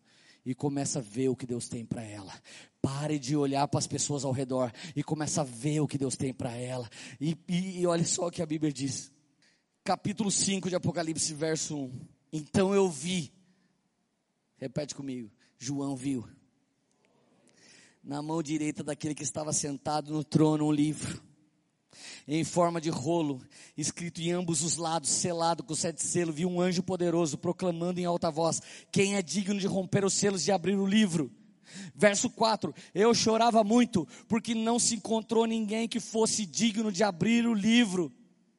e 0.44 0.54
começa 0.54 0.98
a 0.98 1.02
ver 1.02 1.28
o 1.28 1.36
que 1.36 1.46
Deus 1.46 1.68
tem 1.68 1.84
para 1.84 2.02
ela. 2.02 2.32
Pare 2.82 3.18
de 3.18 3.36
olhar 3.36 3.66
para 3.68 3.78
as 3.78 3.86
pessoas 3.86 4.24
ao 4.24 4.32
redor 4.32 4.72
e 4.96 5.02
começa 5.02 5.42
a 5.42 5.44
ver 5.44 5.80
o 5.80 5.86
que 5.86 5.98
Deus 5.98 6.16
tem 6.16 6.32
para 6.32 6.54
ela. 6.54 6.88
E, 7.20 7.36
e, 7.48 7.80
e 7.80 7.86
olha 7.86 8.04
só 8.04 8.26
o 8.26 8.30
que 8.30 8.42
a 8.42 8.46
Bíblia 8.46 8.72
diz. 8.72 9.12
Capítulo 9.84 10.30
5 10.30 10.68
de 10.68 10.76
Apocalipse, 10.76 11.34
verso 11.34 11.76
1. 11.76 12.00
Então 12.32 12.74
eu 12.74 12.88
vi. 12.88 13.32
Repete 14.56 14.94
comigo. 14.94 15.30
João 15.58 15.94
viu. 15.94 16.26
Na 18.02 18.22
mão 18.22 18.42
direita 18.42 18.82
daquele 18.82 19.14
que 19.14 19.22
estava 19.22 19.52
sentado 19.52 20.12
no 20.12 20.24
trono 20.24 20.66
um 20.66 20.72
livro 20.72 21.22
em 22.26 22.44
forma 22.44 22.80
de 22.80 22.90
rolo, 22.90 23.42
escrito 23.76 24.20
em 24.20 24.32
ambos 24.32 24.62
os 24.62 24.76
lados, 24.76 25.10
selado 25.10 25.62
com 25.62 25.74
sete 25.74 26.02
selos, 26.02 26.34
vi 26.34 26.46
um 26.46 26.60
anjo 26.60 26.82
poderoso 26.82 27.36
proclamando 27.36 28.00
em 28.00 28.04
alta 28.04 28.30
voz: 28.30 28.60
Quem 28.92 29.16
é 29.16 29.22
digno 29.22 29.58
de 29.58 29.66
romper 29.66 30.04
os 30.04 30.14
selos 30.14 30.46
e 30.46 30.52
abrir 30.52 30.76
o 30.76 30.86
livro? 30.86 31.30
Verso 31.94 32.30
4: 32.30 32.74
Eu 32.94 33.14
chorava 33.14 33.62
muito, 33.64 34.06
porque 34.28 34.54
não 34.54 34.78
se 34.78 34.96
encontrou 34.96 35.46
ninguém 35.46 35.88
que 35.88 36.00
fosse 36.00 36.46
digno 36.46 36.90
de 36.90 37.02
abrir 37.02 37.46
o 37.46 37.54
livro 37.54 38.12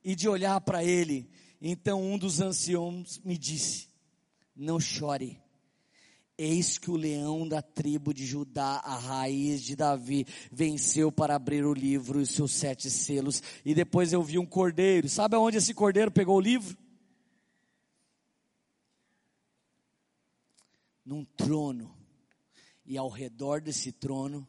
e 0.04 0.16
de 0.16 0.28
olhar 0.28 0.60
para 0.62 0.84
ele. 0.84 1.30
Então 1.62 2.02
um 2.02 2.18
dos 2.18 2.42
anciãos 2.42 3.20
me 3.24 3.38
disse: 3.38 3.88
Não 4.56 4.80
chore. 4.80 5.40
Eis 6.38 6.80
que 6.80 6.90
o 6.90 6.96
leão 6.96 7.48
da 7.48 7.62
tribo 7.62 8.12
de 8.12 8.26
Judá, 8.26 8.82
a 8.84 8.98
raiz 8.98 9.62
de 9.62 9.76
Davi, 9.76 10.26
venceu 10.52 11.12
para 11.12 11.36
abrir 11.36 11.64
o 11.64 11.72
livro 11.72 12.20
e 12.20 12.24
os 12.24 12.32
seus 12.32 12.52
sete 12.52 12.90
selos. 12.90 13.44
E 13.64 13.76
depois 13.76 14.12
eu 14.12 14.24
vi 14.24 14.40
um 14.40 14.46
cordeiro. 14.46 15.08
Sabe 15.08 15.36
aonde 15.36 15.58
esse 15.58 15.72
cordeiro 15.72 16.10
pegou 16.10 16.38
o 16.38 16.42
livro? 16.42 16.76
Num 21.06 21.24
trono. 21.24 22.01
E 22.92 22.98
ao 22.98 23.08
redor 23.08 23.62
desse 23.62 23.94
trono 23.94 24.46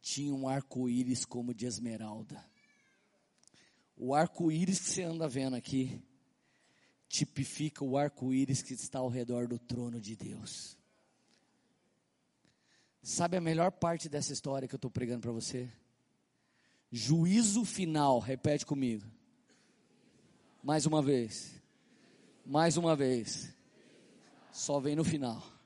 tinha 0.00 0.34
um 0.34 0.48
arco-íris 0.48 1.26
como 1.26 1.52
de 1.52 1.66
esmeralda. 1.66 2.42
O 3.94 4.14
arco-íris 4.14 4.80
que 4.80 4.88
você 4.88 5.02
anda 5.02 5.28
vendo 5.28 5.54
aqui 5.54 6.02
tipifica 7.10 7.84
o 7.84 7.98
arco-íris 7.98 8.62
que 8.62 8.72
está 8.72 9.00
ao 9.00 9.10
redor 9.10 9.46
do 9.46 9.58
trono 9.58 10.00
de 10.00 10.16
Deus. 10.16 10.78
Sabe 13.02 13.36
a 13.36 13.40
melhor 13.40 13.70
parte 13.70 14.08
dessa 14.08 14.32
história 14.32 14.66
que 14.66 14.74
eu 14.74 14.78
estou 14.78 14.90
pregando 14.90 15.20
para 15.20 15.32
você? 15.32 15.70
Juízo 16.90 17.66
final, 17.66 18.18
repete 18.18 18.64
comigo. 18.64 19.04
Mais 20.62 20.86
uma 20.86 21.02
vez. 21.02 21.52
Mais 22.46 22.78
uma 22.78 22.96
vez. 22.96 23.54
Só 24.50 24.80
vem 24.80 24.96
no 24.96 25.04
final. 25.04 25.57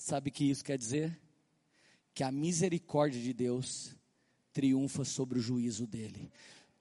Sabe 0.00 0.30
o 0.30 0.32
que 0.32 0.44
isso 0.44 0.64
quer 0.64 0.78
dizer? 0.78 1.20
Que 2.14 2.24
a 2.24 2.32
misericórdia 2.32 3.20
de 3.20 3.34
Deus 3.34 3.94
triunfa 4.50 5.04
sobre 5.04 5.38
o 5.38 5.42
juízo 5.42 5.86
dele 5.86 6.32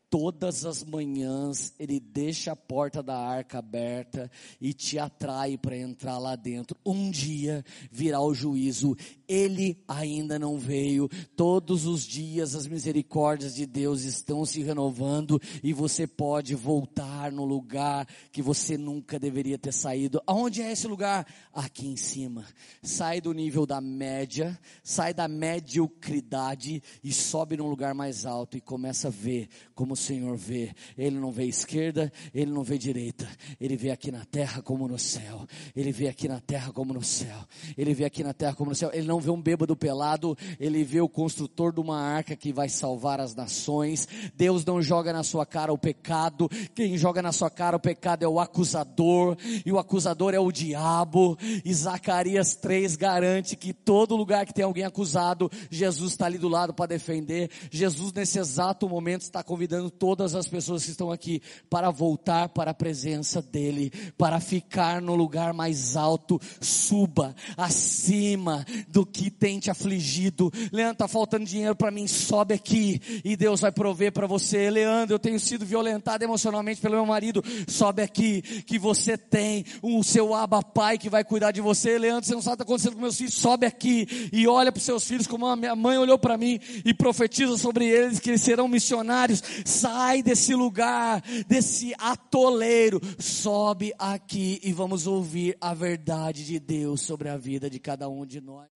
todas 0.09 0.65
as 0.65 0.83
manhãs 0.83 1.73
ele 1.79 1.99
deixa 1.99 2.51
a 2.51 2.55
porta 2.55 3.03
da 3.03 3.17
arca 3.17 3.59
aberta 3.59 4.29
e 4.59 4.73
te 4.73 4.97
atrai 4.97 5.57
para 5.57 5.77
entrar 5.77 6.17
lá 6.17 6.35
dentro. 6.35 6.75
Um 6.85 7.11
dia 7.11 7.63
virá 7.91 8.19
o 8.19 8.33
juízo. 8.33 8.95
Ele 9.27 9.77
ainda 9.87 10.39
não 10.39 10.57
veio. 10.57 11.07
Todos 11.35 11.85
os 11.85 12.03
dias 12.03 12.55
as 12.55 12.65
misericórdias 12.65 13.53
de 13.53 13.65
Deus 13.65 14.01
estão 14.01 14.45
se 14.45 14.63
renovando 14.63 15.39
e 15.63 15.71
você 15.73 16.07
pode 16.07 16.55
voltar 16.55 17.31
no 17.31 17.45
lugar 17.45 18.07
que 18.31 18.41
você 18.41 18.77
nunca 18.77 19.19
deveria 19.19 19.57
ter 19.57 19.73
saído. 19.73 20.21
Aonde 20.25 20.61
é 20.61 20.71
esse 20.71 20.87
lugar? 20.87 21.27
Aqui 21.53 21.87
em 21.87 21.97
cima. 21.97 22.45
Sai 22.81 23.21
do 23.21 23.33
nível 23.33 23.65
da 23.65 23.79
média, 23.79 24.59
sai 24.83 25.13
da 25.13 25.27
mediocridade 25.27 26.81
e 27.03 27.13
sobe 27.13 27.57
num 27.57 27.69
lugar 27.69 27.93
mais 27.93 28.25
alto 28.25 28.57
e 28.57 28.61
começa 28.61 29.09
a 29.09 29.11
ver 29.11 29.49
como 29.75 29.95
Senhor 29.99 30.35
vê. 30.35 30.71
Ele 30.97 31.19
não 31.19 31.31
vê 31.31 31.45
esquerda, 31.45 32.11
ele 32.33 32.51
não 32.51 32.63
vê 32.63 32.77
direita. 32.77 33.27
Ele 33.59 33.75
vê 33.75 33.91
aqui 33.91 34.11
na 34.11 34.25
terra 34.25 34.61
como 34.61 34.87
no 34.87 34.97
céu. 34.97 35.45
Ele 35.75 35.91
vê 35.91 36.07
aqui 36.07 36.27
na 36.27 36.39
terra 36.39 36.71
como 36.71 36.93
no 36.93 37.03
céu. 37.03 37.37
Ele 37.77 37.93
vê 37.93 38.05
aqui 38.05 38.23
na 38.23 38.33
terra 38.33 38.53
como 38.53 38.71
no 38.71 38.75
céu. 38.75 38.89
Ele 38.93 39.07
não 39.07 39.19
vê 39.19 39.29
um 39.29 39.41
bêbado 39.41 39.75
pelado, 39.75 40.37
ele 40.59 40.83
vê 40.83 41.01
o 41.01 41.09
construtor 41.09 41.73
de 41.73 41.79
uma 41.79 41.99
arca 41.99 42.35
que 42.35 42.51
vai 42.53 42.69
salvar 42.69 43.19
as 43.19 43.35
nações. 43.35 44.07
Deus 44.35 44.65
não 44.65 44.81
joga 44.81 45.11
na 45.13 45.23
sua 45.23 45.45
cara 45.45 45.73
o 45.73 45.77
pecado. 45.77 46.49
Quem 46.73 46.97
joga 46.97 47.21
na 47.21 47.31
sua 47.31 47.49
cara 47.49 47.77
o 47.77 47.79
pecado 47.79 48.23
é 48.23 48.27
o 48.27 48.39
acusador, 48.39 49.37
e 49.65 49.71
o 49.71 49.77
acusador 49.77 50.33
é 50.33 50.39
o 50.39 50.51
diabo. 50.51 51.37
E 51.63 51.73
Zacarias 51.73 52.55
3 52.55 52.95
garante 52.95 53.55
que 53.55 53.73
todo 53.73 54.15
lugar 54.15 54.45
que 54.45 54.53
tem 54.53 54.63
alguém 54.63 54.83
acusado, 54.83 55.51
Jesus 55.69 56.11
está 56.13 56.25
ali 56.25 56.37
do 56.37 56.47
lado 56.47 56.73
para 56.73 56.87
defender. 56.87 57.49
Jesus 57.69 58.13
nesse 58.13 58.39
exato 58.39 58.87
momento 58.87 59.21
está 59.21 59.43
convidando 59.43 59.88
todas 59.89 60.35
as 60.35 60.47
pessoas 60.47 60.83
que 60.83 60.91
estão 60.91 61.11
aqui 61.11 61.41
para 61.69 61.89
voltar 61.91 62.49
para 62.49 62.71
a 62.71 62.73
presença 62.73 63.41
dEle, 63.41 63.91
para 64.17 64.39
ficar 64.39 65.01
no 65.01 65.15
lugar 65.15 65.53
mais 65.53 65.95
alto, 65.95 66.39
suba 66.61 67.35
acima 67.57 68.65
do 68.87 69.05
que 69.05 69.29
tem 69.29 69.59
te 69.59 69.69
afligido. 69.69 70.51
Leandro, 70.71 70.93
está 70.93 71.07
faltando 71.07 71.45
dinheiro 71.45 71.75
para 71.75 71.91
mim, 71.91 72.07
sobe 72.07 72.53
aqui 72.53 73.01
e 73.23 73.35
Deus 73.35 73.61
vai 73.61 73.71
prover 73.71 74.11
para 74.11 74.27
você. 74.27 74.69
Leandro, 74.69 75.15
eu 75.15 75.19
tenho 75.19 75.39
sido 75.39 75.65
violentado 75.65 76.23
emocionalmente 76.23 76.81
pelo 76.81 76.95
meu 76.95 77.05
marido, 77.05 77.43
sobe 77.67 78.01
aqui 78.01 78.41
que 78.63 78.77
você 78.77 79.17
tem 79.17 79.65
o 79.81 80.03
seu 80.03 80.33
aba 80.33 80.61
pai 80.61 80.97
que 80.97 81.09
vai 81.09 81.23
cuidar 81.23 81.51
de 81.51 81.61
você. 81.61 81.97
Leandro, 81.97 82.25
você 82.25 82.33
não 82.33 82.41
sabe 82.41 82.55
o 82.55 82.57
que 82.57 82.63
está 82.63 82.73
acontecendo 82.73 82.95
com 82.95 83.01
meus 83.01 83.17
filhos, 83.17 83.33
sobe 83.33 83.65
aqui 83.65 84.29
e 84.31 84.47
olha 84.47 84.71
para 84.71 84.79
os 84.79 84.85
seus 84.85 85.07
filhos 85.07 85.27
como 85.27 85.45
a 85.45 85.55
minha 85.55 85.75
mãe 85.75 85.97
olhou 85.97 86.17
para 86.17 86.37
mim 86.37 86.59
e 86.83 86.93
profetiza 86.93 87.57
sobre 87.57 87.85
eles 87.85 88.19
que 88.19 88.29
eles 88.29 88.41
serão 88.41 88.67
missionários 88.67 89.41
sai 89.79 90.21
desse 90.21 90.53
lugar, 90.53 91.21
desse 91.47 91.93
atoleiro, 91.97 92.99
sobe 93.17 93.93
aqui 93.97 94.59
e 94.61 94.73
vamos 94.73 95.07
ouvir 95.07 95.55
a 95.61 95.73
verdade 95.73 96.45
de 96.45 96.59
Deus 96.59 97.01
sobre 97.01 97.29
a 97.29 97.37
vida 97.37 97.69
de 97.69 97.79
cada 97.79 98.09
um 98.09 98.25
de 98.25 98.41
nós. 98.41 98.67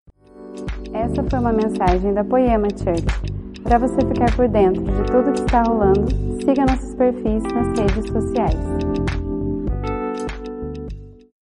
Essa 0.94 1.24
foi 1.30 1.40
uma 1.40 1.52
mensagem 1.52 2.14
da 2.14 2.24
Poema 2.24 2.68
Church. 2.70 3.04
Para 3.64 3.80
você 3.80 4.00
ficar 4.08 4.34
por 4.36 4.48
dentro 4.48 4.82
de 4.84 5.12
tudo 5.12 5.34
que 5.34 5.42
está 5.42 5.64
rolando, 5.64 6.08
siga 6.40 6.66
nossos 6.66 6.96
perfis 6.96 7.44
nas 7.44 7.80
redes 7.80 8.12
sociais. 8.12 9.03